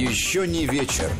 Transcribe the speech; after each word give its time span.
Еще 0.00 0.48
не 0.48 0.64
вечер. 0.64 1.12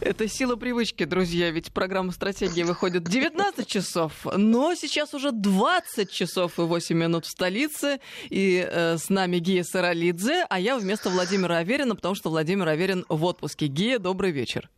Это 0.00 0.26
сила 0.28 0.56
привычки, 0.56 1.04
друзья, 1.04 1.50
ведь 1.50 1.74
программа 1.74 2.10
«Стратегия» 2.10 2.64
выходит 2.64 3.04
19 3.04 3.66
часов, 3.66 4.14
но 4.34 4.74
сейчас 4.74 5.12
уже 5.12 5.30
20 5.30 6.10
часов 6.10 6.58
и 6.58 6.62
8 6.62 6.96
минут 6.96 7.26
в 7.26 7.30
столице, 7.30 8.00
и 8.30 8.66
э, 8.66 8.96
с 8.96 9.10
нами 9.10 9.36
Гия 9.40 9.62
Саралидзе, 9.62 10.46
а 10.48 10.58
я 10.58 10.78
вместо 10.78 11.10
Владимира 11.10 11.58
Аверина, 11.58 11.94
потому 11.94 12.14
что 12.14 12.30
Владимир 12.30 12.68
Аверин 12.68 13.04
в 13.10 13.22
отпуске. 13.24 13.66
Гия, 13.66 13.98
добрый 13.98 14.30
вечер. 14.30 14.70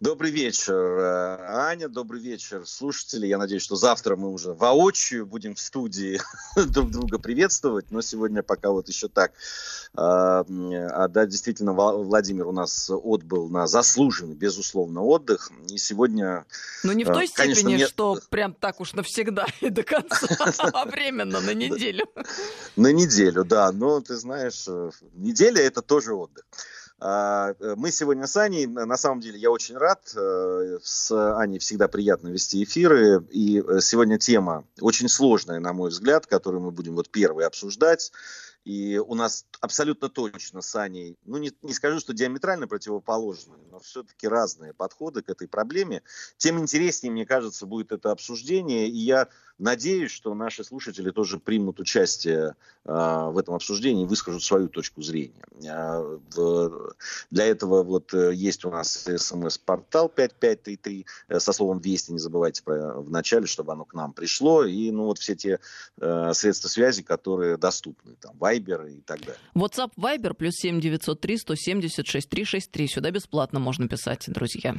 Добрый 0.00 0.30
вечер, 0.30 0.74
э, 0.74 1.36
Аня, 1.48 1.88
добрый 1.88 2.20
вечер, 2.20 2.66
слушатели. 2.66 3.26
Я 3.26 3.38
надеюсь, 3.38 3.62
что 3.62 3.76
завтра 3.76 4.16
мы 4.16 4.32
уже 4.32 4.52
воочию 4.52 5.26
будем 5.26 5.54
в 5.54 5.60
студии 5.60 6.20
друг 6.66 6.90
друга 6.90 7.18
приветствовать, 7.18 7.90
но 7.90 8.00
сегодня 8.00 8.42
пока 8.42 8.70
вот 8.70 8.88
еще 8.88 9.08
так. 9.08 9.32
А, 9.96 10.44
а 10.44 11.08
да, 11.08 11.26
действительно, 11.26 11.72
Владимир 11.72 12.46
у 12.48 12.52
нас 12.52 12.90
отбыл 12.90 13.48
на 13.48 13.66
заслуженный, 13.66 14.34
безусловно, 14.34 15.02
отдых. 15.02 15.50
И 15.68 15.78
сегодня... 15.78 16.44
Но 16.82 16.92
не 16.92 17.04
в 17.04 17.08
той 17.08 17.26
э, 17.26 17.28
конечно, 17.32 17.62
степени, 17.62 17.78
нет... 17.78 17.88
что 17.88 18.18
прям 18.30 18.54
так 18.54 18.80
уж 18.80 18.92
навсегда 18.92 19.46
и 19.60 19.70
до 19.70 19.82
конца, 19.82 20.26
а 20.72 20.84
временно, 20.84 21.40
на 21.40 21.54
неделю. 21.54 22.06
На 22.76 22.92
неделю, 22.92 23.44
да. 23.44 23.70
Но 23.72 24.00
ты 24.00 24.16
знаешь, 24.16 24.64
э, 24.66 24.90
неделя– 25.14 25.60
это 25.62 25.82
тоже 25.82 26.14
отдых. 26.14 26.44
А, 27.00 27.54
э, 27.58 27.74
мы 27.76 27.90
сегодня 27.90 28.26
с 28.26 28.36
Аней, 28.36 28.66
на 28.66 28.96
самом 28.96 29.20
деле 29.20 29.38
я 29.38 29.50
очень 29.50 29.76
рад, 29.76 30.12
э, 30.16 30.78
с 30.82 31.36
Аней 31.38 31.58
всегда 31.58 31.88
приятно 31.88 32.28
вести 32.28 32.62
эфиры, 32.62 33.24
и 33.30 33.60
э, 33.60 33.80
сегодня 33.80 34.18
тема 34.18 34.64
очень 34.80 35.08
сложная, 35.08 35.58
на 35.58 35.72
мой 35.72 35.90
взгляд, 35.90 36.26
которую 36.26 36.62
мы 36.62 36.70
будем 36.70 36.94
вот 36.94 37.10
первой 37.10 37.46
обсуждать, 37.46 38.12
и 38.64 38.98
у 38.98 39.14
нас 39.14 39.46
абсолютно 39.60 40.08
точно 40.08 40.62
с 40.62 40.74
Аней, 40.76 41.18
ну 41.24 41.38
не, 41.38 41.52
не 41.62 41.74
скажу, 41.74 42.00
что 42.00 42.14
диаметрально 42.14 42.66
противоположные, 42.66 43.60
но 43.70 43.78
все-таки 43.80 44.26
разные 44.26 44.72
подходы 44.72 45.22
к 45.22 45.28
этой 45.28 45.48
проблеме. 45.48 46.02
Тем 46.36 46.58
интереснее, 46.58 47.12
мне 47.12 47.26
кажется, 47.26 47.66
будет 47.66 47.92
это 47.92 48.10
обсуждение. 48.10 48.88
И 48.88 48.98
я 48.98 49.28
надеюсь, 49.58 50.10
что 50.10 50.34
наши 50.34 50.64
слушатели 50.64 51.10
тоже 51.10 51.38
примут 51.38 51.78
участие 51.78 52.56
э, 52.84 52.92
в 52.92 53.38
этом 53.38 53.54
обсуждении 53.54 54.04
и 54.04 54.06
выскажут 54.06 54.42
свою 54.42 54.68
точку 54.68 55.02
зрения. 55.02 55.44
Э, 55.62 56.18
в, 56.34 56.94
для 57.30 57.46
этого 57.46 57.82
вот 57.82 58.12
э, 58.14 58.34
есть 58.34 58.64
у 58.64 58.70
нас 58.70 59.06
смс-портал 59.16 60.08
5533 60.08 61.06
э, 61.28 61.40
со 61.40 61.52
словом 61.52 61.78
«Вести». 61.78 62.12
Не 62.12 62.18
забывайте 62.18 62.62
про, 62.62 63.00
в 63.00 63.10
начале, 63.10 63.46
чтобы 63.46 63.72
оно 63.72 63.84
к 63.84 63.94
нам 63.94 64.12
пришло. 64.12 64.64
И 64.64 64.90
ну 64.90 65.04
вот 65.04 65.18
все 65.18 65.36
те 65.36 65.60
э, 66.00 66.32
средства 66.34 66.68
связи, 66.68 67.02
которые 67.02 67.56
доступны. 67.56 68.16
Там 68.20 68.36
Viber 68.58 68.90
и 68.90 69.00
так 69.00 69.20
далее. 69.20 69.40
WhatsApp 69.54 69.92
Viber 69.96 70.34
плюс 70.34 70.54
7 70.56 70.80
903 70.80 71.38
170 71.38 72.06
6363. 72.06 72.88
Сюда 72.88 73.10
бесплатно 73.10 73.60
можно 73.60 73.88
писать, 73.88 74.24
друзья. 74.28 74.76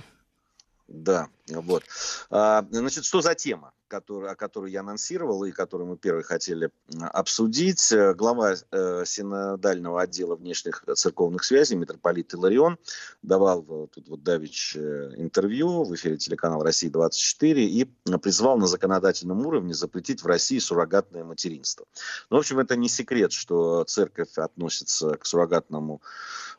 Да, 0.88 1.30
вот. 1.50 1.84
А, 2.30 2.66
значит, 2.70 3.06
что 3.06 3.22
за 3.22 3.36
тема? 3.36 3.74
Который, 3.88 4.30
о 4.30 4.36
которой 4.36 4.72
я 4.72 4.82
анонсировал 4.82 5.44
и 5.44 5.52
которую 5.52 5.88
мы 5.88 5.98
первые 5.98 6.24
хотели 6.24 6.70
обсудить. 7.00 7.92
Э, 7.92 8.14
глава 8.14 8.56
э, 8.72 9.04
синодального 9.06 10.02
отдела 10.02 10.36
внешних 10.36 10.84
церковных 10.96 11.44
связей, 11.44 11.76
митрополит 11.76 12.34
Иларион, 12.34 12.78
давал 13.22 13.88
тут 13.94 14.08
вот 14.08 14.24
Давич 14.24 14.76
э, 14.76 15.12
интервью 15.18 15.84
в 15.84 15.94
эфире 15.96 16.18
телеканала 16.18 16.64
«Россия-24» 16.64 17.54
и 17.56 17.86
призвал 18.22 18.58
на 18.58 18.68
законодательном 18.68 19.46
уровне 19.46 19.74
запретить 19.74 20.24
в 20.24 20.28
России 20.28 20.60
суррогатное 20.60 21.24
материнство. 21.24 21.86
Ну, 22.30 22.38
в 22.38 22.40
общем, 22.40 22.60
это 22.60 22.76
не 22.76 22.90
секрет, 22.90 23.32
что 23.32 23.84
церковь 23.84 24.38
относится 24.38 25.18
к 25.18 25.26
суррогатному 25.26 26.02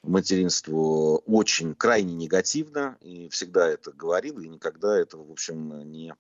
материнству 0.07 1.23
очень 1.27 1.75
крайне 1.75 2.15
негативно 2.15 2.97
и 3.01 3.29
всегда 3.29 3.69
это 3.69 3.93
говорила 3.93 4.41
и 4.41 4.49
никогда 4.49 4.97
этого, 4.99 5.25
в 5.25 5.31
общем, 5.33 5.91
не 5.91 6.15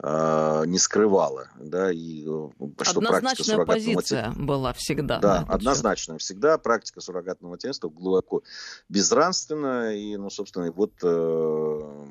Э, 0.00 0.62
не 0.64 0.78
скрывала, 0.78 1.48
да, 1.58 1.90
и 1.90 2.22
э, 2.24 2.50
что 2.82 3.00
практика 3.00 3.42
суррогатного 3.42 3.64
позиция 3.64 4.32
была 4.36 4.72
всегда. 4.72 5.18
Да, 5.18 5.44
однозначно 5.48 6.18
всегда 6.18 6.56
практика 6.56 7.00
суррогатного 7.00 7.54
материнства 7.54 7.88
глубоко 7.88 8.44
безнравственна, 8.88 9.96
и, 9.96 10.16
ну, 10.16 10.30
собственно, 10.30 10.70
вот 10.70 10.92
э, 11.02 12.06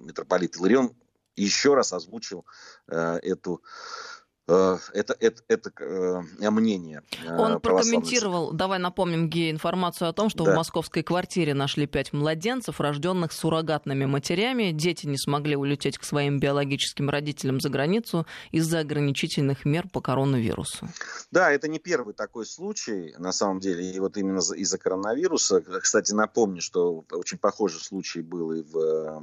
митрополит 0.00 0.56
Иларион 0.56 0.90
еще 1.36 1.74
раз 1.74 1.92
озвучил 1.92 2.44
э, 2.88 3.20
эту 3.22 3.62
Э, 3.62 4.17
это, 4.52 5.14
это, 5.20 5.42
это 5.48 5.70
э, 5.80 6.50
мнение. 6.50 7.02
Э, 7.24 7.36
Он 7.36 7.60
прокомментировал, 7.60 8.52
давай 8.52 8.78
напомним 8.78 9.28
Гея 9.28 9.50
информацию 9.50 10.08
о 10.08 10.12
том, 10.12 10.30
что 10.30 10.44
да. 10.44 10.52
в 10.52 10.56
московской 10.56 11.02
квартире 11.02 11.52
нашли 11.52 11.86
пять 11.86 12.12
младенцев, 12.12 12.80
рожденных 12.80 13.32
суррогатными 13.32 14.06
матерями. 14.06 14.70
Дети 14.72 15.06
не 15.06 15.18
смогли 15.18 15.54
улететь 15.54 15.98
к 15.98 16.04
своим 16.04 16.40
биологическим 16.40 17.10
родителям 17.10 17.60
за 17.60 17.68
границу 17.68 18.26
из-за 18.50 18.80
ограничительных 18.80 19.66
мер 19.66 19.86
по 19.92 20.00
коронавирусу. 20.00 20.88
Да, 21.30 21.50
это 21.50 21.68
не 21.68 21.78
первый 21.78 22.14
такой 22.14 22.46
случай, 22.46 23.14
на 23.18 23.32
самом 23.32 23.60
деле, 23.60 23.90
и 23.90 24.00
вот 24.00 24.16
именно 24.16 24.38
из-за 24.38 24.78
коронавируса. 24.78 25.60
Кстати, 25.60 26.12
напомню, 26.12 26.62
что 26.62 27.04
очень 27.10 27.38
похожий 27.38 27.80
случай 27.80 28.22
был 28.22 28.52
и 28.52 28.62
в, 28.62 29.20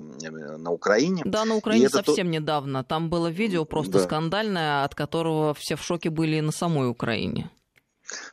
на 0.57 0.71
Украине. 0.71 1.23
Да, 1.25 1.45
на 1.45 1.55
Украине 1.55 1.89
совсем 1.89 2.27
то... 2.27 2.33
недавно. 2.33 2.83
Там 2.83 3.09
было 3.09 3.27
видео 3.27 3.65
просто 3.65 3.93
да. 3.93 4.03
скандальное, 4.03 4.83
от 4.83 4.93
которого 4.93 5.14
которого 5.15 5.53
все 5.53 5.77
в 5.77 5.81
шоке 5.81 6.09
были 6.09 6.41
на 6.41 6.51
самой 6.51 6.89
Украине. 6.89 7.49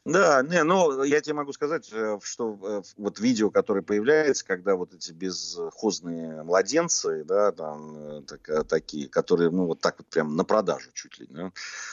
Да, 0.05 0.43
не, 0.43 0.62
ну, 0.65 1.03
я 1.03 1.21
тебе 1.21 1.34
могу 1.34 1.53
сказать, 1.53 1.88
э, 1.93 2.19
что 2.22 2.59
э, 2.62 2.83
вот 2.97 3.21
видео, 3.21 3.50
которое 3.50 3.83
появляется, 3.83 4.44
когда 4.44 4.77
вот 4.77 4.94
эти 4.94 5.12
бесхозные 5.12 6.43
младенцы, 6.43 7.25
да, 7.25 7.53
там, 7.53 7.97
э, 7.97 8.22
так, 8.22 8.66
такие, 8.69 9.09
которые, 9.09 9.50
ну, 9.50 9.66
вот 9.66 9.81
так 9.81 9.97
вот 9.99 10.09
прям 10.09 10.37
на 10.37 10.44
продажу 10.44 10.91
чуть 10.93 11.19
ли, 11.19 11.27
да, 11.31 11.53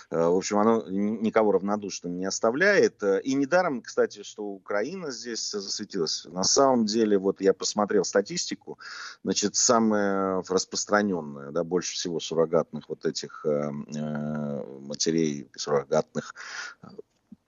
в 0.09 0.35
общем, 0.35 0.57
оно 0.57 0.83
никого 0.89 1.51
равнодушным 1.51 2.17
не 2.17 2.25
оставляет. 2.25 3.03
И 3.23 3.33
недаром, 3.35 3.81
кстати, 3.81 4.23
что 4.23 4.43
Украина 4.43 5.11
здесь 5.11 5.51
засветилась. 5.51 6.25
На 6.25 6.43
самом 6.43 6.85
деле, 6.85 7.17
вот 7.17 7.41
я 7.41 7.53
посмотрел 7.53 8.03
статистику, 8.03 8.79
значит, 9.23 9.55
самое 9.55 10.41
распространенное, 10.47 11.51
да, 11.51 11.63
больше 11.63 11.93
всего 11.93 12.19
суррогатных 12.19 12.89
вот 12.89 13.05
этих 13.05 13.45
э, 13.45 13.71
матерей, 13.71 15.49
суррогатных 15.55 16.33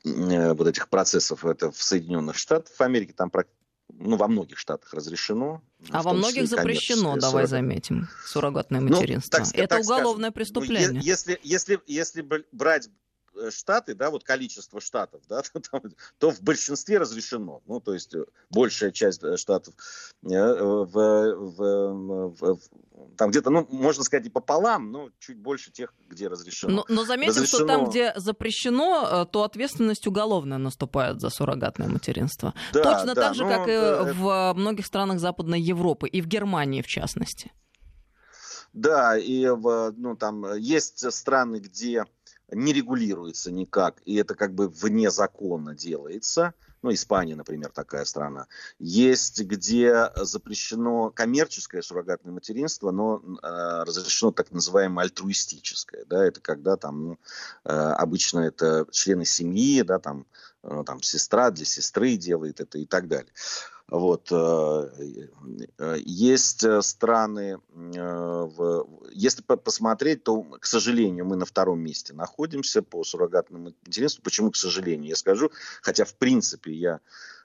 вот 0.03 0.67
этих 0.67 0.89
процессов 0.89 1.45
это 1.45 1.71
в 1.71 1.81
Соединенных 1.81 2.37
Штатах 2.37 2.73
Америки, 2.79 3.13
там 3.15 3.31
ну, 3.93 4.15
во 4.15 4.27
многих 4.27 4.57
штатах 4.57 4.93
разрешено. 4.93 5.61
А 5.89 6.01
во 6.01 6.13
многих 6.13 6.47
запрещено, 6.47 7.17
давай 7.17 7.45
заметим, 7.45 8.07
суррогатное 8.25 8.81
материнство. 8.81 9.39
Ну, 9.39 9.45
так, 9.45 9.55
это 9.55 9.67
так 9.67 9.81
уголовное 9.81 10.29
скажем, 10.29 10.33
преступление. 10.33 10.91
Ну, 10.91 10.99
если, 10.99 11.39
если, 11.43 11.79
если 11.85 12.25
брать 12.51 12.89
Э, 12.89 13.10
штаты, 13.49 13.95
да, 13.95 14.09
вот 14.09 14.23
количество 14.23 14.79
штатов, 14.81 15.21
да, 15.27 15.41
то, 15.71 15.81
то 16.17 16.31
в 16.31 16.41
большинстве 16.41 16.97
разрешено. 16.97 17.61
Ну, 17.65 17.79
то 17.79 17.93
есть 17.93 18.13
э, 18.13 18.25
большая 18.49 18.91
часть 18.91 19.23
э, 19.23 19.37
штатов 19.37 19.73
в, 20.21 20.85
в, 20.85 22.35
в, 22.39 22.59
там 23.17 23.31
где-то, 23.31 23.49
ну, 23.49 23.67
можно 23.69 24.03
сказать, 24.03 24.25
и 24.27 24.29
пополам, 24.29 24.91
но 24.91 25.09
чуть 25.19 25.37
больше 25.37 25.71
тех, 25.71 25.93
где 26.07 26.27
разрешено. 26.27 26.85
Но, 26.87 26.95
но 26.95 27.05
заметим, 27.05 27.41
разрешено... 27.41 27.57
что 27.57 27.65
там, 27.65 27.89
где 27.89 28.13
запрещено, 28.15 29.25
то 29.25 29.43
ответственность 29.43 30.07
уголовная 30.07 30.57
наступает 30.57 31.21
за 31.21 31.29
суррогатное 31.29 31.87
материнство. 31.87 32.53
Да, 32.73 32.83
Точно 32.83 33.15
да, 33.15 33.21
так 33.21 33.35
же, 33.35 33.43
ну, 33.43 33.49
как 33.49 33.67
и 33.67 33.71
это... 33.71 34.13
в 34.13 34.53
многих 34.55 34.85
странах 34.85 35.19
Западной 35.19 35.61
Европы, 35.61 36.07
и 36.07 36.21
в 36.21 36.27
Германии 36.27 36.81
в 36.81 36.87
частности. 36.87 37.51
Да, 38.73 39.17
и 39.17 39.45
ну, 39.47 40.15
там 40.15 40.55
есть 40.55 41.11
страны, 41.11 41.57
где 41.57 42.05
не 42.51 42.73
регулируется 42.73 43.51
никак, 43.51 44.01
и 44.05 44.15
это 44.15 44.35
как 44.35 44.53
бы 44.53 44.67
вне 44.67 45.09
закона 45.09 45.73
делается. 45.73 46.53
Ну, 46.83 46.91
Испания, 46.91 47.35
например, 47.35 47.69
такая 47.71 48.05
страна. 48.05 48.47
Есть, 48.79 49.39
где 49.43 50.11
запрещено 50.15 51.11
коммерческое 51.11 51.83
суррогатное 51.83 52.33
материнство, 52.33 52.89
но 52.89 53.21
э, 53.21 53.83
разрешено 53.83 54.31
так 54.31 54.51
называемое 54.51 55.05
альтруистическое. 55.05 56.05
Да, 56.05 56.25
это 56.25 56.41
когда 56.41 56.77
там, 56.77 57.05
ну, 57.05 57.19
э, 57.65 57.71
обычно 57.71 58.39
это 58.39 58.87
члены 58.89 59.25
семьи, 59.25 59.83
да, 59.83 59.99
там, 59.99 60.25
э, 60.63 60.83
там 60.83 61.03
сестра 61.03 61.51
для 61.51 61.65
сестры 61.65 62.15
делает 62.15 62.59
это 62.59 62.79
и 62.79 62.87
так 62.87 63.07
далее. 63.07 63.31
Вот. 63.91 64.31
Э, 64.31 64.89
э, 65.77 65.97
есть 66.05 66.63
э, 66.63 66.81
страны, 66.81 67.59
если 69.11 69.41
посмотреть, 69.43 70.23
то, 70.23 70.43
к 70.43 70.65
сожалению, 70.65 71.25
мы 71.25 71.35
на 71.35 71.45
втором 71.45 71.81
месте 71.81 72.13
находимся 72.13 72.81
по 72.81 73.03
суррогатному 73.03 73.73
материнству. 73.85 74.23
Почему, 74.23 74.49
к 74.49 74.55
сожалению, 74.55 75.09
я 75.09 75.15
скажу, 75.17 75.51
хотя, 75.81 76.05
в 76.05 76.15
принципе, 76.15 76.71
я 76.71 76.99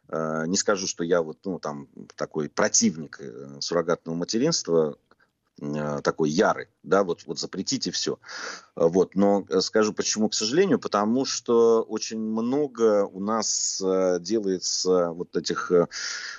не 0.08 0.56
скажу, 0.56 0.87
что 0.87 1.02
я 1.02 1.20
вот, 1.20 1.38
ну, 1.44 1.58
там, 1.58 1.88
такой 2.14 2.48
противник 2.48 3.20
суррогатного 3.58 4.14
материнства, 4.14 4.96
такой 5.58 6.31
ярый, 6.31 6.69
да, 6.82 7.03
вот, 7.03 7.23
вот 7.26 7.38
запретите 7.38 7.91
все. 7.91 8.19
Вот, 8.75 9.14
но 9.14 9.47
скажу 9.61 9.94
почему, 9.94 10.29
к 10.29 10.35
сожалению, 10.35 10.79
потому 10.79 11.25
что 11.25 11.82
очень 11.82 12.19
много 12.19 13.06
у 13.06 13.20
нас 13.20 13.81
э, 13.82 14.19
делается 14.20 15.11
вот 15.11 15.35
этих 15.35 15.73
э, 15.73 15.87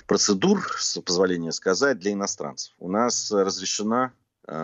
процедур, 0.06 0.64
с 0.78 1.00
позволения 1.00 1.50
сказать, 1.50 1.98
для 1.98 2.12
иностранцев. 2.12 2.74
У 2.78 2.88
нас 2.88 3.30
разрешена 3.30 4.12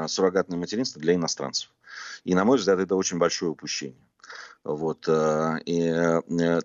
суррогатное 0.07 0.57
материнство 0.57 0.99
для 0.99 1.15
иностранцев. 1.15 1.71
И, 2.25 2.35
на 2.35 2.47
мой 2.47 2.57
взгляд, 2.57 2.79
это 2.79 2.97
очень 2.97 3.19
большое 3.19 3.51
упущение. 3.51 4.01
Вот. 4.65 5.07
И 5.67 6.21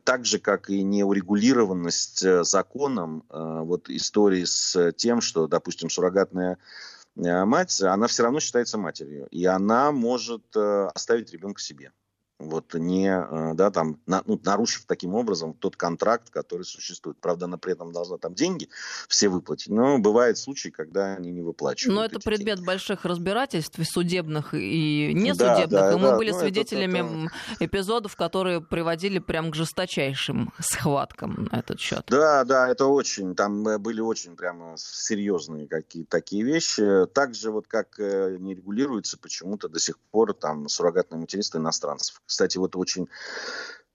так 0.05 0.23
же, 0.23 0.39
как 0.39 0.69
и 0.69 0.83
неурегулированность 0.83 2.23
законом 2.45 3.25
вот 3.27 3.89
истории 3.89 4.45
с 4.45 4.93
тем, 4.93 5.19
что, 5.19 5.47
допустим, 5.47 5.89
суррогатная 5.89 6.53
Э, 6.53 6.98
мать, 7.15 7.81
она 7.81 8.07
все 8.07 8.23
равно 8.23 8.39
считается 8.39 8.77
матерью, 8.77 9.27
и 9.31 9.45
она 9.45 9.91
может 9.91 10.55
э, 10.55 10.89
оставить 10.93 11.31
ребенка 11.31 11.61
себе 11.61 11.91
вот 12.39 12.73
не, 12.73 13.09
э, 13.09 13.53
да, 13.53 13.69
там, 13.69 13.99
на, 14.05 14.23
ну, 14.25 14.39
нарушив 14.43 14.85
таким 14.85 15.13
образом 15.13 15.53
тот 15.53 15.75
контракт, 15.75 16.29
который 16.29 16.63
существует. 16.63 17.17
Правда, 17.19 17.45
она 17.45 17.57
при 17.57 17.73
этом 17.73 17.91
должна 17.91 18.17
там 18.17 18.33
деньги 18.33 18.69
все 19.09 19.27
выплатить, 19.27 19.69
но 19.69 19.99
бывают 19.99 20.37
случаи, 20.37 20.69
когда 20.69 21.15
они 21.15 21.31
не 21.31 21.41
выплачивают. 21.41 21.95
Но 21.95 22.05
это 22.05 22.19
предмет 22.19 22.55
деньги. 22.55 22.67
больших 22.67 23.03
разбирательств 23.03 23.77
и 23.77 23.83
судебных, 23.83 24.53
и 24.53 25.13
несудебных, 25.13 25.69
да, 25.69 25.89
да, 25.89 25.91
и 25.91 25.95
мы 25.95 26.07
да, 26.07 26.17
были 26.17 26.31
ну, 26.31 26.39
свидетелями 26.39 27.25
это, 27.25 27.35
это... 27.55 27.65
эпизодов, 27.65 28.15
которые 28.15 28.61
приводили 28.61 29.19
прям 29.19 29.51
к 29.51 29.55
жесточайшим 29.55 30.53
схваткам 30.59 31.49
на 31.51 31.59
этот 31.59 31.79
счет. 31.81 32.05
Да, 32.07 32.45
да, 32.45 32.69
это 32.69 32.85
очень, 32.85 33.35
там 33.35 33.67
э, 33.67 33.77
были 33.77 33.99
очень 33.99 34.37
прямо 34.37 34.75
серьезные 34.77 35.67
какие 35.67 36.05
такие 36.05 36.43
вещи. 36.43 37.05
Также 37.07 37.51
вот 37.51 37.67
как 37.67 37.99
э, 37.99 38.37
не 38.39 38.55
регулируется 38.55 39.17
почему-то 39.17 39.67
до 39.67 39.79
сих 39.79 39.99
пор 39.99 40.33
там 40.33 40.69
суррогатное 40.69 41.19
материнство 41.19 41.57
иностранцев 41.57 42.21
кстати, 42.29 42.57
вот 42.59 42.75
очень 42.75 43.09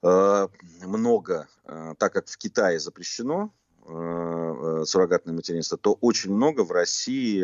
э, 0.02 0.48
много, 0.82 1.48
э, 1.64 1.94
так 1.98 2.12
как 2.12 2.28
в 2.28 2.36
Китае 2.36 2.81
запрещено 2.81 3.54
э, 3.86 4.82
суррогатное 4.86 5.34
материнство, 5.34 5.78
то 5.78 5.96
очень 6.00 6.34
много 6.34 6.64
в 6.64 6.72
России 6.72 7.42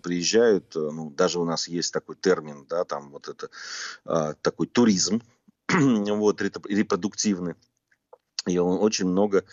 приезжают, 0.00 0.74
ну, 0.74 1.10
даже 1.10 1.38
у 1.38 1.44
нас 1.44 1.68
есть 1.68 1.92
такой 1.92 2.16
термин, 2.16 2.66
да, 2.68 2.84
там 2.84 3.10
вот 3.10 3.28
это 3.28 4.34
такой 4.42 4.66
туризм, 4.66 5.22
вот, 5.68 6.42
репродуктивный, 6.42 7.54
и 8.46 8.58
очень 8.58 9.06
много 9.06 9.44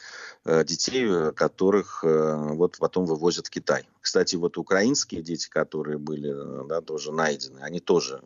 э, 0.46 0.64
детей, 0.64 1.06
э, 1.08 1.32
которых 1.32 2.04
э, 2.04 2.36
вот 2.54 2.78
потом 2.80 3.06
вывозят 3.06 3.48
в 3.48 3.50
Китай. 3.52 3.88
Кстати, 4.02 4.36
вот 4.36 4.58
украинские 4.58 5.22
дети, 5.22 5.48
которые 5.48 5.98
были 5.98 6.68
да, 6.68 6.82
тоже 6.82 7.12
найдены, 7.12 7.60
они 7.60 7.80
тоже 7.80 8.24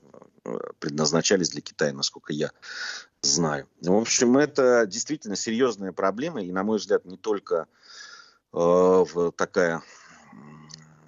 предназначались 0.80 1.50
для 1.50 1.62
Китая, 1.62 1.94
насколько 1.94 2.34
я 2.34 2.52
знаю. 3.22 3.68
В 3.82 3.94
общем, 3.94 4.38
это 4.38 4.86
действительно 4.86 5.36
серьезная 5.36 5.94
проблема, 5.94 6.44
и, 6.44 6.52
на 6.52 6.64
мой 6.64 6.80
взгляд, 6.80 7.06
не 7.06 7.18
только 7.18 7.68
э, 8.54 9.06
такая 9.36 9.82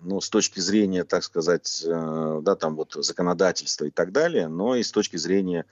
ну, 0.02 0.22
с 0.22 0.30
точки 0.30 0.60
зрения, 0.60 1.04
так 1.04 1.24
сказать, 1.24 1.84
э, 1.86 2.40
да, 2.44 2.56
там 2.56 2.76
вот 2.76 2.96
законодательства 3.00 3.86
и 3.86 3.92
так 3.92 4.12
далее, 4.12 4.48
но 4.48 4.76
и 4.76 4.84
с 4.84 4.92
точки 4.92 5.18
зрения 5.18 5.66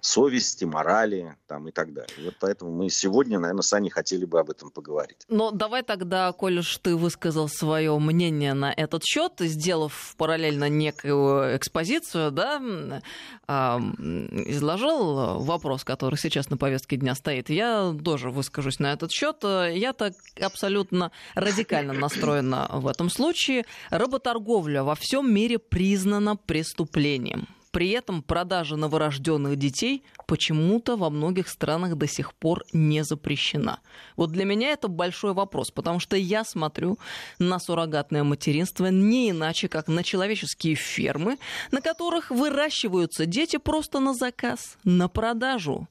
совести, 0.00 0.64
морали 0.64 1.36
там, 1.46 1.68
и 1.68 1.72
так 1.72 1.92
далее. 1.92 2.14
Вот 2.24 2.34
поэтому 2.40 2.70
мы 2.70 2.90
сегодня, 2.90 3.38
наверное, 3.38 3.62
с 3.62 3.72
Аней 3.72 3.90
хотели 3.90 4.24
бы 4.24 4.38
об 4.40 4.50
этом 4.50 4.70
поговорить. 4.70 5.18
Но 5.28 5.50
давай 5.50 5.82
тогда, 5.82 6.32
коль 6.32 6.58
уж 6.58 6.78
ты 6.78 6.94
высказал 6.96 7.48
свое 7.48 7.98
мнение 7.98 8.54
на 8.54 8.72
этот 8.72 9.04
счет, 9.04 9.32
сделав 9.38 10.14
параллельно 10.16 10.68
некую 10.68 11.56
экспозицию, 11.56 12.30
да, 12.30 12.58
изложил 13.48 15.40
вопрос, 15.40 15.84
который 15.84 16.16
сейчас 16.16 16.50
на 16.50 16.56
повестке 16.56 16.96
дня 16.96 17.14
стоит. 17.14 17.50
Я 17.50 17.94
тоже 18.04 18.30
выскажусь 18.30 18.78
на 18.78 18.92
этот 18.92 19.10
счет. 19.10 19.38
Я 19.42 19.92
так 19.92 20.14
абсолютно 20.40 21.10
радикально 21.34 21.92
настроена 21.92 22.68
в 22.72 22.86
этом 22.86 23.10
случае. 23.10 23.64
Работорговля 23.90 24.82
во 24.84 24.94
всем 24.94 25.32
мире 25.32 25.58
признана 25.58 26.36
преступлением. 26.36 27.48
При 27.70 27.90
этом 27.90 28.22
продажа 28.22 28.76
новорожденных 28.76 29.56
детей 29.56 30.02
почему-то 30.26 30.96
во 30.96 31.10
многих 31.10 31.48
странах 31.48 31.96
до 31.96 32.06
сих 32.06 32.34
пор 32.34 32.64
не 32.72 33.04
запрещена. 33.04 33.80
Вот 34.16 34.30
для 34.30 34.44
меня 34.44 34.70
это 34.70 34.88
большой 34.88 35.32
вопрос, 35.34 35.70
потому 35.70 36.00
что 36.00 36.16
я 36.16 36.44
смотрю 36.44 36.98
на 37.38 37.58
суррогатное 37.58 38.24
материнство 38.24 38.86
не 38.86 39.30
иначе, 39.30 39.68
как 39.68 39.88
на 39.88 40.02
человеческие 40.02 40.74
фермы, 40.74 41.38
на 41.70 41.80
которых 41.80 42.30
выращиваются 42.30 43.26
дети 43.26 43.56
просто 43.56 44.00
на 44.00 44.14
заказ, 44.14 44.78
на 44.84 45.08
продажу. 45.08 45.88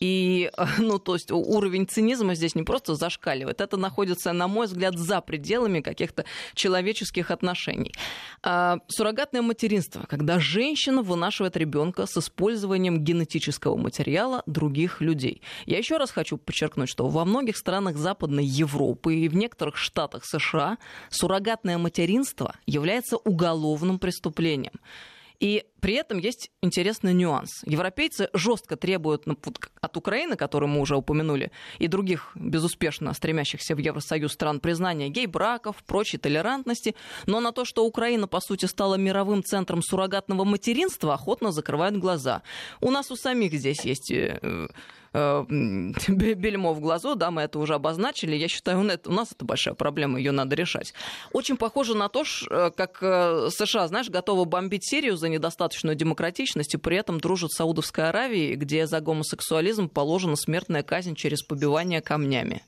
И, 0.00 0.50
ну, 0.78 0.98
то 0.98 1.14
есть 1.14 1.30
уровень 1.30 1.86
цинизма 1.86 2.34
здесь 2.34 2.54
не 2.54 2.62
просто 2.62 2.94
зашкаливает, 2.94 3.60
это 3.60 3.76
находится, 3.76 4.32
на 4.32 4.48
мой 4.48 4.66
взгляд, 4.66 4.98
за 4.98 5.20
пределами 5.20 5.80
каких-то 5.80 6.24
человеческих 6.54 7.30
отношений. 7.30 7.92
А, 8.42 8.78
суррогатное 8.88 9.42
материнство, 9.42 10.04
когда 10.08 10.38
женщина 10.38 11.02
вынашивает 11.22 11.56
ребенка 11.56 12.06
с 12.06 12.16
использованием 12.16 12.98
генетического 12.98 13.76
материала 13.76 14.42
других 14.46 15.00
людей. 15.00 15.40
Я 15.66 15.78
еще 15.78 15.96
раз 15.96 16.10
хочу 16.10 16.36
подчеркнуть, 16.36 16.88
что 16.88 17.08
во 17.08 17.24
многих 17.24 17.56
странах 17.56 17.96
Западной 17.96 18.44
Европы 18.44 19.14
и 19.14 19.28
в 19.28 19.36
некоторых 19.36 19.76
штатах 19.76 20.24
США 20.24 20.78
суррогатное 21.10 21.78
материнство 21.78 22.56
является 22.66 23.18
уголовным 23.18 24.00
преступлением. 24.00 24.72
И 25.42 25.64
при 25.80 25.94
этом 25.94 26.18
есть 26.18 26.52
интересный 26.62 27.12
нюанс. 27.12 27.64
Европейцы 27.66 28.30
жестко 28.32 28.76
требуют 28.76 29.26
ну, 29.26 29.36
от 29.80 29.96
Украины, 29.96 30.36
которую 30.36 30.70
мы 30.70 30.80
уже 30.80 30.96
упомянули, 30.96 31.50
и 31.80 31.88
других 31.88 32.30
безуспешно 32.36 33.12
стремящихся 33.12 33.74
в 33.74 33.78
Евросоюз 33.78 34.32
стран 34.32 34.60
признания 34.60 35.08
гей-браков, 35.08 35.82
прочей 35.84 36.18
толерантности, 36.18 36.94
но 37.26 37.40
на 37.40 37.50
то, 37.50 37.64
что 37.64 37.84
Украина, 37.84 38.28
по 38.28 38.40
сути, 38.40 38.66
стала 38.66 38.94
мировым 38.94 39.42
центром 39.42 39.82
суррогатного 39.82 40.44
материнства, 40.44 41.14
охотно 41.14 41.50
закрывают 41.50 41.96
глаза. 41.96 42.42
У 42.80 42.92
нас 42.92 43.10
у 43.10 43.16
самих 43.16 43.52
здесь 43.52 43.84
есть 43.84 44.12
э, 45.12 45.44
бельмо 46.08 46.72
в 46.72 46.80
глазу, 46.80 47.14
да, 47.14 47.30
мы 47.30 47.42
это 47.42 47.58
уже 47.58 47.74
обозначили. 47.74 48.36
Я 48.36 48.48
считаю, 48.48 48.80
у 48.80 49.12
нас 49.12 49.32
это 49.32 49.44
большая 49.44 49.74
проблема, 49.74 50.18
ее 50.18 50.32
надо 50.32 50.56
решать. 50.56 50.94
Очень 51.32 51.56
похоже 51.56 51.96
на 51.96 52.08
то, 52.08 52.24
э, 52.50 52.70
как 52.76 52.98
э, 53.02 53.48
США, 53.50 53.88
знаешь, 53.88 54.10
готовы 54.10 54.44
бомбить 54.44 54.88
Сирию 54.88 55.16
за 55.16 55.28
недостаточную 55.28 55.96
демократичность, 55.96 56.74
и 56.74 56.78
при 56.78 56.96
этом 56.96 57.20
дружат 57.20 57.52
с 57.52 57.56
Саудовской 57.56 58.08
Аравией, 58.08 58.54
где 58.56 58.86
за 58.86 59.00
гомосексуализм 59.00 59.88
положена 59.88 60.36
смертная 60.36 60.82
казнь 60.82 61.14
через 61.14 61.42
побивание 61.42 62.00
камнями. 62.00 62.62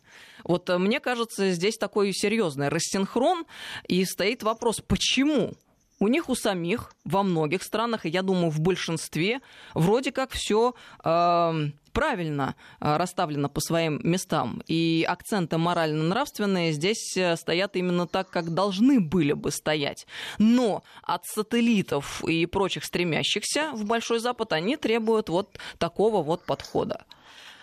Вот 0.45 0.69
э, 0.71 0.79
мне 0.79 1.01
кажется, 1.01 1.51
здесь 1.51 1.77
такой 1.77 2.13
серьезный 2.13 2.69
рассинхрон, 2.69 3.47
и 3.89 4.05
стоит 4.05 4.43
вопрос, 4.43 4.81
почему? 4.81 5.55
У 6.01 6.09
них 6.09 6.29
у 6.29 6.35
самих 6.35 6.93
во 7.05 7.23
многих 7.23 7.63
странах, 7.63 8.05
и 8.05 8.11
я 8.11 8.23
думаю, 8.23 8.51
в 8.51 8.61
большинстве, 8.61 9.41
вроде 9.75 10.13
как 10.13 10.33
все 10.33 10.75
э, 11.03 11.09
эм, 11.09 11.75
правильно 11.95 12.57
э, 12.81 12.97
расставлено 12.99 13.49
по 13.49 13.61
своим 13.61 14.01
местам. 14.03 14.63
И 14.67 15.07
акценты 15.09 15.57
морально-нравственные 15.57 16.73
здесь 16.73 17.17
э, 17.17 17.37
стоят 17.37 17.77
именно 17.77 18.07
так, 18.07 18.29
как 18.29 18.53
должны 18.53 19.01
были 19.01 19.33
бы 19.33 19.51
стоять. 19.51 20.07
Но 20.39 20.83
от 21.03 21.25
сателлитов 21.25 22.23
и 22.25 22.45
прочих 22.45 22.85
стремящихся 22.85 23.71
в 23.73 23.87
Большой 23.87 24.19
Запад 24.19 24.53
они 24.53 24.77
требуют 24.77 25.29
вот 25.31 25.59
такого 25.79 26.23
вот 26.23 26.45
подхода. 26.45 27.05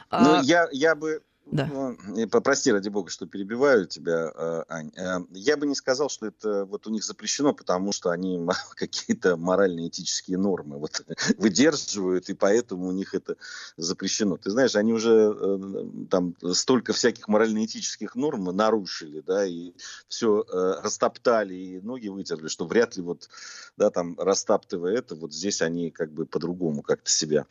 Ну, 0.10 0.40
а... 0.40 0.42
я, 0.44 0.68
я 0.72 0.96
бы 0.96 1.22
да. 1.52 1.70
Ну, 1.72 2.28
прости, 2.28 2.72
ради 2.72 2.90
бога, 2.90 3.10
что 3.10 3.26
перебиваю 3.26 3.86
тебя, 3.86 4.32
э, 4.34 4.64
Ань. 4.70 4.92
Э, 4.96 5.20
я 5.32 5.58
бы 5.58 5.66
не 5.66 5.76
сказал, 5.76 6.10
что 6.10 6.28
это 6.28 6.66
вот 6.66 6.88
у 6.88 6.90
них 6.90 7.04
запрещено, 7.04 7.54
потому 7.54 7.92
что 7.92 8.10
они 8.10 8.40
какие-то 8.76 9.38
морально-этические 9.38 10.38
нормы 10.38 10.78
вот, 10.78 11.04
выдерживают, 11.38 12.30
и 12.30 12.34
поэтому 12.34 12.88
у 12.88 12.92
них 12.92 13.14
это 13.14 13.36
запрещено. 13.78 14.38
Ты 14.38 14.52
знаешь, 14.52 14.76
они 14.76 14.94
уже 14.94 15.34
э, 15.36 15.86
там 16.10 16.36
столько 16.54 16.94
всяких 16.94 17.28
морально-этических 17.28 18.16
норм 18.16 18.44
нарушили, 18.46 19.22
да, 19.22 19.46
и 19.46 19.74
все 20.08 20.44
растоптали, 20.52 21.54
и 21.54 21.82
ноги 21.82 22.08
вытерли, 22.08 22.48
что 22.48 22.66
вряд 22.66 22.96
ли 22.96 23.04
вот, 23.04 23.30
да, 23.78 23.90
там, 23.90 24.18
растаптывая 24.20 24.98
это, 24.98 25.16
вот 25.16 25.34
здесь 25.34 25.62
они 25.62 25.92
как 25.92 26.12
бы 26.12 26.26
по-другому 26.26 26.82
как-то 26.82 27.10
себя 27.10 27.46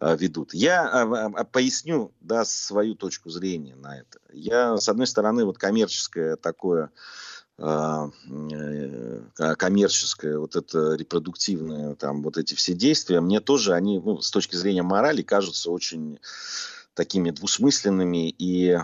ведут. 0.00 0.54
Я 0.54 1.46
поясню, 1.52 2.12
да, 2.20 2.44
свою 2.44 2.94
точку 2.94 3.08
точку 3.08 3.30
зрения 3.38 3.76
на 3.76 3.98
это. 3.98 4.18
Я, 4.32 4.76
с 4.76 4.88
одной 4.88 5.06
стороны, 5.06 5.44
вот 5.44 5.58
коммерческое 5.58 6.36
такое 6.36 6.90
а, 7.60 8.10
э, 8.30 9.54
коммерческое, 9.56 10.38
вот 10.38 10.54
это 10.54 10.94
репродуктивное, 10.94 11.96
там 11.96 12.22
вот 12.22 12.38
эти 12.38 12.54
все 12.54 12.72
действия, 12.72 13.20
мне 13.20 13.40
тоже 13.40 13.74
они, 13.74 13.98
ну, 13.98 14.20
с 14.20 14.30
точки 14.30 14.54
зрения 14.54 14.82
морали, 14.82 15.22
кажутся 15.22 15.72
очень 15.72 16.20
такими 16.94 17.30
двусмысленными 17.30 18.30
и, 18.30 18.78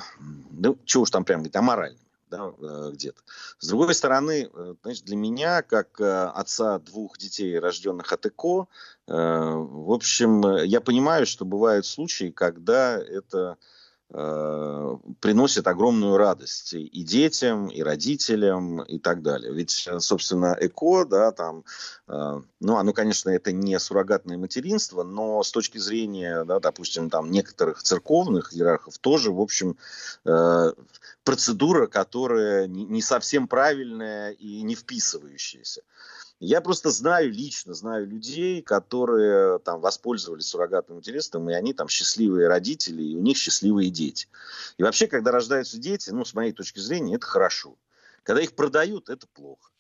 ну, 0.51 0.77
чего 0.85 1.05
уж 1.05 1.11
там 1.11 1.25
прям 1.25 1.41
говорить, 1.41 1.57
аморальными 1.57 2.01
да, 2.31 2.53
где-то. 2.91 3.23
С 3.61 3.69
другой 3.69 3.95
стороны, 3.95 4.51
значит, 4.83 5.05
для 5.05 5.17
меня, 5.17 5.63
как 5.63 6.01
отца 6.01 6.81
двух 6.81 7.17
детей, 7.17 7.57
рожденных 7.61 8.13
от 8.13 8.27
ЭКО, 8.27 8.67
в 9.07 9.93
общем, 9.93 10.65
я 10.65 10.81
понимаю, 10.81 11.27
что 11.27 11.45
бывают 11.45 11.87
случаи, 11.87 12.31
когда 12.31 12.99
это 12.99 13.57
Э, 14.11 14.97
приносит 15.21 15.67
огромную 15.67 16.17
радость 16.19 16.75
и 16.75 17.03
детям, 17.03 17.69
и 17.69 17.83
родителям, 17.83 18.83
и 18.83 18.99
так 18.99 19.23
далее. 19.23 19.53
Ведь, 19.53 19.89
э, 19.89 19.99
собственно, 19.99 20.57
ЭКО, 20.61 21.07
да, 21.07 21.33
там, 21.33 21.65
э, 22.07 22.41
ну, 22.61 22.77
оно, 22.77 22.93
конечно, 22.93 23.31
это 23.31 23.51
не 23.51 23.79
суррогатное 23.81 24.37
материнство, 24.37 25.03
но 25.03 25.43
с 25.43 25.51
точки 25.51 25.79
зрения, 25.79 26.45
да, 26.45 26.61
допустим, 26.61 27.09
там, 27.09 27.31
некоторых 27.31 27.83
церковных 27.83 28.55
иерархов 28.55 28.99
тоже, 28.99 29.33
в 29.33 29.41
общем, 29.41 29.77
процедура, 31.25 31.87
которая 31.87 32.67
не 32.67 33.01
совсем 33.01 33.49
правильная 33.49 34.31
и 34.31 34.63
не 34.63 34.75
вписывающаяся. 34.75 35.83
Я 36.41 36.61
просто 36.61 36.91
знаю, 36.91 37.31
лично 37.31 37.75
знаю 37.75 38.07
людей, 38.07 38.61
которые 38.61 39.59
там 39.61 39.81
воспользовались 39.81 40.47
суррогатным 40.47 40.99
интересом, 40.99 41.49
и 41.49 41.55
они 41.55 41.73
там 41.73 41.89
счастливые 41.89 42.49
родители, 42.49 43.03
и 43.03 43.17
у 43.17 43.21
них 43.21 43.37
счастливые 43.37 43.91
дети. 43.91 44.29
И 44.77 44.83
вообще, 44.83 45.07
когда 45.07 45.31
рождаются 45.31 45.79
дети, 45.79 46.11
ну, 46.11 46.25
с 46.25 46.35
моей 46.35 46.53
точки 46.53 46.81
зрения, 46.81 47.17
это 47.17 47.27
хорошо. 47.27 47.77
Когда 48.25 48.43
их 48.43 48.55
продают, 48.55 49.09
это 49.11 49.27
плохо 49.27 49.71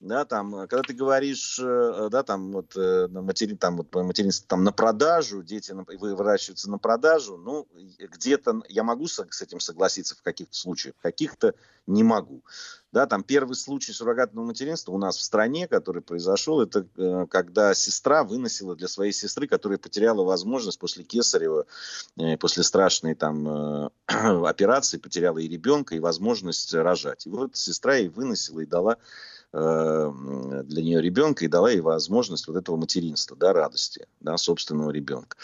да, 0.00 0.24
там, 0.24 0.54
э, 0.54 0.66
когда 0.66 0.82
ты 0.82 0.94
говоришь, 0.94 1.58
э, 1.62 2.08
да, 2.10 2.22
там, 2.22 2.52
вот, 2.52 2.76
э, 2.76 3.08
матери, 3.08 3.54
там, 3.54 3.76
вот, 3.78 3.94
материнство 3.94 4.46
там 4.48 4.64
на 4.64 4.72
продажу, 4.72 5.42
дети 5.42 5.72
выращиваются 5.72 6.70
на 6.70 6.78
продажу, 6.78 7.36
ну, 7.36 7.66
где-то 7.98 8.62
я 8.68 8.82
могу 8.82 9.06
с, 9.06 9.24
с 9.30 9.42
этим 9.42 9.60
согласиться 9.60 10.14
в 10.14 10.22
каких-то 10.22 10.54
случаях, 10.56 10.94
в 10.98 11.02
каких-то 11.02 11.54
не 11.86 12.02
могу. 12.02 12.42
Да, 12.92 13.06
там 13.06 13.22
первый 13.22 13.54
случай 13.54 13.92
суррогатного 13.92 14.46
материнства 14.46 14.92
у 14.92 14.98
нас 14.98 15.16
в 15.16 15.22
стране, 15.22 15.68
который 15.68 16.02
произошел, 16.02 16.62
это 16.62 16.86
э, 16.96 17.26
когда 17.28 17.74
сестра 17.74 18.24
выносила 18.24 18.74
для 18.74 18.88
своей 18.88 19.12
сестры, 19.12 19.46
которая 19.46 19.78
потеряла 19.78 20.24
возможность 20.24 20.78
после 20.78 21.04
Кесарева, 21.04 21.66
э, 22.18 22.38
после 22.38 22.62
страшной 22.62 23.14
там 23.14 23.46
э, 23.48 23.90
операции, 24.46 24.98
потеряла 24.98 25.38
и 25.38 25.48
ребенка, 25.48 25.94
и 25.94 26.00
возможность 26.00 26.72
рожать. 26.72 27.26
И 27.26 27.30
вот 27.30 27.56
сестра 27.56 27.96
ей 27.96 28.08
выносила 28.08 28.60
и 28.60 28.66
дала 28.66 28.96
для 29.56 30.82
нее 30.82 31.00
ребенка 31.00 31.44
и 31.44 31.48
дала 31.48 31.70
ей 31.70 31.80
возможность 31.80 32.46
вот 32.46 32.56
этого 32.56 32.76
материнства, 32.76 33.36
да, 33.36 33.52
радости, 33.52 34.06
да, 34.20 34.36
собственного 34.36 34.90
ребенка. 34.90 35.36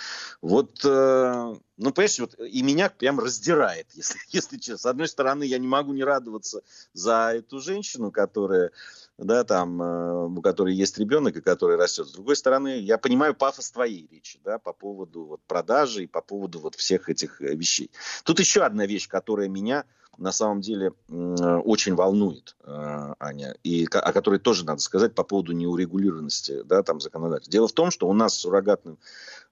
Вот, 0.43 0.81
э, 0.85 1.55
ну, 1.79 1.93
понимаешь, 1.93 2.19
вот 2.19 2.39
и 2.39 2.63
меня 2.63 2.91
прям 2.91 3.19
раздирает, 3.19 3.87
если, 3.95 4.19
если 4.31 4.59
честно. 4.59 4.79
С 4.79 4.87
одной 4.87 5.09
стороны, 5.09 5.45
я 5.45 5.59
не 5.59 5.67
могу 5.67 5.93
не 5.93 6.05
радоваться 6.05 6.63
за 6.93 7.33
эту 7.35 7.61
женщину, 7.61 8.11
которая, 8.11 8.71
да, 9.19 9.45
там, 9.45 9.81
э, 9.81 10.27
у 10.27 10.43
которой 10.43 10.75
есть 10.75 10.99
ребенок 10.99 11.37
и 11.37 11.41
который 11.41 11.77
растет. 11.77 12.09
С 12.09 12.13
другой 12.13 12.37
стороны, 12.37 12.79
я 12.79 12.99
понимаю 12.99 13.35
пафос 13.35 13.71
твоей 13.71 14.07
речи, 14.11 14.41
да, 14.45 14.59
по 14.59 14.73
поводу 14.73 15.25
вот 15.25 15.41
продажи 15.47 16.05
и 16.05 16.07
по 16.07 16.21
поводу 16.21 16.61
вот 16.61 16.75
всех 16.75 17.09
этих 17.09 17.41
вещей. 17.41 17.91
Тут 18.25 18.41
еще 18.41 18.63
одна 18.63 18.87
вещь, 18.87 19.09
которая 19.09 19.49
меня 19.49 19.85
на 20.19 20.33
самом 20.33 20.61
деле 20.61 20.93
очень 21.09 21.95
волнует, 21.95 22.57
э, 22.65 23.15
Аня, 23.19 23.57
и 23.63 23.87
о 23.87 24.13
которой 24.13 24.39
тоже 24.39 24.65
надо 24.65 24.81
сказать 24.81 25.15
по 25.15 25.25
поводу 25.25 25.53
неурегулированности 25.53 26.63
да, 26.65 26.83
там, 26.83 27.01
законодательства. 27.01 27.53
Дело 27.53 27.69
в 27.69 27.73
том, 27.73 27.91
что 27.91 28.09
у 28.09 28.13
нас 28.13 28.35
суррогатным 28.35 28.99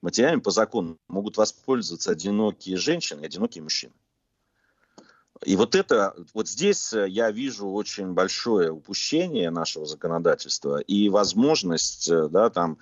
материалами 0.02 0.40
по 0.40 0.50
закону 0.50 0.98
могут 1.08 1.36
воспользоваться 1.36 2.10
одинокие 2.10 2.76
женщины 2.76 3.22
и 3.22 3.26
одинокие 3.26 3.62
мужчины. 3.62 3.92
И 5.44 5.56
вот 5.56 5.74
это, 5.74 6.14
вот 6.34 6.48
здесь 6.48 6.92
я 6.92 7.30
вижу 7.30 7.70
очень 7.70 8.12
большое 8.12 8.70
упущение 8.70 9.50
нашего 9.50 9.86
законодательства 9.86 10.80
и 10.80 11.08
возможность, 11.08 12.10
э, 12.10 12.28
да, 12.28 12.50
там, 12.50 12.78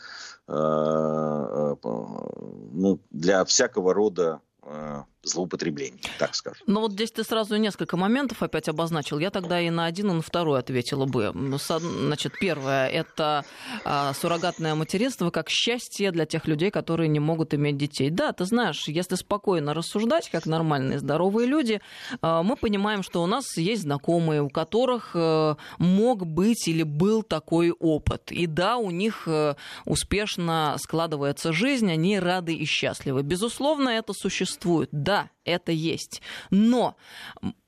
э, 0.49 0.53
э, 0.53 1.77
ну, 1.83 3.01
для 3.11 3.45
всякого 3.45 3.95
рода 3.95 4.41
э, 4.63 5.03
злоупотреблений, 5.23 6.01
так 6.19 6.35
скажем. 6.35 6.63
Ну 6.67 6.81
вот 6.81 6.93
здесь 6.93 7.11
ты 7.11 7.25
сразу 7.25 7.57
несколько 7.57 7.97
моментов 7.97 8.43
опять 8.43 8.69
обозначил. 8.69 9.19
Я 9.19 9.31
тогда 9.31 9.61
и 9.61 9.71
на 9.71 9.87
один, 9.87 10.11
и 10.11 10.15
на 10.15 10.23
второй 10.23 10.61
ответила 10.61 11.07
бы. 11.07 11.33
Значит, 11.59 12.35
первое– 12.41 12.89
это 12.89 13.45
а, 13.85 14.15
суррогатное 14.15 14.75
материнство 14.75 15.31
как 15.31 15.49
счастье 15.51 16.13
для 16.13 16.25
тех 16.25 16.47
людей, 16.47 16.71
которые 16.71 17.09
не 17.09 17.21
могут 17.21 17.55
иметь 17.55 17.77
детей. 17.77 18.11
Да, 18.11 18.33
ты 18.33 18.45
знаешь, 18.45 18.89
если 18.89 19.17
спокойно 19.17 19.75
рассуждать, 19.75 20.31
как 20.31 20.47
нормальные 20.47 21.01
здоровые 21.01 21.47
люди, 21.47 21.81
а, 22.21 22.43
мы 22.43 22.57
понимаем, 22.57 23.03
что 23.03 23.23
у 23.23 23.27
нас 23.27 23.57
есть 23.57 23.83
знакомые, 23.83 24.43
у 24.43 24.49
которых 24.49 25.11
а, 25.15 25.57
мог 25.79 26.27
быть 26.27 26.69
или 26.69 26.85
был 26.85 27.23
такой 27.23 27.71
опыт. 27.73 28.31
И 28.31 28.47
да, 28.47 28.77
у 28.77 28.91
них 28.91 29.25
а, 29.27 29.57
успешно 29.85 30.77
складывается 30.79 31.53
жизнь, 31.53 31.91
они 31.91 32.19
рады 32.19 32.55
и 32.55 32.65
счастливы. 32.65 33.23
Безусловно, 33.23 33.91
это 33.91 34.13
существует. 34.13 34.89
Да, 35.09 35.31
это 35.47 35.73
есть. 35.73 36.21
Но 36.51 36.95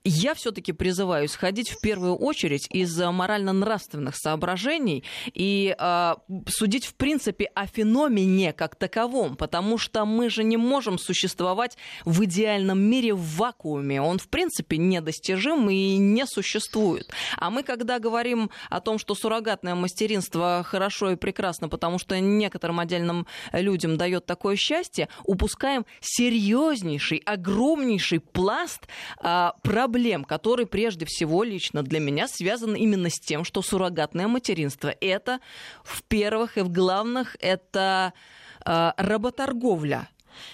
я 0.04 0.35
все-таки 0.35 0.73
призываю 0.73 1.26
исходить 1.26 1.69
в 1.69 1.80
первую 1.80 2.16
очередь 2.16 2.66
из 2.71 2.99
морально-нравственных 2.99 4.16
соображений 4.16 5.04
и 5.26 5.76
э, 5.78 6.14
судить 6.49 6.87
в 6.87 6.95
принципе 6.95 7.50
о 7.54 7.66
феномене 7.66 8.54
как 8.54 8.76
таковом, 8.76 9.37
потому 9.37 9.76
что 9.76 10.07
мы 10.07 10.30
же 10.30 10.42
не 10.42 10.57
можем 10.57 10.99
существовать 10.99 11.76
в 12.07 12.25
идеальном 12.25 12.80
мире 12.80 13.12
в 13.12 13.37
вакууме. 13.37 14.00
Он 14.00 14.19
в 14.19 14.28
принципе 14.28 14.78
недостижим 14.78 15.69
и 15.69 15.97
не 15.99 16.26
существует. 16.26 17.11
А 17.37 17.50
мы 17.50 17.62
когда 17.62 17.99
говорим 17.99 18.50
о 18.71 18.80
том, 18.80 18.99
что 18.99 19.14
суррогатное 19.14 19.75
мастеринство 19.75 20.62
хорошо 20.64 21.11
и 21.11 21.16
прекрасно, 21.16 21.69
потому 21.69 21.99
что 21.99 22.19
некоторым 22.19 22.80
отдельным 22.80 23.26
людям 23.52 23.99
дает 23.99 24.25
такое 24.25 24.57
счастье, 24.57 25.09
упускаем 25.25 25.85
серьезнейший, 26.00 27.19
огромнейший 27.19 28.21
пласт 28.21 28.88
э, 29.23 29.50
проблем 29.62 29.90
проблем, 29.91 30.25
которые 30.25 30.67
прежде 30.67 31.05
всего 31.05 31.43
лично 31.43 31.83
для 31.83 31.99
меня 31.99 32.29
связаны 32.29 32.79
именно 32.79 33.11
с 33.11 33.19
тем, 33.19 33.45
что 33.45 33.61
суррогатное 33.61 34.29
материнство 34.29 34.95
это 35.01 35.41
в 35.83 36.03
первых 36.05 36.59
и 36.59 36.61
в 36.61 36.71
главных 36.71 37.37
это 37.41 38.13
э, 38.65 38.93
работорговля 38.97 40.09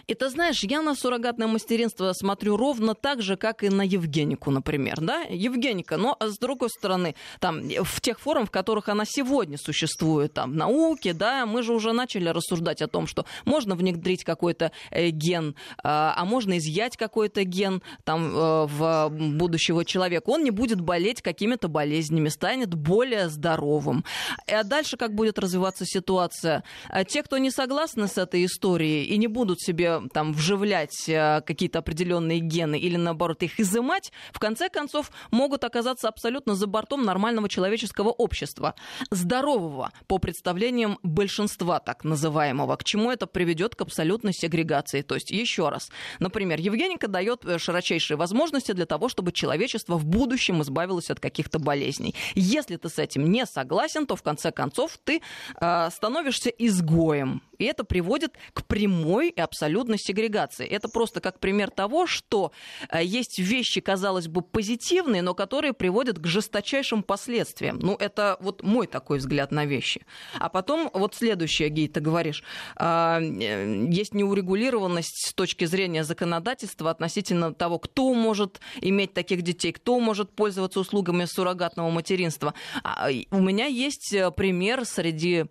ты 0.06 0.28
знаешь, 0.28 0.62
я 0.62 0.82
на 0.82 0.94
суррогатное 0.94 1.46
мастеринство 1.46 2.12
смотрю 2.12 2.56
ровно 2.56 2.94
так 2.94 3.22
же, 3.22 3.36
как 3.36 3.62
и 3.62 3.68
на 3.68 3.82
Евгенику, 3.82 4.50
например. 4.50 5.00
Да? 5.00 5.22
Евгеника, 5.22 5.96
но 5.96 6.16
с 6.20 6.38
другой 6.38 6.70
стороны, 6.70 7.14
там, 7.40 7.62
в 7.68 8.00
тех 8.00 8.18
формах, 8.20 8.48
в 8.48 8.50
которых 8.50 8.88
она 8.88 9.04
сегодня 9.06 9.58
существует, 9.58 10.32
там, 10.32 10.52
в 10.52 10.56
науке, 10.56 11.12
да, 11.12 11.46
мы 11.46 11.62
же 11.62 11.72
уже 11.72 11.92
начали 11.92 12.28
рассуждать 12.28 12.82
о 12.82 12.88
том, 12.88 13.06
что 13.06 13.24
можно 13.44 13.74
внедрить 13.74 14.24
какой-то 14.24 14.72
э, 14.90 15.10
ген, 15.10 15.50
э, 15.50 15.54
а 15.82 16.24
можно 16.24 16.58
изъять 16.58 16.96
какой-то 16.96 17.44
ген 17.44 17.82
там, 18.04 18.34
э, 18.34 18.66
в 18.66 19.08
будущего 19.10 19.84
человека. 19.84 20.30
Он 20.30 20.44
не 20.44 20.50
будет 20.50 20.80
болеть 20.80 21.22
какими-то 21.22 21.68
болезнями, 21.68 22.28
станет 22.28 22.74
более 22.74 23.28
здоровым. 23.28 24.04
А 24.46 24.62
дальше 24.62 24.96
как 24.96 25.14
будет 25.14 25.38
развиваться 25.38 25.84
ситуация? 25.86 26.64
А 26.88 27.04
те, 27.04 27.22
кто 27.22 27.38
не 27.38 27.50
согласны 27.50 28.08
с 28.08 28.18
этой 28.18 28.44
историей 28.44 29.04
и 29.04 29.16
не 29.16 29.26
будут 29.26 29.60
себе 29.66 30.00
там 30.12 30.32
вживлять 30.32 31.08
э, 31.08 31.42
какие-то 31.46 31.80
определенные 31.80 32.38
гены 32.38 32.78
или 32.78 32.96
наоборот 32.96 33.42
их 33.42 33.60
изымать, 33.60 34.12
в 34.32 34.38
конце 34.38 34.68
концов 34.68 35.10
могут 35.30 35.64
оказаться 35.64 36.08
абсолютно 36.08 36.54
за 36.54 36.66
бортом 36.66 37.04
нормального 37.04 37.48
человеческого 37.48 38.10
общества, 38.10 38.74
здорового 39.10 39.92
по 40.06 40.18
представлениям 40.18 40.98
большинства 41.02 41.80
так 41.80 42.04
называемого, 42.04 42.76
к 42.76 42.84
чему 42.84 43.10
это 43.10 43.26
приведет 43.26 43.74
к 43.74 43.82
абсолютной 43.82 44.32
сегрегации. 44.32 45.02
То 45.02 45.14
есть 45.14 45.30
еще 45.30 45.68
раз, 45.68 45.90
например, 46.18 46.60
Евгеника 46.60 47.08
дает 47.08 47.44
э, 47.44 47.58
широчайшие 47.58 48.16
возможности 48.16 48.72
для 48.72 48.86
того, 48.86 49.08
чтобы 49.08 49.32
человечество 49.32 49.96
в 49.96 50.04
будущем 50.04 50.62
избавилось 50.62 51.10
от 51.10 51.20
каких-то 51.20 51.58
болезней. 51.58 52.14
Если 52.34 52.76
ты 52.76 52.88
с 52.88 52.98
этим 52.98 53.30
не 53.30 53.46
согласен, 53.46 54.06
то 54.06 54.16
в 54.16 54.22
конце 54.22 54.52
концов 54.52 54.98
ты 55.04 55.20
э, 55.60 55.90
становишься 55.90 56.50
изгоем. 56.50 57.42
И 57.58 57.64
это 57.64 57.84
приводит 57.84 58.34
к 58.52 58.64
прямой 58.64 59.30
и 59.30 59.40
абсолютной 59.56 59.98
сегрегации. 59.98 60.66
Это 60.66 60.88
просто 60.88 61.20
как 61.20 61.40
пример 61.40 61.70
того, 61.70 62.06
что 62.06 62.52
э, 62.90 63.02
есть 63.02 63.38
вещи, 63.38 63.80
казалось 63.80 64.28
бы, 64.28 64.42
позитивные, 64.42 65.22
но 65.22 65.34
которые 65.34 65.72
приводят 65.72 66.18
к 66.18 66.26
жесточайшим 66.26 67.02
последствиям. 67.02 67.78
Ну, 67.78 67.94
это 67.94 68.36
вот 68.40 68.62
мой 68.62 68.86
такой 68.86 69.18
взгляд 69.18 69.52
на 69.52 69.64
вещи. 69.64 70.04
А 70.38 70.48
потом 70.50 70.90
вот 70.92 71.14
следующее, 71.14 71.70
Гей, 71.70 71.88
ты 71.88 72.00
говоришь, 72.00 72.42
а, 72.76 73.18
э, 73.20 73.86
есть 73.90 74.14
неурегулированность 74.14 75.28
с 75.28 75.32
точки 75.32 75.64
зрения 75.64 76.04
законодательства 76.04 76.90
относительно 76.90 77.54
того, 77.54 77.78
кто 77.78 78.12
может 78.12 78.60
иметь 78.82 79.14
таких 79.14 79.40
детей, 79.42 79.72
кто 79.72 79.98
может 80.00 80.36
пользоваться 80.36 80.80
услугами 80.80 81.24
суррогатного 81.24 81.90
материнства. 81.90 82.52
А, 82.84 83.08
у 83.30 83.40
меня 83.40 83.66
есть 83.66 84.12
э, 84.12 84.30
пример 84.30 84.84
среди 84.84 85.46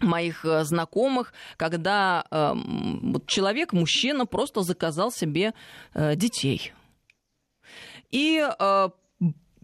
моих 0.00 0.44
э, 0.44 0.64
знакомых, 0.64 1.32
когда 1.56 2.24
э, 2.30 2.54
человек, 3.26 3.72
мужчина, 3.72 4.26
просто 4.26 4.62
заказал 4.62 5.10
себе 5.10 5.54
э, 5.94 6.16
детей. 6.16 6.72
И 8.10 8.38
э, 8.38 8.88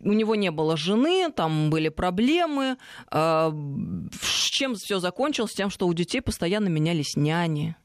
у 0.04 0.12
него 0.12 0.34
не 0.34 0.50
было 0.50 0.76
жены, 0.76 1.30
там 1.30 1.70
были 1.70 1.88
проблемы. 1.88 2.76
С 3.08 4.48
чем 4.50 4.74
все 4.74 4.98
закончилось? 4.98 5.52
Тем, 5.52 5.70
что 5.70 5.86
у 5.86 5.94
детей 5.94 6.20
постоянно 6.20 6.66
менялись 6.66 7.14
няни. 7.14 7.76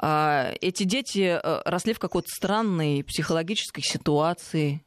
Эти 0.00 0.84
дети 0.84 1.38
росли 1.68 1.92
в 1.92 1.98
какой-то 1.98 2.28
странной 2.28 3.04
психологической 3.04 3.82
ситуации. 3.82 4.82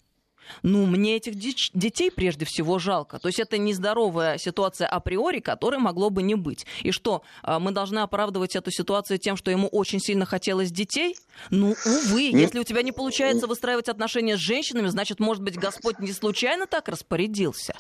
Ну, 0.64 0.86
мне 0.86 1.18
этих 1.18 1.36
детей 1.36 2.12
прежде 2.12 2.46
всего 2.46 2.80
жалко. 2.80 3.20
То 3.20 3.28
есть 3.28 3.40
это 3.40 3.58
нездоровая 3.58 4.38
ситуация 4.38 4.88
априори, 4.88 5.40
которой 5.40 5.80
могло 5.80 6.10
бы 6.10 6.24
не 6.24 6.36
быть. 6.36 6.66
И 6.84 6.92
что, 6.92 7.24
а, 7.44 7.60
мы 7.60 7.72
должны 7.72 8.00
оправдывать 8.00 8.56
эту 8.56 8.72
ситуацию 8.72 9.20
тем, 9.20 9.38
что 9.38 9.52
ему 9.52 9.68
очень 9.68 10.00
сильно 10.00 10.26
хотелось 10.26 10.72
детей? 10.72 11.16
Ну, 11.50 11.76
увы, 11.86 12.30
ну, 12.32 12.38
если 12.38 12.60
у 12.60 12.64
тебя 12.64 12.82
не 12.82 12.92
получается 12.92 13.48
выстраивать 13.48 13.90
отношения 13.90 14.38
с 14.38 14.40
женщинами, 14.40 14.88
значит, 14.88 15.20
может 15.20 15.44
быть, 15.44 15.58
Господь 15.58 16.00
не 16.00 16.12
случайно 16.12 16.68
так 16.68 16.88
распорядился? 16.88 17.74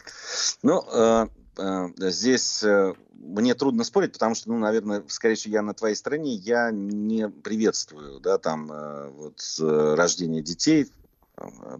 Ну, 0.63 0.83
э, 0.91 1.27
э, 1.57 1.87
здесь 1.97 2.63
э, 2.63 2.93
мне 3.13 3.55
трудно 3.55 3.83
спорить, 3.83 4.13
потому 4.13 4.35
что, 4.35 4.49
ну, 4.49 4.57
наверное, 4.57 5.03
скорее 5.07 5.35
всего, 5.35 5.53
я 5.53 5.61
на 5.61 5.73
твоей 5.73 5.95
стороне, 5.95 6.33
я 6.33 6.71
не 6.71 7.29
приветствую, 7.29 8.19
да, 8.19 8.37
там, 8.37 8.67
вот, 8.67 9.41
рождение 9.59 10.41
детей, 10.41 10.87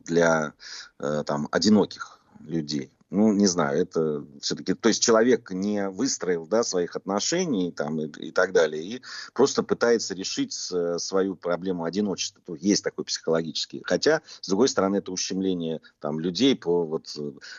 для 0.06 0.54
э, 1.00 1.24
там, 1.26 1.48
одиноких 1.52 2.20
людей. 2.40 2.92
Ну, 3.12 3.32
не 3.32 3.46
знаю, 3.46 3.80
это 3.80 4.26
все-таки, 4.42 4.74
то 4.74 4.90
есть 4.90 5.02
человек 5.02 5.52
не 5.52 5.90
выстроил 5.90 6.48
да, 6.48 6.64
своих 6.64 6.96
отношений 6.96 7.72
там, 7.72 8.02
и, 8.02 8.08
и 8.08 8.32
так 8.32 8.52
далее, 8.52 8.84
и 8.84 9.02
просто 9.34 9.64
пытается 9.64 10.16
решить 10.16 10.54
э, 10.74 10.98
свою 10.98 11.36
проблему 11.36 11.86
одиночества. 11.86 12.42
Есть 12.60 12.84
такой 12.84 13.06
психологический. 13.06 13.84
Хотя, 13.86 14.22
с 14.42 14.48
другой 14.48 14.68
стороны, 14.70 14.98
это 14.98 15.12
ущемление 15.12 15.82
там, 16.00 16.20
людей 16.20 16.56
по, 16.56 16.84
вот, 16.84 17.16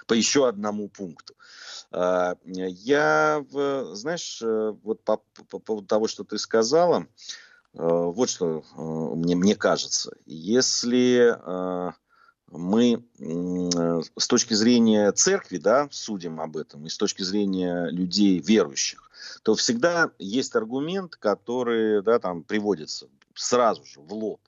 по 0.06 0.14
еще 0.14 0.48
одному 0.48 0.88
пункту. 0.88 1.34
А, 1.92 2.36
я, 2.44 3.44
знаешь, 3.92 4.42
э, 4.42 4.74
вот 4.82 5.02
по, 5.04 5.18
по, 5.18 5.44
по 5.44 5.58
поводу 5.58 5.86
того, 5.86 6.08
что 6.08 6.24
ты 6.24 6.38
сказала, 6.38 7.06
Э, 7.06 7.45
вот 7.78 8.30
что 8.30 8.64
э, 8.76 8.80
мне, 8.80 9.36
мне 9.36 9.54
кажется. 9.54 10.12
Если 10.24 11.36
э, 11.36 11.92
мы 12.50 13.04
с 13.18 14.26
точки 14.28 14.54
зрения 14.54 15.12
церкви 15.12 15.58
да, 15.58 15.88
судим 15.90 16.40
об 16.40 16.56
этом, 16.56 16.86
и 16.86 16.88
с 16.88 16.96
точки 16.96 17.22
зрения 17.22 17.88
людей 17.90 18.38
верующих, 18.38 19.10
то 19.42 19.54
всегда 19.54 20.10
есть 20.18 20.56
аргумент, 20.56 21.16
который 21.16 22.02
да, 22.02 22.18
там 22.18 22.42
приводится 22.42 23.08
сразу 23.34 23.84
же 23.84 24.00
в 24.00 24.12
лоб 24.12 24.40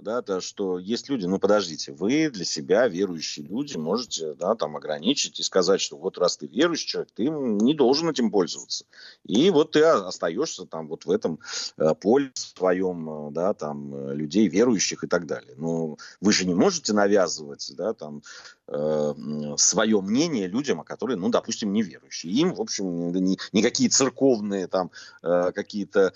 да, 0.00 0.22
то, 0.22 0.40
что 0.40 0.78
есть 0.78 1.08
люди, 1.08 1.26
ну 1.26 1.38
подождите, 1.38 1.92
вы 1.92 2.30
для 2.30 2.44
себя, 2.44 2.88
верующие 2.88 3.46
люди, 3.46 3.76
можете 3.76 4.34
да, 4.34 4.54
там 4.54 4.76
ограничить 4.76 5.38
и 5.38 5.42
сказать, 5.42 5.80
что 5.80 5.96
вот 5.96 6.18
раз 6.18 6.38
ты 6.38 6.46
верующий 6.46 6.88
человек, 6.88 7.10
ты 7.14 7.28
не 7.28 7.74
должен 7.74 8.08
этим 8.08 8.30
пользоваться. 8.30 8.86
И 9.24 9.50
вот 9.50 9.72
ты 9.72 9.82
остаешься 9.82 10.64
там 10.66 10.88
вот 10.88 11.04
в 11.04 11.10
этом 11.10 11.40
э, 11.76 11.94
поле 11.94 12.30
своем, 12.34 13.28
э, 13.28 13.30
да, 13.32 13.54
там, 13.54 13.94
э, 13.94 14.14
людей 14.14 14.48
верующих 14.48 15.04
и 15.04 15.06
так 15.06 15.26
далее. 15.26 15.54
Но 15.56 15.96
вы 16.20 16.32
же 16.32 16.46
не 16.46 16.54
можете 16.54 16.92
навязывать, 16.92 17.70
да, 17.76 17.92
там, 17.92 18.22
э, 18.68 19.14
свое 19.56 20.00
мнение 20.00 20.46
людям, 20.46 20.82
которые, 20.84 21.16
ну, 21.16 21.28
допустим, 21.28 21.72
неверующие. 21.72 22.32
Им, 22.32 22.54
в 22.54 22.60
общем, 22.60 23.12
ни, 23.12 23.38
никакие 23.52 23.90
церковные 23.90 24.66
там 24.66 24.90
какие-то 25.20 26.12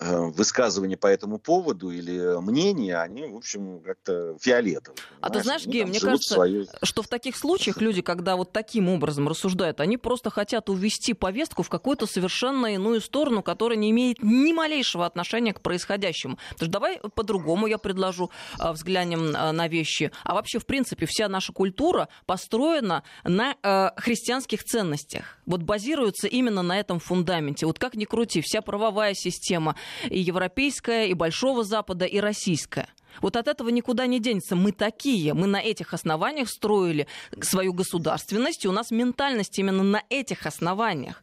высказывания 0.00 0.96
по 0.96 1.06
этому 1.06 1.38
поводу 1.38 1.90
или 1.90 2.40
мнения, 2.40 3.00
они, 3.00 3.26
в 3.26 3.36
общем, 3.36 3.80
как-то 3.80 4.36
фиолетовые. 4.40 4.98
А 5.20 5.30
ты 5.30 5.42
знаешь, 5.42 5.66
Гей, 5.66 5.84
мне 5.84 6.00
кажется, 6.00 6.34
свою... 6.34 6.66
что 6.82 7.02
в 7.02 7.08
таких 7.08 7.36
случаях 7.36 7.80
люди, 7.80 8.02
когда 8.02 8.36
вот 8.36 8.52
таким 8.52 8.88
образом 8.88 9.28
рассуждают, 9.28 9.80
они 9.80 9.96
просто 9.96 10.30
хотят 10.30 10.68
увести 10.68 11.14
повестку 11.14 11.62
в 11.62 11.68
какую-то 11.68 12.06
совершенно 12.06 12.74
иную 12.74 13.00
сторону, 13.00 13.42
которая 13.42 13.78
не 13.78 13.90
имеет 13.90 14.22
ни 14.22 14.52
малейшего 14.52 15.06
отношения 15.06 15.52
к 15.52 15.60
происходящему. 15.60 16.38
Потому 16.50 16.66
что 16.66 16.72
давай 16.72 17.00
по-другому 17.14 17.66
я 17.66 17.78
предложу, 17.78 18.30
а, 18.58 18.72
взглянем 18.72 19.30
на 19.30 19.68
вещи. 19.68 20.12
А 20.24 20.34
вообще, 20.34 20.58
в 20.58 20.66
принципе, 20.66 21.06
вся 21.06 21.28
наша 21.28 21.52
культура 21.52 22.08
построена 22.26 23.02
на 23.24 23.56
э, 23.62 23.90
христианских 23.96 24.62
ценностях. 24.64 25.38
Вот 25.46 25.62
базируется 25.62 26.26
именно 26.26 26.62
на 26.62 26.78
этом 26.78 27.00
фундаменте. 27.00 27.66
Вот 27.66 27.78
как 27.78 27.94
ни 27.94 28.04
крути, 28.04 28.40
вся 28.40 28.60
правовая 28.60 29.14
система, 29.14 29.76
и 30.08 30.18
европейская, 30.18 31.06
и 31.06 31.14
Большого 31.14 31.64
Запада, 31.64 32.04
и 32.04 32.18
российская. 32.18 32.88
Вот 33.20 33.36
от 33.36 33.48
этого 33.48 33.68
никуда 33.68 34.06
не 34.06 34.20
денется. 34.20 34.56
Мы 34.56 34.72
такие, 34.72 35.34
мы 35.34 35.46
на 35.46 35.60
этих 35.60 35.94
основаниях 35.94 36.48
строили 36.48 37.06
свою 37.40 37.72
государственность, 37.72 38.64
и 38.64 38.68
у 38.68 38.72
нас 38.72 38.90
ментальность 38.90 39.58
именно 39.58 39.82
на 39.82 40.02
этих 40.08 40.46
основаниях. 40.46 41.22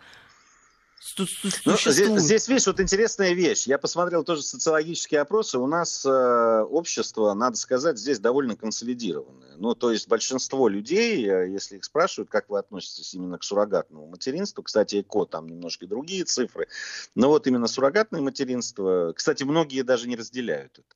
Ну, 1.65 1.77
здесь, 1.77 2.21
здесь, 2.21 2.47
видишь, 2.47 2.67
вот 2.67 2.79
интересная 2.79 3.33
вещь. 3.33 3.67
Я 3.67 3.77
посмотрел 3.77 4.23
тоже 4.23 4.41
социологические 4.41 5.21
опросы. 5.21 5.57
У 5.57 5.67
нас 5.67 6.05
э, 6.05 6.61
общество, 6.63 7.33
надо 7.33 7.57
сказать, 7.57 7.97
здесь 7.97 8.19
довольно 8.19 8.55
консолидированное. 8.55 9.55
Ну, 9.57 9.75
то 9.75 9.91
есть 9.91 10.07
большинство 10.07 10.67
людей, 10.67 11.25
э, 11.27 11.49
если 11.49 11.77
их 11.77 11.85
спрашивают, 11.85 12.29
как 12.29 12.49
вы 12.49 12.59
относитесь 12.59 13.13
именно 13.13 13.37
к 13.37 13.43
суррогатному 13.43 14.07
материнству, 14.07 14.63
кстати, 14.63 15.01
ЭКО 15.01 15.25
там 15.25 15.47
немножко 15.47 15.87
другие 15.87 16.23
цифры, 16.23 16.67
но 17.13 17.29
вот 17.29 17.47
именно 17.47 17.67
суррогатное 17.67 18.21
материнство, 18.21 19.13
кстати, 19.15 19.43
многие 19.43 19.83
даже 19.83 20.07
не 20.07 20.15
разделяют 20.15 20.79
это. 20.79 20.95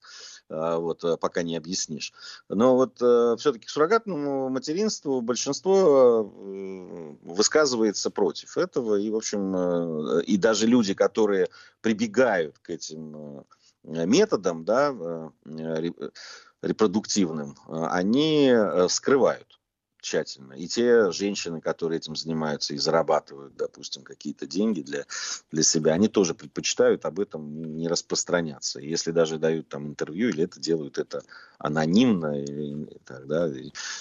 А, 0.50 0.80
вот, 0.80 1.04
э, 1.04 1.16
пока 1.18 1.44
не 1.44 1.56
объяснишь. 1.56 2.12
Но 2.50 2.76
вот 2.76 3.00
э, 3.02 3.36
все-таки 3.38 3.68
к 3.68 3.70
суррогатному 3.70 4.50
материнству 4.50 5.22
большинство 5.22 6.24
э, 6.24 7.16
высказывается 7.22 8.10
против 8.10 8.58
этого, 8.58 8.96
и, 8.96 9.12
в 9.12 9.16
общем, 9.16 10.20
и 10.22 10.38
даже 10.38 10.66
люди, 10.66 10.96
которые 10.96 11.50
прибегают 11.82 12.58
к 12.60 12.72
этим 12.72 13.46
методам, 13.84 14.66
да, 14.66 14.94
репродуктивным, 16.62 17.56
они 17.68 18.54
скрывают 18.90 19.59
тщательно. 20.02 20.54
И 20.54 20.68
те 20.68 21.12
женщины, 21.12 21.62
которые 21.62 21.98
этим 21.98 22.16
занимаются 22.16 22.74
и 22.74 22.78
зарабатывают, 22.78 23.56
допустим, 23.56 24.04
какие-то 24.04 24.48
деньги 24.48 24.82
для, 24.82 25.06
для 25.52 25.64
себя, 25.64 25.94
они 25.94 26.08
тоже 26.08 26.34
предпочитают 26.34 27.06
об 27.06 27.20
этом 27.20 27.78
не 27.78 27.88
распространяться. 27.88 28.80
И 28.80 28.90
если 28.90 29.12
даже 29.12 29.38
дают 29.38 29.68
там 29.68 29.88
интервью 29.88 30.30
или 30.30 30.44
это 30.44 30.60
делают 30.60 30.98
это 30.98 31.24
анонимно, 31.60 32.42
или, 32.42 32.88
так, 33.06 33.28
да, 33.28 33.50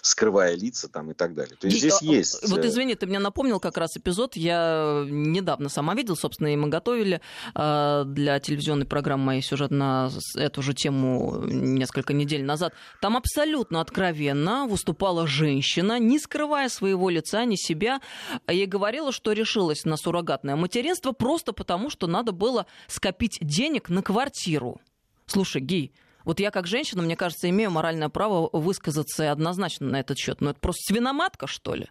скрывая 0.00 0.54
лица 0.54 0.88
там 0.88 1.10
и 1.10 1.14
так 1.14 1.34
далее. 1.34 1.56
То 1.58 1.66
есть 1.66 1.78
и, 1.78 1.80
здесь 1.80 2.00
а, 2.00 2.04
есть... 2.04 2.48
Вот 2.48 2.64
э, 2.64 2.68
извини, 2.68 2.94
ты 2.94 3.06
мне 3.06 3.18
напомнил 3.18 3.58
как 3.58 3.76
раз 3.76 3.96
эпизод, 3.96 4.36
я 4.36 5.04
недавно 5.08 5.68
сама 5.68 5.96
видел, 5.96 6.14
собственно, 6.14 6.52
и 6.52 6.56
мы 6.56 6.68
готовили 6.68 7.20
э, 7.56 8.04
для 8.06 8.38
телевизионной 8.38 8.86
программы 8.86 9.24
моей 9.24 9.42
сюжет 9.42 9.72
на 9.72 10.08
эту 10.36 10.62
же 10.62 10.72
тему 10.72 11.42
несколько 11.46 12.12
недель 12.12 12.44
назад. 12.44 12.74
Там 13.00 13.16
абсолютно 13.16 13.80
откровенно 13.80 14.66
выступала 14.68 15.26
женщина, 15.26 15.87
она, 15.88 15.98
не 15.98 16.18
скрывая 16.18 16.68
своего 16.68 17.08
лица, 17.08 17.44
ни 17.44 17.56
себя, 17.56 18.00
ей 18.46 18.66
говорила, 18.66 19.10
что 19.10 19.32
решилась 19.32 19.84
на 19.84 19.96
суррогатное 19.96 20.54
материнство 20.54 21.12
просто 21.12 21.52
потому, 21.52 21.88
что 21.88 22.06
надо 22.06 22.32
было 22.32 22.66
скопить 22.86 23.38
денег 23.40 23.88
на 23.88 24.02
квартиру. 24.02 24.80
Слушай, 25.26 25.62
Гей, 25.62 25.92
вот 26.24 26.40
я 26.40 26.50
как 26.50 26.66
женщина, 26.66 27.02
мне 27.02 27.16
кажется, 27.16 27.48
имею 27.48 27.70
моральное 27.70 28.10
право 28.10 28.50
высказаться 28.52 29.32
однозначно 29.32 29.86
на 29.88 30.00
этот 30.00 30.18
счет. 30.18 30.40
Но 30.42 30.50
это 30.50 30.60
просто 30.60 30.92
свиноматка, 30.92 31.46
что 31.46 31.74
ли? 31.74 31.88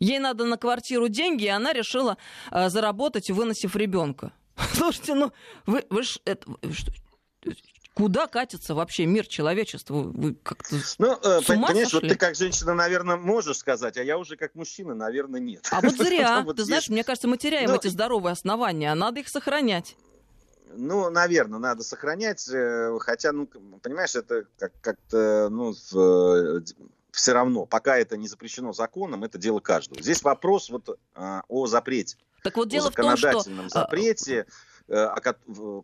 Ей 0.00 0.18
надо 0.18 0.44
на 0.44 0.56
квартиру 0.56 1.08
деньги, 1.08 1.44
и 1.44 1.48
она 1.48 1.72
решила 1.72 2.16
э, 2.50 2.68
заработать, 2.68 3.30
выносив 3.30 3.76
ребенка. 3.76 4.32
Слушайте, 4.74 5.14
ну 5.14 5.32
вы, 5.66 5.84
вы 5.90 6.02
ж, 6.02 6.18
это, 6.24 6.46
что, 6.72 6.92
Куда 7.94 8.28
катится 8.28 8.74
вообще 8.74 9.04
мир 9.04 9.26
человечества? 9.26 9.94
Вы 9.94 10.34
как-то 10.34 10.76
ну, 10.98 11.18
э, 11.22 11.40
понимаешь, 11.46 11.92
вот 11.92 12.06
ты 12.06 12.14
как 12.14 12.36
женщина, 12.36 12.72
наверное, 12.72 13.16
можешь 13.16 13.58
сказать, 13.58 13.96
а 13.96 14.02
я 14.02 14.16
уже 14.16 14.36
как 14.36 14.54
мужчина, 14.54 14.94
наверное, 14.94 15.40
нет. 15.40 15.66
А 15.72 15.80
вот 15.80 15.92
зря. 15.96 16.44
Ты 16.56 16.64
знаешь, 16.64 16.88
мне 16.88 17.02
кажется, 17.02 17.26
мы 17.26 17.36
теряем 17.36 17.70
ну, 17.70 17.76
эти 17.76 17.88
здоровые 17.88 18.32
основания, 18.32 18.92
а 18.92 18.94
надо 18.94 19.20
их 19.20 19.28
сохранять. 19.28 19.96
Ну, 20.72 21.10
наверное, 21.10 21.58
надо 21.58 21.82
сохранять, 21.82 22.48
э, 22.48 22.96
хотя, 23.00 23.32
ну, 23.32 23.46
понимаешь, 23.46 24.14
это 24.14 24.44
как-то, 24.80 25.48
ну, 25.50 25.74
в, 25.90 26.62
все 27.10 27.32
равно, 27.32 27.66
пока 27.66 27.98
это 27.98 28.16
не 28.16 28.28
запрещено 28.28 28.72
законом, 28.72 29.24
это 29.24 29.36
дело 29.36 29.58
каждого. 29.58 30.00
Здесь 30.00 30.22
вопрос 30.22 30.70
вот 30.70 30.96
а, 31.14 31.42
о 31.48 31.66
запрете. 31.66 32.16
Так 32.44 32.56
вот 32.56 32.68
дело 32.68 32.92
в 32.92 32.94
том, 32.94 33.16
что... 33.16 33.32
законодательном 33.32 33.66
а, 33.66 33.68
запрете, 33.68 34.46
Э, 34.46 34.52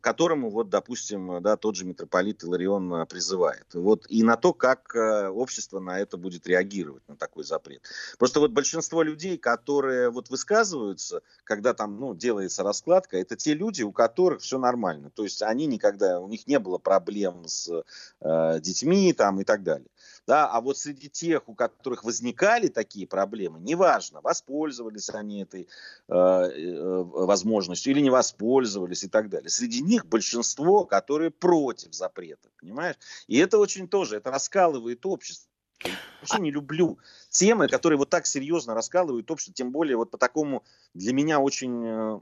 которому, 0.00 0.50
вот, 0.50 0.68
допустим, 0.68 1.40
да, 1.40 1.56
тот 1.56 1.76
же 1.76 1.84
митрополит 1.84 2.42
Иларион 2.42 2.92
э, 2.92 3.06
призывает. 3.06 3.66
Вот, 3.72 4.04
и 4.08 4.22
на 4.22 4.36
то, 4.36 4.52
как 4.52 4.94
э, 4.96 5.28
общество 5.28 5.78
на 5.78 6.00
это 6.00 6.16
будет 6.16 6.46
реагировать, 6.46 7.02
на 7.06 7.16
такой 7.16 7.44
запрет. 7.44 7.82
Просто 8.18 8.40
вот 8.40 8.50
большинство 8.50 9.02
людей, 9.02 9.38
которые 9.38 10.10
вот 10.10 10.28
высказываются, 10.30 11.22
когда 11.44 11.72
там 11.72 12.00
ну, 12.00 12.14
делается 12.14 12.64
раскладка, 12.64 13.16
это 13.16 13.36
те 13.36 13.54
люди, 13.54 13.82
у 13.82 13.92
которых 13.92 14.40
все 14.42 14.58
нормально. 14.58 15.10
То 15.10 15.22
есть 15.22 15.42
они 15.42 15.66
никогда, 15.66 16.18
у 16.20 16.28
них 16.28 16.46
не 16.48 16.58
было 16.58 16.78
проблем 16.78 17.46
с 17.46 17.70
э, 18.20 18.60
детьми 18.60 19.12
там, 19.12 19.40
и 19.40 19.44
так 19.44 19.62
далее. 19.62 19.88
Да, 20.26 20.48
а 20.48 20.60
вот 20.60 20.76
среди 20.76 21.08
тех, 21.08 21.48
у 21.48 21.54
которых 21.54 22.02
возникали 22.02 22.66
такие 22.66 23.06
проблемы, 23.06 23.60
неважно, 23.60 24.20
воспользовались 24.20 25.08
они 25.10 25.42
этой 25.42 25.68
э, 26.08 26.14
э, 26.14 27.02
возможностью 27.04 27.92
или 27.92 28.00
не 28.00 28.10
воспользовались 28.10 29.04
и 29.04 29.08
так 29.08 29.28
далее. 29.28 29.50
Среди 29.50 29.82
них 29.82 30.06
большинство, 30.06 30.84
которые 30.84 31.30
против 31.30 31.94
запрета, 31.94 32.48
понимаешь? 32.60 32.96
И 33.28 33.38
это 33.38 33.58
очень 33.58 33.86
тоже, 33.86 34.16
это 34.16 34.32
раскалывает 34.32 35.06
общество. 35.06 35.48
Я 35.84 35.92
вообще 36.20 36.40
не 36.40 36.50
люблю 36.50 36.98
темы, 37.30 37.68
которые 37.68 37.98
вот 37.98 38.10
так 38.10 38.26
серьезно 38.26 38.74
раскалывают 38.74 39.30
общество, 39.30 39.54
тем 39.54 39.70
более 39.70 39.96
вот 39.96 40.10
по 40.10 40.18
такому 40.18 40.64
для 40.94 41.12
меня 41.12 41.38
очень 41.38 41.84
э, 41.84 42.20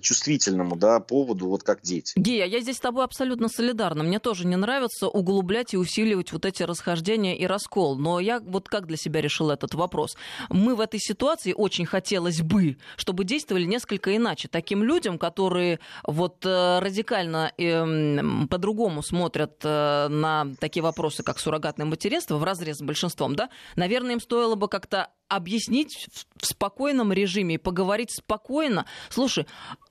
чувствительному 0.00 0.76
да, 0.76 1.00
поводу, 1.00 1.48
вот 1.48 1.62
как 1.62 1.82
дети. 1.82 2.12
Гея, 2.16 2.46
я 2.46 2.60
здесь 2.60 2.76
с 2.76 2.80
тобой 2.80 3.04
абсолютно 3.04 3.48
солидарна. 3.48 4.02
Мне 4.02 4.18
тоже 4.18 4.46
не 4.46 4.56
нравится 4.56 5.08
углублять 5.08 5.74
и 5.74 5.76
усиливать 5.76 6.32
вот 6.32 6.44
эти 6.44 6.62
расхождения 6.62 7.36
и 7.36 7.46
раскол. 7.46 7.96
Но 7.96 8.20
я 8.20 8.40
вот 8.40 8.68
как 8.68 8.86
для 8.86 8.96
себя 8.96 9.20
решила 9.20 9.52
этот 9.52 9.74
вопрос. 9.74 10.16
Мы 10.48 10.74
в 10.74 10.80
этой 10.80 11.00
ситуации 11.00 11.52
очень 11.52 11.86
хотелось 11.86 12.40
бы, 12.42 12.78
чтобы 12.96 13.24
действовали 13.24 13.64
несколько 13.64 14.14
иначе. 14.16 14.48
Таким 14.48 14.82
людям, 14.82 15.18
которые 15.18 15.80
вот 16.04 16.44
э, 16.44 16.78
радикально 16.80 17.52
э, 17.56 18.46
по-другому 18.48 19.02
смотрят 19.02 19.60
э, 19.62 20.08
на 20.08 20.54
такие 20.60 20.82
вопросы, 20.82 21.22
как 21.22 21.38
суррогатное 21.38 21.86
материнство, 21.86 22.36
в 22.36 22.44
разрез 22.44 22.78
с 22.78 22.82
большинством, 22.82 23.36
да, 23.36 23.50
наверное, 23.76 24.12
им 24.12 24.20
стоило 24.20 24.54
бы 24.54 24.68
как-то 24.68 25.10
объяснить 25.28 26.08
в 26.36 26.46
спокойном 26.46 27.12
режиме 27.12 27.58
поговорить 27.58 28.10
спокойно. 28.12 28.86
Слушай, 29.08 29.46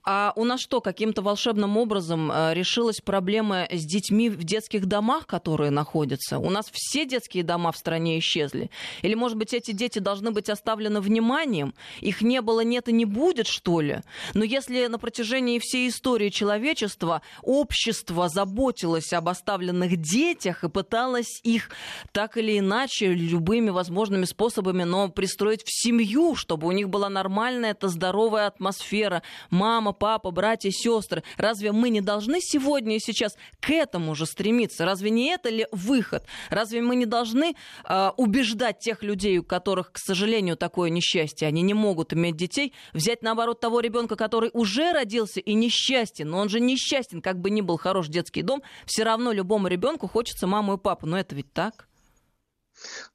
а 0.05 0.33
у 0.35 0.45
нас 0.45 0.61
что, 0.61 0.81
каким-то 0.81 1.23
волшебным 1.23 1.77
образом 1.77 2.31
э, 2.31 2.53
решилась 2.53 3.01
проблема 3.01 3.67
с 3.71 3.83
детьми 3.85 4.29
в 4.29 4.43
детских 4.43 4.85
домах, 4.85 5.25
которые 5.25 5.71
находятся? 5.71 6.37
У 6.37 6.51
нас 6.51 6.67
все 6.71 7.05
детские 7.05 7.43
дома 7.43 7.71
в 7.71 7.77
стране 7.77 8.19
исчезли? 8.19 8.69
Или, 9.01 9.15
может 9.15 9.35
быть, 9.35 9.53
эти 9.53 9.71
дети 9.71 9.97
должны 9.97 10.29
быть 10.29 10.47
оставлены 10.49 11.01
вниманием? 11.01 11.73
Их 12.01 12.21
не 12.21 12.41
было, 12.41 12.61
нет 12.61 12.87
и 12.87 12.93
не 12.93 13.05
будет, 13.05 13.47
что 13.47 13.81
ли? 13.81 14.01
Но 14.35 14.43
если 14.43 14.85
на 14.85 14.99
протяжении 14.99 15.57
всей 15.57 15.89
истории 15.89 16.29
человечества 16.29 17.23
общество 17.41 18.29
заботилось 18.29 19.11
об 19.11 19.27
оставленных 19.27 19.97
детях 19.97 20.63
и 20.63 20.69
пыталось 20.69 21.39
их 21.41 21.71
так 22.11 22.37
или 22.37 22.59
иначе 22.59 23.07
любыми 23.07 23.71
возможными 23.71 24.25
способами, 24.25 24.83
но 24.83 25.09
пристроить 25.09 25.63
в 25.63 25.71
семью, 25.71 26.35
чтобы 26.35 26.67
у 26.67 26.71
них 26.71 26.89
была 26.89 27.09
нормальная, 27.09 27.71
это 27.71 27.87
здоровая 27.87 28.45
атмосфера, 28.45 29.23
мама, 29.49 29.94
папа, 29.97 30.31
братья, 30.31 30.69
сестры. 30.71 31.23
Разве 31.37 31.71
мы 31.71 31.89
не 31.89 32.01
должны 32.01 32.39
сегодня 32.41 32.97
и 32.97 32.99
сейчас 32.99 33.35
к 33.59 33.69
этому 33.69 34.15
же 34.15 34.25
стремиться? 34.25 34.85
Разве 34.85 35.09
не 35.09 35.29
это 35.29 35.49
ли 35.49 35.67
выход? 35.71 36.23
Разве 36.49 36.81
мы 36.81 36.95
не 36.95 37.05
должны 37.05 37.55
э, 37.87 38.11
убеждать 38.17 38.79
тех 38.79 39.03
людей, 39.03 39.39
у 39.39 39.43
которых, 39.43 39.91
к 39.91 39.97
сожалению, 39.97 40.57
такое 40.57 40.89
несчастье, 40.89 41.47
они 41.47 41.61
не 41.61 41.73
могут 41.73 42.13
иметь 42.13 42.35
детей, 42.35 42.73
взять 42.93 43.21
наоборот 43.21 43.59
того 43.59 43.79
ребенка, 43.79 44.15
который 44.15 44.49
уже 44.53 44.91
родился 44.91 45.39
и 45.39 45.53
несчастен, 45.53 46.29
но 46.29 46.39
он 46.39 46.49
же 46.49 46.59
несчастен, 46.59 47.21
как 47.21 47.39
бы 47.39 47.49
ни 47.49 47.61
был 47.61 47.77
хорош 47.77 48.07
детский 48.07 48.41
дом, 48.41 48.61
все 48.85 49.03
равно 49.03 49.31
любому 49.31 49.67
ребенку 49.67 50.07
хочется 50.07 50.47
маму 50.47 50.75
и 50.75 50.77
папу. 50.77 51.07
Но 51.07 51.17
это 51.17 51.35
ведь 51.35 51.51
так. 51.53 51.87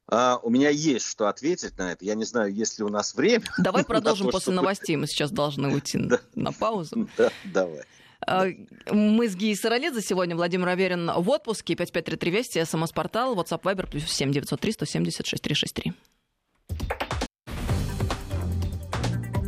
А, 0.09 0.39
у 0.43 0.51
меня 0.51 0.71
есть 0.71 1.07
что 1.07 1.29
ответить 1.29 1.79
на 1.79 1.93
это. 1.93 2.05
Я 2.05 2.15
не 2.15 2.25
знаю, 2.25 2.53
есть 2.53 2.79
ли 2.79 2.85
у 2.85 2.89
нас 2.89 3.15
время. 3.15 3.45
Давай 3.59 3.85
продолжим 3.87 4.27
то, 4.27 4.33
после 4.33 4.53
чтобы... 4.53 4.57
новостей. 4.57 4.97
Мы 4.97 5.07
сейчас 5.07 5.31
должны 5.31 5.69
уйти 5.75 5.99
на 6.35 6.53
паузу. 6.53 7.09
Да, 7.17 7.31
давай. 7.45 7.83
А, 8.27 8.47
мы 8.91 9.29
с 9.29 9.35
Гией 9.35 9.57
Саралидзе 9.57 10.03
сегодня. 10.03 10.37
Владимир 10.37 10.69
Аверин 10.69 11.11
в 11.11 11.29
отпуске. 11.31 11.75
5533 11.75 12.31
Вести, 12.31 12.65
СМС-портал, 12.65 13.35
WhatsApp, 13.35 13.63
Viber, 13.63 13.91
плюс 13.91 14.05
7 14.05 14.33
903 14.33 14.73
170 14.73 15.27
6363. 15.27 15.93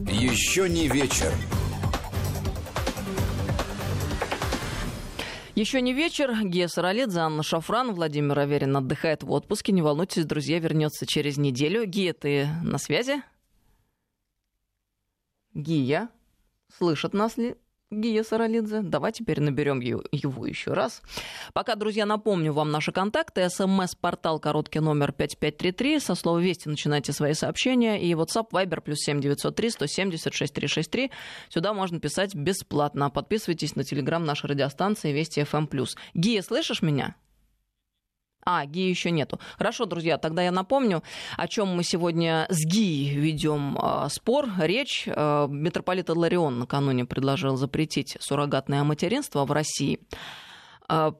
Еще 0.08 0.68
не 0.68 0.88
вечер. 0.88 1.32
Еще 5.54 5.82
не 5.82 5.92
вечер. 5.92 6.34
Гея 6.44 6.66
Саралидзе, 6.66 7.20
Анна 7.20 7.42
Шафран, 7.42 7.92
Владимир 7.92 8.38
Аверин 8.38 8.74
отдыхает 8.74 9.22
в 9.22 9.30
отпуске. 9.30 9.72
Не 9.72 9.82
волнуйтесь, 9.82 10.24
друзья, 10.24 10.58
вернется 10.58 11.04
через 11.04 11.36
неделю. 11.36 11.84
Гия, 11.84 12.14
ты 12.14 12.48
на 12.62 12.78
связи? 12.78 13.22
Гия, 15.52 16.08
слышат 16.74 17.12
нас 17.12 17.36
ли? 17.36 17.56
Гия 17.92 18.22
Саралидзе. 18.24 18.80
Давай 18.82 19.12
теперь 19.12 19.40
наберем 19.40 19.80
его 19.80 20.46
еще 20.46 20.72
раз. 20.72 21.02
Пока, 21.52 21.74
друзья, 21.74 22.06
напомню 22.06 22.52
вам 22.52 22.70
наши 22.70 22.90
контакты. 22.90 23.48
СМС-портал 23.48 24.40
короткий 24.40 24.80
номер 24.80 25.12
5533. 25.12 26.00
Со 26.00 26.14
слова 26.14 26.38
«Вести» 26.38 26.68
начинайте 26.68 27.12
свои 27.12 27.34
сообщения. 27.34 28.02
И 28.02 28.12
WhatsApp, 28.14 28.50
Viber, 28.50 28.80
плюс 28.80 29.00
7903 29.00 29.70
170 29.70 30.34
6363. 30.34 31.10
Сюда 31.50 31.74
можно 31.74 32.00
писать 32.00 32.34
бесплатно. 32.34 33.10
Подписывайтесь 33.10 33.76
на 33.76 33.84
телеграм 33.84 34.24
нашей 34.24 34.46
радиостанции 34.46 35.12
«Вести 35.12 35.40
FM+.» 35.40 35.68
Гия, 36.14 36.42
слышишь 36.42 36.80
меня? 36.80 37.14
А, 38.44 38.66
ГИ 38.66 38.88
еще 38.88 39.10
нету. 39.10 39.38
Хорошо, 39.56 39.86
друзья, 39.86 40.18
тогда 40.18 40.42
я 40.42 40.50
напомню, 40.50 41.02
о 41.36 41.46
чем 41.46 41.68
мы 41.68 41.84
сегодня 41.84 42.46
с 42.48 42.64
ГИ 42.64 43.14
ведем 43.14 43.78
э, 43.80 44.08
спор, 44.10 44.48
речь. 44.58 45.04
Э, 45.06 45.46
митрополит 45.48 46.08
Ларион 46.08 46.58
накануне 46.58 47.04
предложил 47.04 47.56
запретить 47.56 48.16
суррогатное 48.20 48.82
материнство 48.82 49.44
в 49.44 49.52
России. 49.52 50.00
А, 50.94 51.14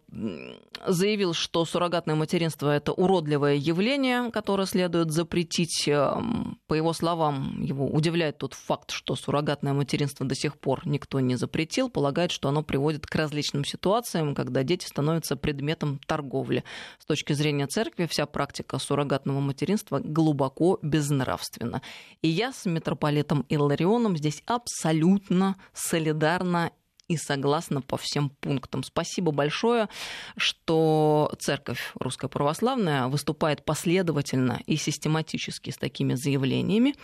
заявил, 0.87 1.33
что 1.33 1.65
суррогатное 1.65 2.15
материнство– 2.15 2.69
это 2.77 2.93
уродливое 2.93 3.55
явление, 3.55 4.31
которое 4.31 4.67
следует 4.67 5.13
запретить. 5.13 5.89
Эм, 5.89 6.59
по 6.67 6.75
его 6.75 6.93
словам, 6.93 7.63
его 7.63 7.87
удивляет 7.87 8.37
тот 8.37 8.53
факт, 8.53 8.91
что 8.91 9.17
суррогатное 9.17 9.73
материнство 9.73 10.27
до 10.27 10.35
сих 10.35 10.59
пор 10.59 10.87
никто 10.87 11.21
не 11.21 11.37
запретил. 11.37 11.89
Полагает, 11.89 12.33
что 12.33 12.51
оно 12.51 12.63
приводит 12.63 13.07
к 13.07 13.15
различным 13.15 13.65
ситуациям, 13.65 14.35
когда 14.35 14.63
дети 14.63 14.85
становятся 14.85 15.37
предметом 15.37 15.99
торговли. 16.07 16.65
С 16.99 17.07
точки 17.07 17.33
зрения 17.33 17.67
церкви, 17.67 18.05
вся 18.05 18.27
практика 18.27 18.79
суррогатного 18.79 19.41
материнства 19.41 20.01
глубоко 20.05 20.81
безнравственна. 20.83 21.81
И 22.21 22.29
я 22.29 22.53
с 22.53 22.67
митрополитом 22.67 23.47
Илларионом 23.49 24.19
здесь 24.19 24.43
абсолютно 24.45 25.57
солидарна 25.73 26.73
и 27.12 27.16
согласна 27.16 27.81
по 27.83 27.96
всем 27.96 28.31
пунктам. 28.31 28.83
Спасибо 28.83 29.33
большое, 29.33 29.88
что 30.37 31.33
Церковь 31.38 31.92
Русская 31.98 32.29
Православная 32.29 33.09
выступает 33.09 33.64
последовательно 33.64 34.61
и 34.66 34.77
систематически 34.77 35.70
с 35.70 35.77
такими 35.77 36.14
заявлениями. 36.14 36.94